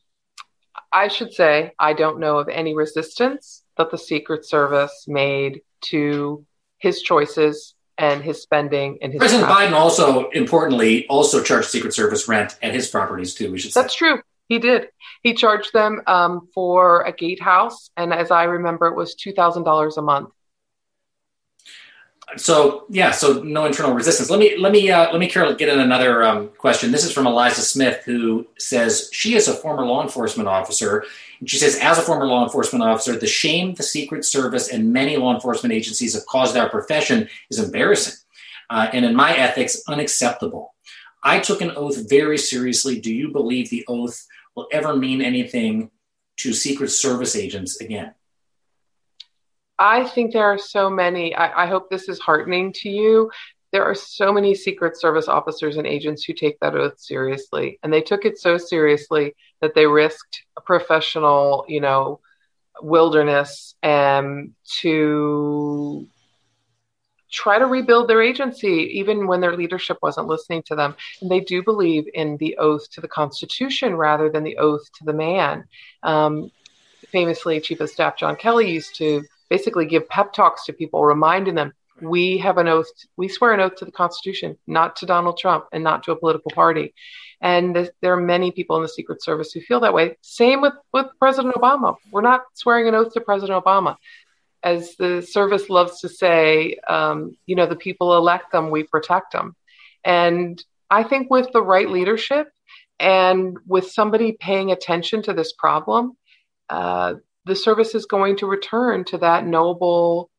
I 0.92 1.10
should 1.10 1.34
say, 1.34 1.74
I 1.78 1.94
don't 1.94 2.20
know 2.20 2.38
of 2.38 2.48
any 2.48 2.76
resistance 2.76 3.64
that 3.78 3.92
the 3.92 3.98
Secret 3.98 4.46
Service 4.46 5.06
made 5.08 5.62
to 5.82 6.46
his 6.78 7.02
choices 7.02 7.76
and 7.98 8.24
his 8.24 8.42
spending 8.42 9.00
and 9.02 9.12
his. 9.12 9.20
President 9.20 9.50
Biden 9.50 9.74
also, 9.74 10.30
importantly, 10.30 11.06
also 11.08 11.44
charged 11.44 11.68
Secret 11.68 11.94
Service 11.94 12.28
rent 12.28 12.56
at 12.62 12.74
his 12.74 12.88
properties 12.88 13.34
too. 13.34 13.52
We 13.52 13.60
should. 13.60 13.74
Say. 13.74 13.82
That's 13.82 13.94
true. 13.94 14.22
He 14.48 14.58
did. 14.58 14.90
He 15.22 15.34
charged 15.34 15.74
them 15.74 16.02
um, 16.08 16.48
for 16.56 17.04
a 17.04 17.12
gatehouse, 17.12 17.92
and 17.98 18.14
as 18.14 18.32
I 18.32 18.46
remember, 18.46 18.88
it 18.88 18.96
was 18.96 19.16
two 19.16 19.34
thousand 19.34 19.64
dollars 19.64 19.98
a 19.98 20.02
month 20.02 20.30
so 22.38 22.86
yeah, 22.90 23.12
so 23.12 23.42
no 23.44 23.66
internal 23.66 23.94
resistance. 23.94 24.30
Let 24.30 24.40
me 24.40 24.58
let 24.58 24.72
me 24.72 24.92
uh, 24.92 25.12
let 25.12 25.20
me 25.20 25.28
Carol 25.28 25.54
get 25.56 25.70
in 25.70 25.80
another 25.80 26.24
um, 26.24 26.50
question. 26.58 26.92
This 26.92 27.04
is 27.04 27.12
from 27.12 27.28
Eliza 27.28 27.62
Smith, 27.62 28.04
who 28.06 28.48
says 28.58 29.10
she 29.12 29.36
is 29.36 29.48
a 29.48 29.54
former 29.54 29.86
law 29.86 30.04
enforcement 30.04 30.48
officer, 30.48 31.06
and 31.40 31.50
she 31.50 31.58
says, 31.58 31.78
as 31.82 31.98
a 31.98 32.02
former 32.02 32.28
law 32.28 32.44
enforcement 32.44 32.84
officer, 32.84 33.18
the 33.18 33.28
shame 33.28 33.74
the 33.74 33.84
Secret 33.84 34.26
Service 34.26 34.70
and 34.70 34.94
many 34.94 35.18
law 35.18 35.34
enforcement 35.34 35.74
agencies 35.74 36.14
have 36.14 36.26
caused 36.26 36.56
our 36.56 36.70
profession 36.70 37.28
is 37.50 37.60
embarrassing, 37.60 38.20
uh, 38.70 38.90
and 38.94 39.06
in 39.06 39.16
my 39.16 39.36
ethics, 39.36 39.82
unacceptable. 39.88 40.74
I 41.24 41.40
took 41.40 41.62
an 41.62 41.72
oath 41.76 42.10
very 42.10 42.38
seriously. 42.38 43.00
Do 43.00 43.14
you 43.14 43.30
believe 43.32 43.70
the 43.70 43.86
oath 43.88 44.26
will 44.56 44.68
ever 44.72 44.96
mean 44.96 45.22
anything 45.22 45.92
to 46.38 46.54
Secret 46.54 46.90
Service 46.90 47.36
agents 47.36 47.82
again? 47.82 48.14
I 49.80 50.04
think 50.04 50.34
there 50.34 50.46
are 50.46 50.58
so 50.58 50.90
many. 50.90 51.34
I, 51.34 51.64
I, 51.64 51.68
hope 51.68 51.90
this 51.90 52.10
is 52.10 52.20
heartening 52.20 52.74
to 52.74 52.90
you. 52.90 53.32
There 53.72 53.86
are 53.86 53.96
so 53.96 54.34
many 54.34 54.54
Secret 54.54 55.00
Service 55.00 55.30
officers 55.30 55.78
and 55.78 55.88
agents 55.88 56.24
who 56.24 56.34
take 56.34 56.60
that 56.60 56.76
oath 56.76 57.00
seriously, 57.00 57.80
and 57.82 57.94
they 57.94 58.02
took 58.02 58.26
it 58.26 58.38
so 58.38 58.58
seriously 58.58 59.36
that 59.62 59.76
they 59.76 59.86
risked 59.86 60.44
a 60.58 60.62
professional, 60.62 61.66
you 61.70 61.80
know, 61.80 62.20
wilderness 62.82 63.76
and 63.82 64.54
to 64.82 66.06
try 67.32 67.60
to 67.60 67.66
rebuild 67.66 68.10
their 68.10 68.22
agency, 68.22 68.92
even 68.96 69.28
when 69.28 69.40
their 69.40 69.56
leadership 69.56 69.98
wasn't 70.02 70.28
listening 70.28 70.64
to 70.64 70.76
them. 70.76 70.96
And 71.22 71.30
they 71.30 71.40
do 71.40 71.64
believe 71.64 72.06
in 72.14 72.38
the 72.38 72.58
oath 72.58 72.90
to 72.92 73.02
the 73.02 73.08
Constitution 73.08 73.96
rather 73.96 74.30
than 74.30 74.44
the 74.44 74.58
oath 74.58 74.92
to 74.98 75.06
the 75.06 75.14
man. 75.14 75.66
Um, 76.04 76.52
famously, 77.10 77.62
Chief 77.62 77.80
of 77.80 77.90
Staff 77.90 78.18
John 78.18 78.36
Kelly 78.36 78.72
used 78.72 78.96
to 78.98 79.24
basically 79.50 79.86
give 79.86 80.08
pep 80.10 80.34
talks 80.34 80.66
to 80.66 80.74
people, 80.74 81.04
reminding 81.04 81.56
them 81.56 81.74
we 82.02 82.38
have 82.38 82.58
an 82.58 82.68
oath, 82.68 82.88
we 83.18 83.28
swear 83.28 83.54
an 83.54 83.60
oath 83.60 83.76
to 83.76 83.86
the 83.86 83.92
Constitution, 83.92 84.58
not 84.68 84.96
to 84.98 85.06
Donald 85.06 85.38
Trump 85.38 85.66
and 85.72 85.84
not 85.84 86.04
to 86.04 86.12
a 86.12 86.16
political 86.16 86.52
party. 86.52 86.94
And 87.42 87.76
th- 87.76 87.92
there 88.02 88.14
are 88.14 88.22
many 88.22 88.52
people 88.52 88.76
in 88.78 88.84
the 88.84 88.90
Secret 88.90 89.24
Service 89.24 89.52
who 89.52 89.62
feel 89.62 89.82
that 89.82 89.94
way. 89.94 90.18
Same 90.22 90.62
with, 90.62 90.74
with 90.94 91.08
President 91.20 91.56
Obama. 91.56 91.96
We're 92.12 92.22
not 92.22 92.44
swearing 92.54 92.88
an 92.88 92.96
oath 92.96 93.14
to 93.14 93.22
President 93.22 93.64
Obama. 93.64 93.96
As 94.62 94.96
the 94.98 95.22
service 95.22 95.70
loves 95.70 96.02
to 96.02 96.10
say, 96.10 96.78
um, 96.88 97.38
you 97.46 97.56
know, 97.56 97.66
the 97.66 97.76
people 97.76 98.18
elect 98.18 98.52
them, 98.52 98.70
we 98.70 98.84
protect 98.84 99.32
them. 99.32 99.56
And 100.04 100.62
I 100.90 101.04
think 101.04 101.30
with 101.30 101.52
the 101.54 101.62
right 101.62 101.90
leadership 101.90 102.50
and 103.00 103.58
with 103.66 103.92
somebody 103.92 104.34
paying 104.34 104.72
attention 104.72 105.22
to 105.24 105.34
this 105.34 105.54
problem, 105.54 106.18
uh, 106.70 107.16
the 107.50 107.56
service 107.56 107.96
is 107.96 108.06
going 108.06 108.38
to 108.38 108.46
return 108.46 109.04
to 109.06 109.18
that 109.18 109.46
noble 109.46 110.30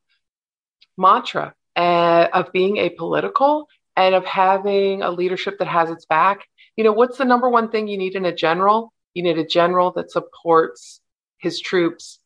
mantra 0.96 1.52
uh, 1.76 2.28
of 2.32 2.52
being 2.52 2.76
apolitical 2.76 3.66
and 3.96 4.14
of 4.14 4.24
having 4.24 5.02
a 5.02 5.10
leadership 5.10 5.58
that 5.58 5.68
has 5.68 5.90
its 5.90 6.06
back. 6.06 6.46
You 6.76 6.84
know, 6.84 6.92
what's 6.92 7.18
the 7.18 7.24
number 7.24 7.50
one 7.50 7.70
thing 7.70 7.88
you 7.88 7.98
need 7.98 8.14
in 8.14 8.24
a 8.24 8.34
general? 8.34 8.92
You 9.12 9.24
need 9.24 9.38
a 9.38 9.44
general 9.44 9.90
that 9.92 10.10
supports 10.10 11.00
his 11.38 11.60
troops 11.60 12.20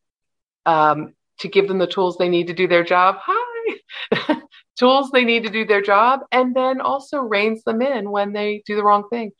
um, 0.67 1.15
to 1.41 1.49
give 1.49 1.67
them 1.67 1.79
the 1.79 1.87
tools 1.87 2.17
they 2.17 2.29
need 2.29 2.49
to 2.49 2.55
do 2.55 2.69
their 2.69 2.85
job. 2.85 3.17
Hi! 3.21 4.41
tools 4.79 5.11
they 5.13 5.25
need 5.25 5.45
to 5.45 5.51
do 5.51 5.65
their 5.65 5.83
job, 5.83 6.21
and 6.31 6.55
then 6.55 6.81
also 6.81 7.19
reins 7.19 7.65
them 7.65 7.81
in 7.81 8.11
when 8.11 8.33
they 8.33 8.63
do 8.67 8.77
the 8.77 8.85
wrong 8.85 9.09
thing. 9.09 9.33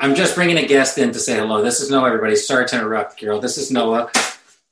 I'm 0.00 0.14
just 0.14 0.34
bringing 0.34 0.58
a 0.58 0.66
guest 0.66 0.98
in 0.98 1.12
to 1.12 1.18
say 1.18 1.36
hello. 1.36 1.62
This 1.62 1.80
is 1.80 1.90
Noah, 1.90 2.08
everybody. 2.08 2.36
Sorry 2.36 2.66
to 2.66 2.76
interrupt, 2.76 3.16
Carol. 3.16 3.40
This 3.40 3.56
is 3.56 3.70
Noah 3.70 4.10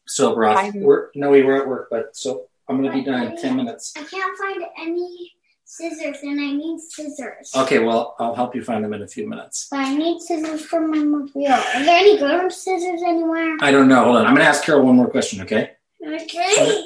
sober 0.09 0.45
off. 0.47 0.75
We're, 0.75 1.09
no, 1.15 1.31
we 1.31 1.43
were 1.43 1.57
at 1.57 1.69
work, 1.69 1.89
but 1.91 2.17
so 2.17 2.47
I'm 2.69 2.81
going 2.83 2.91
to 2.91 2.99
be 2.99 3.05
done 3.05 3.23
in 3.23 3.37
10 3.41 3.57
minutes. 3.57 3.93
I 3.97 4.03
can't 4.05 4.37
find 4.39 4.63
any 4.81 5.33
scissors 5.65 6.17
and 6.23 6.41
I 6.41 6.53
need 6.53 6.81
scissors. 6.81 7.53
Okay, 7.55 7.79
well, 7.79 8.17
I'll 8.19 8.35
help 8.35 8.55
you 8.55 8.63
find 8.65 8.83
them 8.83 8.95
in 8.95 9.03
a 9.03 9.07
few 9.07 9.29
minutes. 9.29 9.69
But 9.71 9.81
I 9.81 9.95
need 9.95 10.21
scissors 10.21 10.65
for 10.65 10.81
my 10.81 10.99
mobile. 10.99 11.47
Are 11.47 11.85
there 11.85 11.99
any 11.99 12.19
good 12.19 12.51
scissors 12.53 13.03
anywhere? 13.07 13.57
I 13.61 13.71
don't 13.71 13.89
know. 13.89 14.05
Hold 14.05 14.17
on. 14.17 14.27
I'm 14.27 14.35
going 14.35 14.45
to 14.45 14.49
ask 14.49 14.65
Carol 14.65 14.85
one 14.85 14.97
more 14.97 15.09
question, 15.11 15.43
okay? 15.43 15.73
Okay. 16.05 16.85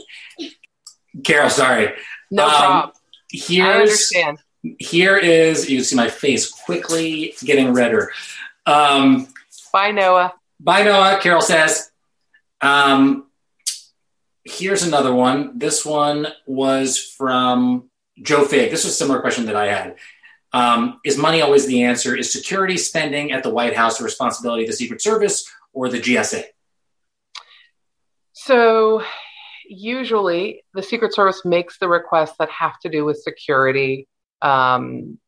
Carol, 1.24 1.50
sorry. 1.50 1.92
No 2.30 2.44
Um, 2.44 2.50
problem. 2.50 2.90
I 2.96 2.98
Here's 3.34 3.80
understand. 3.80 4.38
here 4.78 5.16
is 5.16 5.70
you 5.70 5.82
see 5.84 5.96
my 5.96 6.08
face 6.08 6.50
quickly 6.50 7.34
getting 7.44 7.72
redder. 7.72 8.10
Um, 8.66 9.28
Bye, 9.72 9.90
Noah. 9.92 10.34
Bye, 10.60 10.82
Noah. 10.82 11.18
Carol 11.22 11.40
says. 11.40 11.91
Um, 12.62 13.26
here's 14.44 14.84
another 14.84 15.12
one. 15.12 15.58
This 15.58 15.84
one 15.84 16.28
was 16.46 16.98
from 16.98 17.90
Joe 18.22 18.44
Fig. 18.44 18.70
This 18.70 18.84
was 18.84 18.94
a 18.94 18.96
similar 18.96 19.20
question 19.20 19.46
that 19.46 19.56
I 19.56 19.66
had. 19.66 19.96
Um, 20.52 21.00
is 21.04 21.16
money 21.16 21.40
always 21.40 21.66
the 21.66 21.82
answer? 21.82 22.14
Is 22.14 22.32
security 22.32 22.76
spending 22.76 23.32
at 23.32 23.42
the 23.42 23.50
White 23.50 23.74
House 23.74 23.98
the 23.98 24.04
responsibility 24.04 24.64
of 24.64 24.70
the 24.70 24.76
Secret 24.76 25.00
Service 25.00 25.50
or 25.72 25.88
the 25.88 25.98
GSA? 25.98 26.44
So 28.32 29.02
usually 29.66 30.62
the 30.74 30.82
Secret 30.82 31.14
Service 31.14 31.42
makes 31.44 31.78
the 31.78 31.88
requests 31.88 32.36
that 32.38 32.50
have 32.50 32.78
to 32.80 32.88
do 32.88 33.04
with 33.04 33.22
security 33.22 34.08
um, 34.42 35.18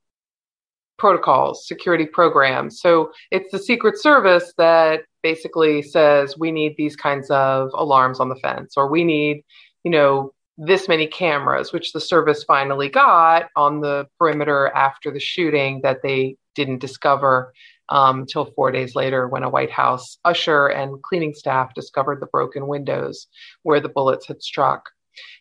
protocols, 0.99 1.67
security 1.67 2.07
programs. 2.07 2.81
So 2.81 3.13
it's 3.31 3.51
the 3.51 3.59
Secret 3.59 3.99
Service 4.01 4.53
that 4.59 5.03
basically 5.25 5.83
says 5.83 6.39
we 6.39 6.53
need 6.53 6.77
these 6.77 6.95
kinds 6.95 7.29
of 7.31 7.71
alarms 7.75 8.21
on 8.21 8.29
the 8.29 8.37
fence, 8.37 8.75
or 8.77 8.89
we 8.89 9.03
need, 9.03 9.43
you 9.83 9.91
know, 9.91 10.33
this 10.57 10.87
many 10.87 11.07
cameras, 11.09 11.73
which 11.73 11.93
the 11.93 12.01
service 12.01 12.45
finally 12.45 12.89
got 12.89 13.47
on 13.57 13.81
the 13.81 14.07
perimeter 14.19 14.69
after 14.69 15.11
the 15.11 15.19
shooting 15.19 15.81
that 15.83 16.03
they 16.03 16.37
didn't 16.55 16.79
discover 16.79 17.53
um, 17.89 18.21
until 18.21 18.45
four 18.45 18.71
days 18.71 18.95
later 18.95 19.27
when 19.27 19.43
a 19.43 19.51
White 19.51 19.71
House 19.71 20.19
usher 20.25 20.69
and 20.69 21.03
cleaning 21.03 21.35
staff 21.35 21.75
discovered 21.75 22.21
the 22.21 22.27
broken 22.27 22.69
windows 22.69 23.27
where 23.63 23.81
the 23.81 23.89
bullets 23.89 24.27
had 24.29 24.43
struck. 24.43 24.91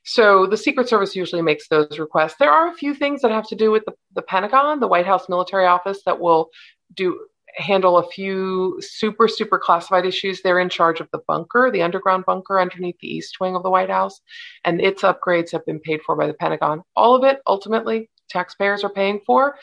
So 0.04 0.48
the 0.48 0.58
Secret 0.58 0.88
Service 0.88 1.16
usually 1.16 1.42
makes 1.42 1.68
those 1.68 2.00
requests. 2.00 2.36
There 2.40 2.52
are 2.52 2.70
a 2.70 2.74
few 2.74 2.94
things 2.96 3.22
that 3.22 3.32
have 3.32 3.48
to 3.48 3.56
do 3.56 3.70
with 3.70 3.84
the, 3.86 3.94
the 4.16 4.22
Pentagon, 4.22 4.80
the 4.80 4.88
White 4.88 5.06
House 5.06 5.28
military 5.30 5.66
office, 5.66 6.00
that 6.06 6.20
will 6.20 6.50
do 6.96 7.20
handle 7.56 7.98
a 7.98 8.10
few 8.10 8.80
super 8.82 9.28
super 9.28 9.60
classified 9.60 10.06
issues. 10.06 10.42
They're 10.42 10.60
in 10.60 10.70
charge 10.70 11.00
of 11.00 11.10
the 11.12 11.22
bunker, 11.28 11.70
the 11.72 11.84
underground 11.84 12.26
bunker 12.26 12.60
underneath 12.60 12.98
the 13.00 13.14
east 13.14 13.40
wing 13.40 13.56
of 13.56 13.64
the 13.64 13.70
White 13.70 13.90
House, 13.90 14.20
and 14.64 14.82
its 14.82 15.04
upgrades 15.04 15.52
have 15.52 15.66
been 15.66 15.80
paid 15.80 16.02
for 16.06 16.16
by 16.16 16.28
the 16.28 16.34
Pentagon. 16.34 16.82
All 16.96 17.16
of 17.16 17.24
it 17.24 17.40
ultimately 17.48 18.10
taxpayers 18.30 18.84
are 18.84 18.90
paying 18.90 19.22
for, 19.26 19.56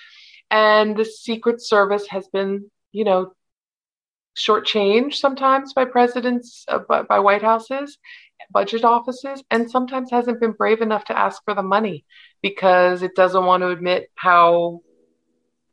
and 0.50 0.96
the 0.96 1.04
Secret 1.04 1.60
Service 1.60 2.06
has 2.08 2.28
been, 2.28 2.70
you 2.92 3.04
know, 3.04 3.32
shortchanged 4.36 5.14
sometimes 5.14 5.72
by 5.72 5.84
presidents, 5.84 6.64
uh, 6.68 6.78
by, 6.88 7.02
by 7.02 7.18
White 7.18 7.42
Houses, 7.42 7.98
budget 8.50 8.84
offices, 8.84 9.42
and 9.50 9.70
sometimes 9.70 10.10
hasn't 10.10 10.40
been 10.40 10.52
brave 10.52 10.80
enough 10.80 11.04
to 11.06 11.18
ask 11.18 11.42
for 11.44 11.54
the 11.54 11.62
money 11.62 12.04
because 12.42 13.02
it 13.02 13.14
doesn't 13.14 13.44
want 13.44 13.62
to 13.62 13.68
admit 13.68 14.10
how 14.14 14.80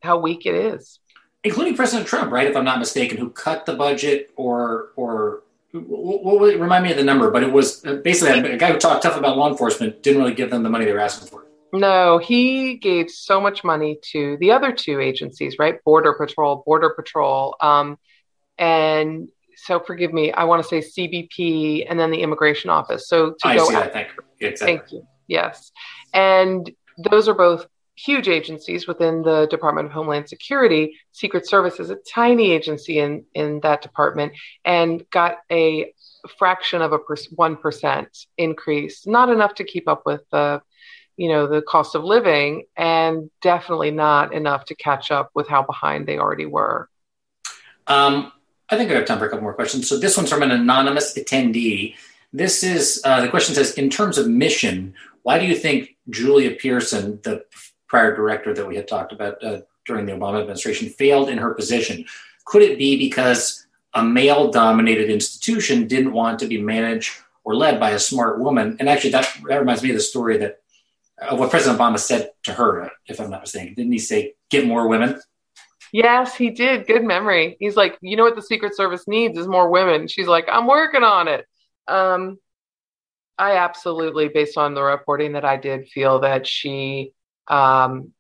how 0.02 0.20
weak 0.20 0.46
it 0.46 0.54
is. 0.54 1.00
Including 1.48 1.76
President 1.76 2.08
Trump, 2.08 2.32
right? 2.32 2.48
If 2.48 2.56
I'm 2.56 2.66
not 2.66 2.80
mistaken, 2.80 3.18
who 3.18 3.30
cut 3.30 3.66
the 3.66 3.74
budget 3.74 4.32
or 4.36 4.90
or 4.96 5.44
what, 5.72 6.40
what, 6.40 6.60
remind 6.60 6.84
me 6.84 6.92
of 6.92 6.98
the 6.98 7.04
number? 7.04 7.32
But 7.32 7.44
it 7.44 7.52
was 7.52 7.86
uh, 7.86 7.96
basically 7.96 8.52
a 8.52 8.58
guy 8.58 8.72
who 8.72 8.78
talked 8.78 9.04
tough 9.04 9.18
about 9.18 9.38
law 9.38 9.50
enforcement 9.50 10.04
didn't 10.04 10.22
really 10.22 10.34
give 10.34 10.50
them 10.50 10.64
the 10.64 10.70
money 10.70 10.86
they 10.86 10.94
were 10.94 11.00
asking 11.00 11.30
for. 11.30 11.46
No, 11.74 12.18
he 12.18 12.76
gave 12.76 13.10
so 13.10 13.42
much 13.42 13.64
money 13.64 14.00
to 14.12 14.38
the 14.40 14.52
other 14.52 14.72
two 14.72 15.00
agencies, 15.00 15.58
right? 15.60 15.84
Border 15.84 16.14
Patrol, 16.14 16.64
Border 16.66 16.92
Patrol, 16.92 17.56
um, 17.62 17.98
and 18.58 19.30
so 19.56 19.80
forgive 19.80 20.14
me, 20.14 20.32
I 20.32 20.46
want 20.46 20.64
to 20.64 20.68
say 20.68 20.80
CBP, 20.80 21.86
and 21.90 22.00
then 22.00 22.12
the 22.12 22.22
Immigration 22.22 22.70
Office. 22.70 23.10
So 23.10 23.32
to 23.32 23.48
I 23.48 23.58
go 23.58 23.68
see 23.68 23.76
out- 23.76 23.84
that. 23.86 23.94
Thank 23.94 24.10
you. 24.10 24.48
Exactly. 24.48 24.78
Thank 24.78 24.92
you. 24.92 25.08
Yes. 25.28 25.72
And 26.14 26.72
those 26.98 27.28
are 27.28 27.34
both 27.34 27.68
huge 27.98 28.28
agencies 28.28 28.88
within 28.88 29.24
the 29.24 29.48
Department 29.50 29.88
of 29.88 29.92
Homeland 29.92 30.30
Security. 30.30 30.98
Secret 31.12 31.48
Service 31.48 31.80
is 31.80 31.90
a 31.90 31.96
tiny 31.96 32.52
agency 32.52 33.00
in, 33.00 33.26
in 33.34 33.60
that 33.62 33.82
department 33.82 34.34
and 34.64 35.04
got 35.10 35.40
a 35.52 35.94
fraction 36.38 36.82
of 36.82 36.94
a 36.94 37.00
per, 37.00 37.16
1% 37.16 38.26
increase, 38.38 39.08
not 39.08 39.30
enough 39.30 39.56
to 39.56 39.64
keep 39.64 39.88
up 39.88 40.04
with 40.06 40.22
the 40.32 40.62
you 41.18 41.30
know 41.30 41.48
the 41.48 41.64
cost 41.64 41.96
of 41.96 42.04
living 42.04 42.66
and 42.76 43.32
definitely 43.42 43.90
not 43.90 44.36
enough 44.36 44.66
to 44.66 44.76
catch 44.76 45.10
up 45.10 45.32
with 45.34 45.48
how 45.48 45.64
behind 45.64 46.08
they 46.08 46.20
already 46.20 46.46
were. 46.46 46.88
Um, 47.88 48.32
I 48.70 48.78
think 48.78 48.92
I 48.92 48.94
have 48.94 49.06
time 49.06 49.18
for 49.18 49.26
a 49.26 49.30
couple 49.30 49.42
more 49.42 49.56
questions. 49.56 49.90
So 49.90 49.98
this 49.98 50.16
one's 50.16 50.30
from 50.30 50.44
an 50.44 50.52
anonymous 50.52 51.18
attendee. 51.18 51.96
This 52.32 52.64
is 52.64 53.02
uh, 53.04 53.22
the 53.22 53.30
question 53.30 53.56
says, 53.56 53.74
in 53.74 53.90
terms 53.90 54.20
of 54.20 54.28
mission, 54.28 54.94
why 55.24 55.40
do 55.40 55.46
you 55.46 55.56
think 55.56 55.96
Julia 56.10 56.52
Pierson, 56.52 57.20
the 57.24 57.44
prior 57.88 58.16
director 58.16 58.54
that 58.54 58.68
we 58.68 58.76
had 58.76 58.88
talked 58.88 59.14
about 59.14 59.44
uh, 59.44 59.62
during 59.86 60.06
the 60.06 60.12
Obama 60.12 60.42
administration, 60.42 60.90
failed 60.90 61.30
in 61.30 61.38
her 61.38 61.54
position? 61.54 62.06
Could 62.46 62.62
it 62.62 62.78
be 62.78 62.98
because 62.98 63.66
a 63.94 64.04
male-dominated 64.04 65.10
institution 65.10 65.88
didn't 65.88 66.14
want 66.14 66.40
to 66.40 66.48
be 66.48 66.62
managed 66.62 67.14
or 67.44 67.56
led 67.56 67.80
by 67.80 67.92
a 67.92 68.00
smart 68.00 68.40
woman? 68.40 68.78
And 68.80 68.90
actually, 68.90 69.12
that, 69.12 69.28
that 69.48 69.60
reminds 69.60 69.84
me 69.84 69.90
of 69.90 69.96
the 69.96 70.02
story 70.02 70.38
that 70.38 70.60
of 71.20 71.40
what 71.40 71.50
President 71.50 71.80
Obama 71.80 71.98
said 71.98 72.32
to 72.44 72.54
her, 72.54 72.92
if 73.08 73.20
I'm 73.20 73.32
not 73.32 73.42
mistaken. 73.42 73.74
Didn't 73.74 73.92
he 73.92 73.98
say, 74.00 74.36
"Get 74.52 74.68
more 74.68 74.88
women"? 74.88 75.20
Yes, 75.92 76.36
he 76.36 76.50
did. 76.52 76.86
Good 76.86 77.04
memory. 77.04 77.58
He's 77.60 77.76
like, 77.76 77.98
you 78.02 78.18
know 78.18 78.24
what 78.24 78.36
the 78.36 78.42
Secret 78.42 78.76
Service 78.76 79.08
needs 79.08 79.38
is 79.38 79.48
more 79.48 79.70
women. 79.70 80.08
She's 80.08 80.28
like, 80.28 80.48
I'm 80.52 80.68
working 80.68 81.04
on 81.04 81.28
it. 81.28 81.46
Um, 81.88 82.38
I 83.38 83.58
absolutely, 83.58 84.28
based 84.28 84.58
on 84.58 84.74
the 84.74 84.84
reporting 84.84 85.34
that 85.34 85.46
I 85.46 85.58
did, 85.58 85.88
feel 85.88 86.20
that 86.20 86.46
she 86.46 87.14
um, 87.50 88.12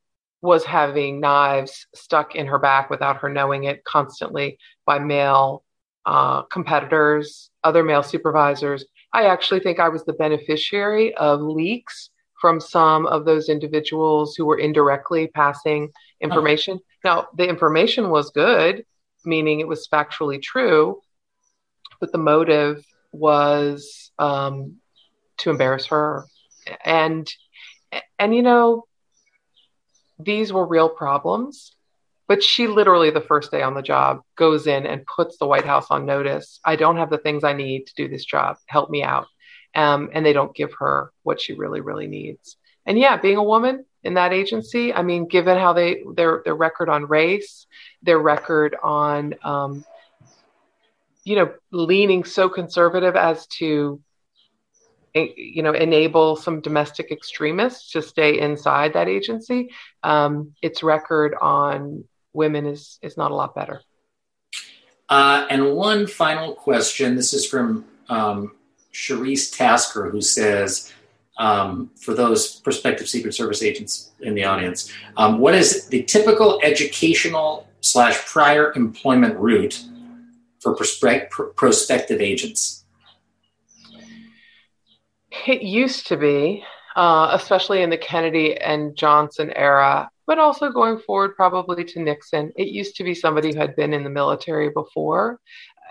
was 0.41 0.63
having 0.63 1.19
knives 1.19 1.87
stuck 1.95 2.35
in 2.35 2.45
her 2.45 2.59
back 2.59 2.89
without 2.89 3.17
her 3.17 3.29
knowing 3.29 3.65
it 3.65 3.83
constantly 3.83 4.57
by 4.85 4.99
male 4.99 5.63
uh, 6.05 6.43
competitors, 6.43 7.49
other 7.63 7.83
male 7.83 8.03
supervisors. 8.03 8.85
I 9.13 9.25
actually 9.25 9.59
think 9.59 9.79
I 9.79 9.89
was 9.89 10.05
the 10.05 10.13
beneficiary 10.13 11.13
of 11.15 11.41
leaks 11.41 12.09
from 12.39 12.61
some 12.61 13.05
of 13.07 13.25
those 13.25 13.49
individuals 13.49 14.35
who 14.35 14.45
were 14.45 14.59
indirectly 14.59 15.27
passing 15.27 15.89
information. 16.21 16.79
Now, 17.03 17.27
the 17.35 17.47
information 17.47 18.09
was 18.09 18.29
good, 18.29 18.85
meaning 19.25 19.59
it 19.59 19.67
was 19.67 19.87
factually 19.87 20.41
true, 20.41 21.01
but 21.99 22.11
the 22.11 22.17
motive 22.17 22.85
was 23.11 24.11
um, 24.19 24.77
to 25.37 25.49
embarrass 25.49 25.87
her. 25.87 26.25
And 26.85 27.31
and 28.19 28.35
you 28.35 28.43
know, 28.43 28.86
these 30.19 30.51
were 30.51 30.65
real 30.65 30.89
problems. 30.89 31.73
But 32.27 32.43
she 32.43 32.67
literally, 32.67 33.09
the 33.09 33.21
first 33.21 33.51
day 33.51 33.61
on 33.61 33.73
the 33.73 33.81
job, 33.81 34.21
goes 34.35 34.67
in 34.67 34.85
and 34.85 35.05
puts 35.05 35.37
the 35.37 35.47
White 35.47 35.65
House 35.65 35.87
on 35.89 36.05
notice. 36.05 36.59
I 36.65 36.75
don't 36.75 36.97
have 36.97 37.09
the 37.09 37.17
things 37.17 37.45
I 37.45 37.53
need 37.53 37.87
to 37.87 37.93
do 37.95 38.09
this 38.09 38.25
job. 38.25 38.57
Help 38.67 38.89
me 38.89 39.01
out. 39.01 39.27
Um, 39.73 40.09
and 40.11 40.25
they 40.25 40.33
don't 40.33 40.55
give 40.55 40.73
her 40.79 41.13
what 41.23 41.39
she 41.39 41.53
really, 41.53 41.79
really 41.79 42.07
needs. 42.07 42.57
And 42.85 42.99
yeah, 42.99 43.17
being 43.17 43.37
a 43.37 43.43
woman 43.43 43.85
in 44.03 44.15
that 44.15 44.33
agency, 44.33 44.93
I 44.93 45.03
mean, 45.03 45.27
given 45.27 45.57
how 45.57 45.73
they 45.73 46.03
their 46.15 46.41
their 46.43 46.55
record 46.55 46.89
on 46.89 47.05
race, 47.05 47.67
their 48.01 48.17
record 48.17 48.75
on 48.81 49.35
um, 49.43 49.85
you 51.25 51.35
know 51.35 51.53
leaning 51.71 52.23
so 52.23 52.47
conservative 52.47 53.17
as 53.17 53.45
to 53.47 54.01
you 55.35 55.61
know 55.63 55.73
enable 55.73 56.35
some 56.35 56.61
domestic 56.61 57.11
extremists 57.11 57.91
to 57.91 58.01
stay 58.01 58.39
inside 58.39 58.93
that 58.93 59.07
agency, 59.07 59.69
um, 60.03 60.53
its 60.61 60.83
record 60.83 61.35
on 61.41 62.03
women 62.33 62.65
is 62.65 62.99
is 63.01 63.17
not 63.17 63.31
a 63.31 63.35
lot 63.35 63.55
better. 63.55 63.81
Uh, 65.09 65.47
and 65.49 65.73
one 65.73 66.05
final 66.05 66.53
question. 66.53 67.15
This 67.15 67.33
is 67.33 67.45
from 67.45 67.85
um, 68.09 68.55
Charisse 68.93 69.55
Tasker, 69.55 70.09
who 70.09 70.21
says, 70.21 70.93
um, 71.37 71.91
for 71.95 72.13
those 72.13 72.59
prospective 72.59 73.07
Secret 73.07 73.33
Service 73.33 73.61
agents 73.61 74.11
in 74.21 74.33
the 74.35 74.43
audience, 74.43 74.91
um, 75.15 75.39
what 75.39 75.53
is 75.53 75.87
the 75.87 76.03
typical 76.03 76.59
educational 76.63 77.67
slash 77.81 78.17
prior 78.25 78.73
employment 78.75 79.37
route 79.37 79.83
for 80.59 80.75
prospective 80.75 82.21
agents? 82.21 82.83
It 85.45 85.61
used 85.61 86.07
to 86.07 86.17
be, 86.17 86.63
uh, 86.95 87.29
especially 87.31 87.81
in 87.81 87.89
the 87.89 87.97
Kennedy 87.97 88.57
and 88.57 88.95
Johnson 88.95 89.51
era, 89.55 90.09
but 90.25 90.39
also 90.39 90.71
going 90.71 90.99
forward 90.99 91.35
probably 91.35 91.83
to 91.85 92.01
Nixon. 92.01 92.51
It 92.55 92.67
used 92.67 92.95
to 92.97 93.03
be 93.03 93.13
somebody 93.13 93.53
who 93.53 93.59
had 93.59 93.75
been 93.75 93.93
in 93.93 94.03
the 94.03 94.09
military 94.09 94.69
before, 94.69 95.39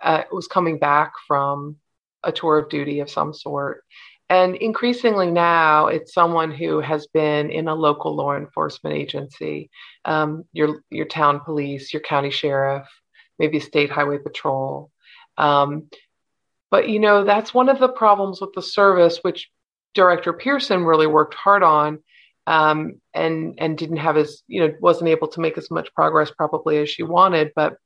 uh, 0.02 0.24
was 0.32 0.46
coming 0.46 0.78
back 0.78 1.12
from 1.26 1.76
a 2.22 2.32
tour 2.32 2.58
of 2.58 2.68
duty 2.68 3.00
of 3.00 3.10
some 3.10 3.32
sort. 3.32 3.82
And 4.28 4.56
increasingly 4.56 5.30
now, 5.30 5.86
it's 5.86 6.12
someone 6.12 6.50
who 6.50 6.80
has 6.80 7.06
been 7.06 7.50
in 7.50 7.68
a 7.68 7.74
local 7.74 8.16
law 8.16 8.36
enforcement 8.36 8.96
agency, 8.96 9.70
um, 10.04 10.44
your 10.52 10.80
your 10.90 11.06
town 11.06 11.40
police, 11.40 11.92
your 11.92 12.02
county 12.02 12.30
sheriff, 12.30 12.88
maybe 13.38 13.60
state 13.60 13.90
highway 13.90 14.18
patrol. 14.18 14.90
Um, 15.38 15.88
but 16.70 16.88
you 16.88 16.98
know 16.98 17.24
that's 17.24 17.54
one 17.54 17.68
of 17.68 17.78
the 17.78 17.88
problems 17.88 18.40
with 18.40 18.52
the 18.54 18.62
service, 18.62 19.18
which 19.22 19.50
Director 19.94 20.32
Pierson 20.32 20.84
really 20.84 21.06
worked 21.06 21.34
hard 21.34 21.62
on, 21.62 22.00
um, 22.46 23.00
and 23.14 23.54
and 23.58 23.78
didn't 23.78 23.98
have 23.98 24.16
as 24.16 24.42
you 24.46 24.60
know 24.60 24.74
wasn't 24.80 25.10
able 25.10 25.28
to 25.28 25.40
make 25.40 25.58
as 25.58 25.70
much 25.70 25.92
progress 25.94 26.30
probably 26.30 26.78
as 26.78 26.90
she 26.90 27.02
wanted. 27.02 27.52
But 27.54 27.76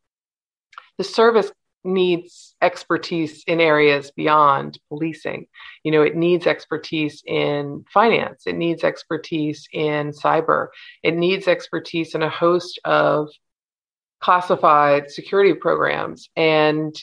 the 0.99 1.05
service 1.05 1.51
needs 1.83 2.55
expertise 2.61 3.43
in 3.47 3.61
areas 3.61 4.11
beyond 4.11 4.79
policing. 4.89 5.47
You 5.83 5.93
know, 5.93 6.03
it 6.03 6.17
needs 6.17 6.47
expertise 6.47 7.23
in 7.27 7.85
finance, 7.93 8.43
it 8.47 8.57
needs 8.57 8.85
expertise 8.85 9.67
in 9.73 10.13
cyber, 10.13 10.69
it 11.03 11.17
needs 11.17 11.49
expertise 11.49 12.15
in 12.15 12.23
a 12.23 12.29
host 12.29 12.79
of 12.85 13.29
classified 14.21 15.11
security 15.11 15.55
programs. 15.55 16.29
And 16.37 16.95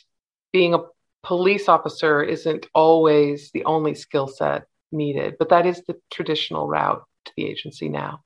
being 0.54 0.74
a 0.74 0.80
police 1.24 1.68
officer 1.68 2.24
isn't 2.24 2.68
always 2.74 3.52
the 3.52 3.66
only 3.66 3.96
skill 3.96 4.28
set 4.28 4.68
needed, 4.92 5.36
but 5.38 5.50
that 5.50 5.66
is 5.66 5.84
the 5.88 5.98
traditional 6.12 6.68
route 6.68 7.04
to 7.26 7.32
the 7.36 7.46
agency 7.46 7.90
now. 7.90 8.24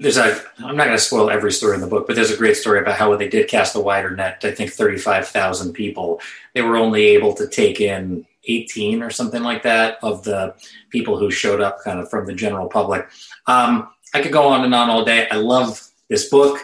There's 0.00 0.16
a 0.16 0.40
i'm 0.58 0.76
not 0.76 0.84
going 0.84 0.96
to 0.96 1.02
spoil 1.02 1.28
every 1.28 1.50
story 1.50 1.74
in 1.74 1.80
the 1.80 1.88
book 1.88 2.06
but 2.06 2.14
there's 2.14 2.30
a 2.30 2.36
great 2.36 2.56
story 2.56 2.78
about 2.78 2.94
how 2.94 3.16
they 3.16 3.28
did 3.28 3.48
cast 3.48 3.74
a 3.74 3.80
wider 3.80 4.14
net 4.14 4.40
i 4.44 4.52
think 4.52 4.70
35000 4.70 5.72
people 5.72 6.20
they 6.54 6.62
were 6.62 6.76
only 6.76 7.02
able 7.06 7.34
to 7.34 7.48
take 7.48 7.80
in 7.80 8.24
18 8.48 9.02
or 9.02 9.10
something 9.10 9.42
like 9.42 9.62
that 9.62 9.98
of 10.02 10.24
the 10.24 10.54
people 10.90 11.18
who 11.18 11.30
showed 11.30 11.60
up 11.60 11.80
kind 11.80 12.00
of 12.00 12.10
from 12.10 12.26
the 12.26 12.34
general 12.34 12.68
public. 12.68 13.08
Um, 13.46 13.90
i 14.14 14.22
could 14.22 14.32
go 14.32 14.48
on 14.48 14.64
and 14.64 14.74
on 14.74 14.88
all 14.90 15.04
day. 15.04 15.28
I 15.30 15.36
love 15.36 15.86
this 16.08 16.28
book. 16.28 16.58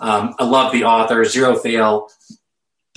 Um, 0.00 0.34
i 0.38 0.44
love 0.44 0.72
the 0.72 0.84
author 0.84 1.24
zero 1.24 1.56
fail 1.56 2.08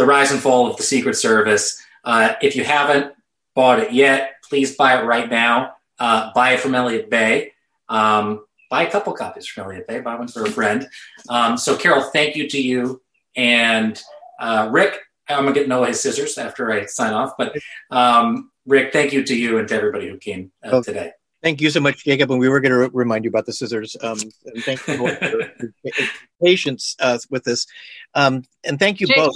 the 0.01 0.07
rise 0.07 0.31
and 0.31 0.39
fall 0.39 0.67
of 0.67 0.77
the 0.77 0.83
secret 0.83 1.15
service 1.15 1.81
uh, 2.03 2.33
if 2.41 2.55
you 2.55 2.63
haven't 2.63 3.13
bought 3.53 3.79
it 3.79 3.93
yet 3.93 4.33
please 4.49 4.75
buy 4.75 4.99
it 4.99 5.05
right 5.05 5.29
now 5.29 5.73
uh, 5.99 6.31
buy 6.33 6.53
it 6.53 6.59
from 6.59 6.73
elliott 6.73 7.09
bay 7.09 7.53
um, 7.89 8.41
buy 8.71 8.83
a 8.83 8.89
couple 8.89 9.13
copies 9.13 9.45
from 9.45 9.65
Elliott 9.65 9.85
Bay, 9.85 9.99
buy 9.99 10.15
one 10.15 10.29
for 10.29 10.43
a 10.43 10.49
friend. 10.49 10.87
Um, 11.29 11.57
so, 11.57 11.75
Carol, 11.75 12.01
thank 12.01 12.35
you 12.35 12.49
to 12.49 12.59
you. 12.59 13.01
And 13.35 14.01
uh, 14.39 14.69
Rick, 14.71 14.97
I'm 15.27 15.43
going 15.43 15.53
to 15.53 15.59
get 15.59 15.69
Noah 15.69 15.87
his 15.87 16.01
scissors 16.01 16.37
after 16.37 16.71
I 16.71 16.85
sign 16.85 17.13
off. 17.13 17.33
But 17.37 17.55
um, 17.91 18.49
Rick, 18.65 18.93
thank 18.93 19.13
you 19.13 19.23
to 19.23 19.35
you 19.35 19.59
and 19.59 19.67
to 19.67 19.75
everybody 19.75 20.07
who 20.07 20.17
came 20.17 20.51
uh, 20.63 20.69
oh, 20.71 20.81
today. 20.81 21.11
Thank 21.43 21.59
you 21.59 21.69
so 21.69 21.79
much, 21.79 22.05
Jacob. 22.05 22.31
And 22.31 22.39
we 22.39 22.49
were 22.49 22.61
going 22.61 22.71
to 22.71 22.77
re- 22.77 22.89
remind 22.93 23.25
you 23.25 23.29
about 23.29 23.45
the 23.45 23.53
scissors. 23.53 23.97
Um, 24.01 24.19
and 24.45 24.63
thank 24.63 24.87
you 24.87 24.97
for 24.97 25.25
your 25.25 26.07
patience 26.41 26.95
uh, 26.99 27.17
with 27.29 27.43
this. 27.43 27.67
Um, 28.13 28.43
and 28.63 28.79
thank 28.79 29.01
you 29.01 29.07
Jacob, 29.07 29.25
both. 29.25 29.33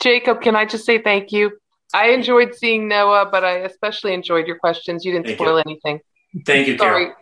Jacob, 0.00 0.42
can 0.42 0.56
I 0.56 0.66
just 0.66 0.84
say 0.84 1.00
thank 1.00 1.32
you? 1.32 1.58
I 1.94 2.08
enjoyed 2.08 2.54
seeing 2.54 2.88
Noah, 2.88 3.28
but 3.30 3.44
I 3.44 3.58
especially 3.58 4.12
enjoyed 4.12 4.46
your 4.46 4.58
questions. 4.58 5.04
You 5.04 5.12
didn't 5.12 5.26
thank 5.26 5.38
spoil 5.38 5.56
you. 5.56 5.62
anything. 5.66 6.00
Thank 6.44 6.68
you, 6.68 6.78
Sorry. 6.78 7.06
Carol. 7.06 7.16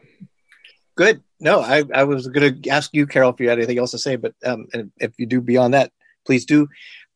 Good. 0.97 1.23
No, 1.41 1.61
I, 1.61 1.85
I 1.95 2.05
was 2.05 2.27
going 2.29 2.63
to 2.63 2.71
ask 2.71 2.91
you, 2.95 3.07
Carol, 3.07 3.31
if 3.31 3.41
you 3.41 3.49
had 3.49 3.59
anything 3.59 3.79
else 3.79 3.91
to 3.91 3.99
say, 3.99 4.17
but 4.17 4.35
um, 4.45 4.67
and 4.73 4.91
if 4.99 5.13
you 5.19 5.27
do 5.27 5.41
beyond 5.41 5.75
that, 5.75 5.93
please 6.25 6.47
do. 6.47 6.69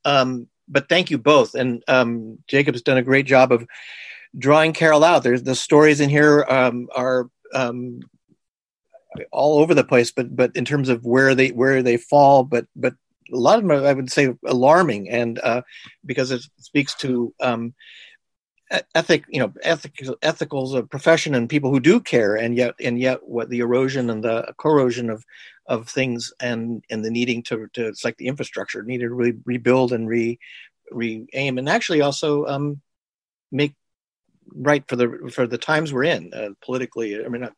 Um, 0.04 0.48
but 0.68 0.88
thank 0.88 1.10
you 1.10 1.18
both. 1.18 1.54
And 1.54 1.82
um, 1.88 2.38
Jacob's 2.46 2.82
done 2.82 2.98
a 2.98 3.02
great 3.02 3.26
job 3.26 3.52
of 3.52 3.66
drawing 4.36 4.72
Carol 4.72 5.04
out. 5.04 5.22
There's 5.22 5.42
the 5.42 5.54
stories 5.54 6.00
in 6.00 6.10
here 6.10 6.44
um, 6.48 6.88
are 6.94 7.30
um, 7.54 8.00
all 9.32 9.58
over 9.58 9.74
the 9.74 9.84
place, 9.84 10.12
but 10.12 10.34
but 10.34 10.54
in 10.54 10.64
terms 10.64 10.88
of 10.88 11.04
where 11.04 11.34
they 11.34 11.48
where 11.48 11.82
they 11.82 11.96
fall, 11.96 12.44
but 12.44 12.66
but 12.76 12.94
a 13.32 13.36
lot 13.36 13.58
of 13.58 13.62
them 13.62 13.72
are, 13.72 13.86
I 13.86 13.92
would 13.92 14.10
say 14.10 14.34
alarming, 14.46 15.08
and 15.10 15.38
uh, 15.38 15.62
because 16.04 16.30
it 16.30 16.42
speaks 16.58 16.94
to 16.96 17.34
um, 17.40 17.74
ethic 18.94 19.24
you 19.28 19.40
know 19.40 19.52
ethical 19.62 20.16
ethicals 20.16 20.74
of 20.74 20.90
profession 20.90 21.34
and 21.34 21.48
people 21.48 21.70
who 21.70 21.80
do 21.80 22.00
care 22.00 22.36
and 22.36 22.54
yet 22.56 22.74
and 22.80 22.98
yet 22.98 23.26
what 23.26 23.48
the 23.48 23.60
erosion 23.60 24.10
and 24.10 24.22
the 24.22 24.52
corrosion 24.58 25.08
of 25.08 25.24
of 25.66 25.88
things 25.88 26.32
and 26.40 26.84
and 26.90 27.04
the 27.04 27.10
needing 27.10 27.42
to 27.42 27.66
to 27.72 27.86
it's 27.86 28.04
like 28.04 28.16
the 28.18 28.26
infrastructure 28.26 28.82
needed 28.82 29.08
to 29.08 29.40
rebuild 29.44 29.92
and 29.92 30.08
re 30.08 30.38
re 30.90 31.26
aim 31.32 31.56
and 31.56 31.68
actually 31.68 32.02
also 32.02 32.44
um 32.46 32.80
make 33.50 33.74
right 34.54 34.84
for 34.86 34.96
the 34.96 35.30
for 35.32 35.46
the 35.46 35.58
times 35.58 35.92
we're 35.92 36.04
in 36.04 36.32
uh, 36.34 36.50
politically 36.62 37.24
i 37.24 37.28
mean 37.28 37.42
not 37.42 37.54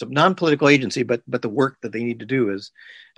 a 0.00 0.06
non-political 0.06 0.68
agency 0.68 1.02
but 1.02 1.20
but 1.26 1.42
the 1.42 1.48
work 1.48 1.76
that 1.82 1.92
they 1.92 2.02
need 2.02 2.20
to 2.20 2.26
do 2.26 2.50
is 2.50 2.70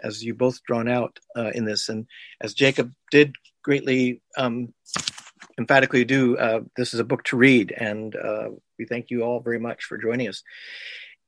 as 0.03 0.25
you 0.25 0.35
both 0.35 0.63
drawn 0.65 0.89
out 0.89 1.21
uh, 1.37 1.51
in 1.55 1.65
this 1.65 1.89
and 1.89 2.07
as 2.41 2.55
jacob 2.55 2.93
did 3.11 3.37
greatly 3.63 4.21
um 4.37 4.73
emphatically 5.59 6.05
do. 6.05 6.37
Uh, 6.37 6.61
this 6.77 6.95
is 6.95 7.01
a 7.01 7.05
book 7.05 7.23
to 7.25 7.37
read, 7.37 7.73
and 7.73 8.17
uh, 8.17 8.49
we 8.79 8.87
thank 8.87 9.11
you 9.11 9.23
all 9.23 9.41
very 9.41 9.59
much 9.59 9.85
for 9.85 9.99
joining 9.99 10.29
us. 10.29 10.43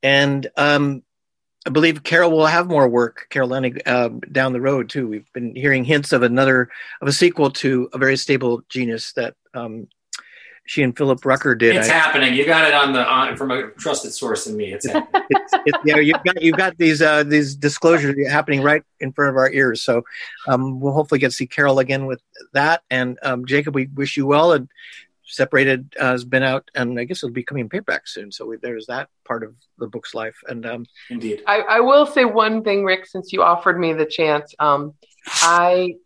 And 0.02 0.46
um, 0.56 1.02
I 1.66 1.70
believe 1.70 2.02
Carol 2.02 2.30
will 2.30 2.46
have 2.46 2.68
more 2.68 2.88
work, 2.88 3.26
Carol 3.30 3.50
Leonnig, 3.50 3.82
uh, 3.86 4.10
down 4.30 4.52
the 4.52 4.60
road 4.60 4.88
too. 4.88 5.08
We've 5.08 5.32
been 5.32 5.54
hearing 5.54 5.84
hints 5.84 6.12
of 6.12 6.22
another 6.22 6.68
of 7.00 7.08
a 7.08 7.12
sequel 7.12 7.50
to 7.52 7.88
a 7.92 7.98
very 7.98 8.16
stable 8.16 8.62
genius 8.68 9.12
that 9.12 9.34
um, 9.54 9.88
she 10.66 10.82
and 10.82 10.96
Philip 10.96 11.24
Rucker 11.24 11.54
did. 11.54 11.76
It's 11.76 11.88
I, 11.88 11.92
happening. 11.92 12.34
You 12.34 12.44
got 12.44 12.66
it 12.66 12.74
on 12.74 12.92
the 12.92 13.04
on, 13.04 13.36
from 13.36 13.52
a 13.52 13.70
trusted 13.70 14.12
source 14.12 14.46
in 14.46 14.56
me. 14.56 14.72
It's 14.72 14.86
happening. 14.86 15.22
it's, 15.30 15.52
it's, 15.66 15.78
yeah, 15.84 15.96
you've 15.98 16.22
got 16.24 16.42
you've 16.42 16.56
got 16.56 16.76
these 16.76 17.00
uh, 17.00 17.22
these 17.22 17.54
disclosures 17.54 18.14
happening 18.28 18.62
right 18.62 18.82
in 19.00 19.12
front 19.12 19.30
of 19.30 19.36
our 19.36 19.50
ears. 19.50 19.82
So 19.82 20.02
um, 20.48 20.80
we'll 20.80 20.92
hopefully 20.92 21.20
get 21.20 21.30
to 21.30 21.36
see 21.36 21.46
Carol 21.46 21.78
again 21.78 22.06
with 22.06 22.20
that. 22.52 22.82
And 22.90 23.18
um, 23.22 23.46
Jacob, 23.46 23.74
we 23.74 23.86
wish 23.86 24.16
you 24.16 24.26
well. 24.26 24.52
And 24.52 24.68
separated 25.26 25.94
uh, 25.98 26.12
has 26.12 26.24
been 26.24 26.42
out, 26.42 26.70
and 26.74 26.98
I 26.98 27.04
guess 27.04 27.22
it'll 27.22 27.32
be 27.32 27.42
coming 27.42 27.62
in 27.62 27.68
paperback 27.68 28.08
soon. 28.08 28.32
So 28.32 28.46
we, 28.46 28.56
there's 28.56 28.86
that 28.86 29.08
part 29.24 29.42
of 29.42 29.54
the 29.78 29.86
book's 29.86 30.14
life. 30.14 30.36
And 30.48 30.66
um, 30.66 30.86
indeed, 31.10 31.42
I, 31.46 31.60
I, 31.60 31.80
will 31.80 32.06
say 32.06 32.24
one 32.24 32.62
thing, 32.62 32.84
Rick, 32.84 33.06
since 33.06 33.32
you 33.32 33.42
offered 33.42 33.78
me 33.78 33.92
the 33.92 34.06
chance. 34.06 34.54
Um, 34.58 34.94
I 35.26 35.96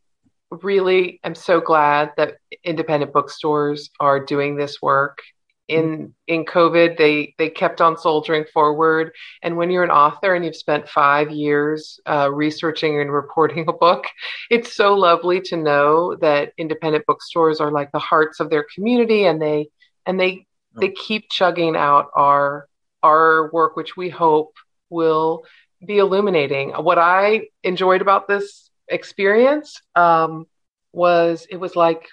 really 0.50 1.20
am 1.24 1.34
so 1.34 1.60
glad 1.60 2.12
that 2.16 2.36
independent 2.64 3.12
bookstores 3.12 3.90
are 4.00 4.24
doing 4.24 4.56
this 4.56 4.82
work. 4.82 5.20
In 5.68 6.14
in 6.26 6.44
covid 6.44 6.98
they 6.98 7.32
they 7.38 7.48
kept 7.48 7.80
on 7.80 7.96
soldiering 7.96 8.44
forward. 8.52 9.12
And 9.40 9.56
when 9.56 9.70
you're 9.70 9.84
an 9.84 9.90
author 9.90 10.34
and 10.34 10.44
you've 10.44 10.56
spent 10.56 10.88
five 10.88 11.30
years 11.30 12.00
uh, 12.08 12.28
researching 12.32 13.00
and 13.00 13.12
reporting 13.12 13.66
a 13.68 13.72
book 13.72 14.06
it's 14.50 14.74
so 14.74 14.94
lovely 14.94 15.40
to 15.42 15.56
know 15.56 16.16
that 16.16 16.52
independent 16.58 17.06
bookstores 17.06 17.60
are 17.60 17.70
like 17.70 17.92
the 17.92 18.00
hearts 18.00 18.40
of 18.40 18.50
their 18.50 18.66
community 18.74 19.26
and 19.26 19.40
they 19.40 19.68
and 20.06 20.18
they 20.18 20.44
they 20.80 20.88
keep 20.88 21.30
chugging 21.30 21.76
out 21.76 22.08
our 22.16 22.66
our 23.04 23.48
work 23.52 23.76
which 23.76 23.96
we 23.96 24.08
hope 24.08 24.54
will 24.88 25.44
be 25.86 25.98
illuminating. 25.98 26.70
What 26.70 26.98
i 26.98 27.42
enjoyed 27.62 28.02
about 28.02 28.26
this 28.26 28.69
experience 28.90 29.80
um, 29.96 30.46
was 30.92 31.46
it 31.50 31.56
was 31.56 31.76
like 31.76 32.08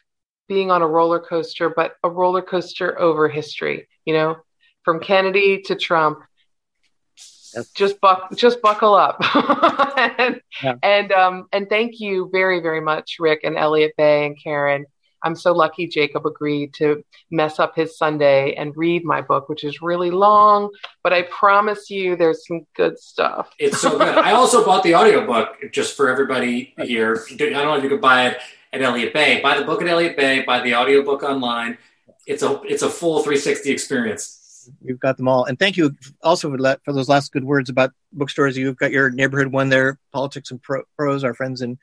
being 0.47 0.71
on 0.71 0.81
a 0.81 0.87
roller 0.87 1.19
coaster, 1.19 1.69
but 1.69 1.95
a 2.03 2.09
roller 2.09 2.41
coaster 2.41 2.97
over 2.99 3.27
history. 3.27 3.87
You 4.05 4.13
know, 4.13 4.37
from 4.83 4.99
Kennedy 4.99 5.61
to 5.63 5.75
Trump. 5.75 6.19
Just 7.75 7.99
buck, 8.01 8.29
just 8.35 8.61
buckle 8.61 8.93
up, 8.93 9.17
and 10.19 10.41
yeah. 10.61 10.75
and 10.83 11.11
um 11.11 11.47
and 11.51 11.67
thank 11.69 11.99
you 11.99 12.29
very 12.31 12.59
very 12.59 12.81
much, 12.81 13.15
Rick 13.19 13.39
and 13.43 13.57
Elliott 13.57 13.93
Bay 13.97 14.27
and 14.27 14.37
Karen 14.41 14.85
I'm 15.23 15.35
so 15.35 15.53
lucky 15.53 15.87
Jacob 15.87 16.25
agreed 16.25 16.73
to 16.75 17.03
mess 17.31 17.59
up 17.59 17.75
his 17.75 17.97
Sunday 17.97 18.53
and 18.55 18.75
read 18.75 19.03
my 19.03 19.21
book, 19.21 19.49
which 19.49 19.63
is 19.63 19.81
really 19.81 20.11
long, 20.11 20.69
but 21.03 21.13
I 21.13 21.23
promise 21.23 21.89
you 21.89 22.15
there's 22.15 22.45
some 22.47 22.65
good 22.75 22.99
stuff. 22.99 23.49
It's 23.59 23.81
so 23.81 23.97
good. 23.97 24.17
I 24.17 24.33
also 24.33 24.65
bought 24.65 24.83
the 24.83 24.95
audiobook 24.95 25.71
just 25.71 25.97
for 25.97 26.09
everybody 26.09 26.73
here. 26.77 27.25
I 27.31 27.35
don't 27.35 27.51
know 27.51 27.75
if 27.75 27.83
you 27.83 27.89
could 27.89 28.01
buy 28.01 28.27
it 28.27 28.37
at 28.73 28.81
Elliott 28.81 29.13
Bay. 29.13 29.41
Buy 29.41 29.57
the 29.57 29.65
book 29.65 29.81
at 29.81 29.87
Elliott 29.87 30.17
Bay, 30.17 30.43
buy 30.43 30.61
the 30.61 30.75
audiobook 30.75 31.23
online. 31.23 31.77
It's 32.25 32.43
a 32.43 32.61
it's 32.63 32.83
a 32.83 32.89
full 32.89 33.19
360 33.23 33.71
experience. 33.71 34.37
You've 34.83 34.99
got 34.99 35.17
them 35.17 35.27
all. 35.27 35.45
And 35.45 35.57
thank 35.57 35.77
you 35.77 35.95
also 36.21 36.49
for, 36.49 36.77
for 36.83 36.93
those 36.93 37.07
last 37.07 37.31
good 37.31 37.43
words 37.43 37.69
about 37.69 37.91
bookstores. 38.11 38.57
You've 38.57 38.77
got 38.77 38.91
your 38.91 39.09
neighborhood 39.09 39.47
one 39.47 39.69
there, 39.69 39.97
Politics 40.11 40.51
and 40.51 40.61
Pro- 40.61 40.83
Prose, 40.97 41.23
our 41.23 41.33
friends 41.33 41.61
in 41.61 41.77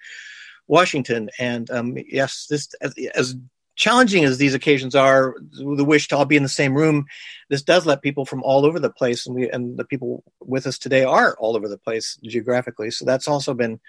Washington. 0.66 1.30
And 1.38 1.70
um, 1.70 1.96
yes, 2.08 2.46
this 2.48 2.68
as, 2.80 2.94
as, 3.14 3.36
challenging 3.76 4.24
as 4.24 4.38
these 4.38 4.54
occasions 4.54 4.94
are, 4.94 5.34
the 5.50 5.84
wish 5.84 6.08
to 6.08 6.16
all 6.16 6.24
be 6.24 6.36
in 6.36 6.42
the 6.42 6.48
same 6.48 6.74
room, 6.74 7.06
this 7.50 7.62
does 7.62 7.86
let 7.86 8.02
people 8.02 8.24
from 8.24 8.42
all 8.42 8.64
over 8.64 8.78
the 8.78 8.90
place, 8.90 9.26
and 9.26 9.34
we 9.34 9.50
and 9.50 9.76
the 9.76 9.84
people 9.84 10.22
with 10.40 10.66
us 10.66 10.78
today 10.78 11.02
are 11.02 11.36
all 11.38 11.56
over 11.56 11.68
the 11.68 11.78
place 11.78 12.16
geographically. 12.22 12.90
So 12.90 13.04
that's 13.04 13.26
also 13.26 13.52
been 13.52 13.80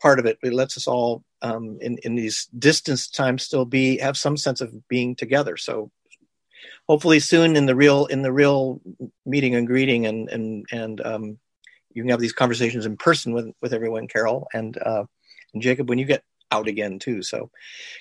part 0.00 0.18
of 0.18 0.26
it. 0.26 0.38
It 0.42 0.52
lets 0.52 0.76
us 0.76 0.86
all 0.86 1.24
um, 1.42 1.78
in 1.80 1.98
in 2.04 2.14
these 2.14 2.48
distance 2.56 3.08
times 3.08 3.42
still 3.42 3.64
be 3.64 3.98
have 3.98 4.16
some 4.16 4.36
sense 4.36 4.60
of 4.60 4.86
being 4.88 5.16
together. 5.16 5.56
So 5.56 5.90
hopefully 6.88 7.20
soon 7.20 7.56
in 7.56 7.66
the 7.66 7.74
real 7.74 8.06
in 8.06 8.22
the 8.22 8.32
real 8.32 8.80
meeting 9.24 9.54
and 9.54 9.66
greeting 9.66 10.06
and 10.06 10.28
and 10.28 10.66
and 10.70 11.00
um, 11.00 11.38
you 11.92 12.02
can 12.02 12.10
have 12.10 12.20
these 12.20 12.32
conversations 12.32 12.86
in 12.86 12.96
person 12.96 13.32
with 13.32 13.52
with 13.60 13.72
everyone, 13.72 14.06
Carol, 14.06 14.46
and 14.54 14.76
uh, 14.78 15.04
and 15.52 15.62
Jacob 15.62 15.88
when 15.88 15.98
you 15.98 16.04
get 16.04 16.22
out 16.52 16.68
again 16.68 16.98
too. 16.98 17.22
So 17.22 17.50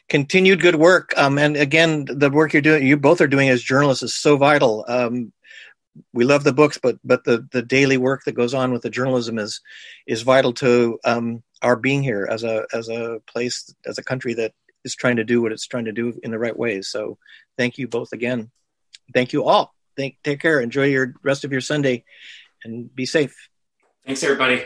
continued 0.10 0.62
good 0.62 0.76
work. 0.76 1.14
Um, 1.18 1.38
and 1.38 1.58
again, 1.58 2.06
the 2.06 2.30
work 2.30 2.54
you're 2.54 2.62
doing, 2.62 2.86
you 2.86 2.98
both 2.98 3.22
are 3.22 3.28
doing 3.28 3.50
as 3.50 3.62
journalists 3.62 4.04
is 4.04 4.16
so 4.16 4.38
vital. 4.38 4.86
Um, 4.88 5.34
we 6.14 6.26
love 6.26 6.44
the 6.44 6.54
books, 6.54 6.78
but 6.82 6.98
but 7.04 7.24
the 7.24 7.48
the 7.52 7.62
daily 7.62 7.98
work 7.98 8.24
that 8.26 8.34
goes 8.34 8.54
on 8.54 8.72
with 8.72 8.82
the 8.82 8.90
journalism 8.90 9.40
is 9.40 9.62
is 10.06 10.24
vital 10.24 10.54
to 10.54 11.00
um, 11.06 11.42
our 11.62 11.76
being 11.76 12.04
here 12.04 12.28
as 12.30 12.44
a 12.44 12.66
as 12.74 12.90
a 12.90 13.22
place 13.28 13.74
as 13.86 13.98
a 13.98 14.04
country 14.04 14.34
that 14.36 14.54
is 14.84 14.96
trying 14.96 15.16
to 15.16 15.24
do 15.24 15.42
what 15.42 15.52
it's 15.52 15.66
trying 15.66 15.86
to 15.86 15.94
do 15.94 16.18
in 16.22 16.32
the 16.32 16.40
right 16.40 16.58
ways. 16.58 16.90
So 16.90 17.18
thank 17.58 17.78
you 17.78 17.88
both 17.88 18.12
again. 18.12 18.52
Thank 19.14 19.34
you 19.34 19.46
all. 19.46 19.74
Thank, 19.98 20.18
take 20.24 20.42
care. 20.42 20.60
Enjoy 20.60 20.84
your 20.84 21.14
rest 21.24 21.46
of 21.46 21.52
your 21.52 21.62
Sunday, 21.62 22.04
and 22.64 22.94
be 22.94 23.06
safe. 23.06 23.50
Thanks, 24.06 24.24
everybody. 24.24 24.66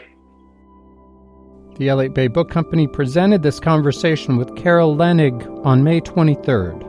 The 1.80 1.88
Elliott 1.88 2.14
Bay 2.14 2.28
Book 2.28 2.50
Company 2.50 2.88
presented 2.88 3.42
this 3.42 3.58
conversation 3.58 4.36
with 4.36 4.58
Carol 4.58 4.98
Leonnig 4.98 5.66
on 5.66 5.82
May 5.82 6.02
23rd. 6.02 6.82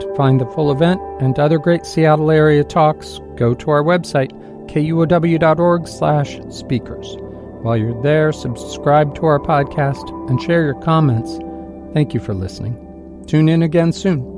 To 0.00 0.14
find 0.16 0.40
the 0.40 0.46
full 0.46 0.72
event 0.72 1.02
and 1.20 1.38
other 1.38 1.58
great 1.58 1.84
Seattle 1.84 2.30
area 2.30 2.64
talks, 2.64 3.20
go 3.36 3.52
to 3.52 3.70
our 3.70 3.82
website, 3.82 4.32
kuow.org 4.70 5.86
slash 5.86 6.40
speakers. 6.48 7.16
While 7.60 7.76
you're 7.76 8.02
there, 8.02 8.32
subscribe 8.32 9.14
to 9.16 9.26
our 9.26 9.38
podcast 9.38 10.08
and 10.30 10.40
share 10.40 10.64
your 10.64 10.80
comments. 10.80 11.38
Thank 11.92 12.14
you 12.14 12.20
for 12.20 12.32
listening. 12.32 13.22
Tune 13.26 13.50
in 13.50 13.62
again 13.62 13.92
soon. 13.92 14.35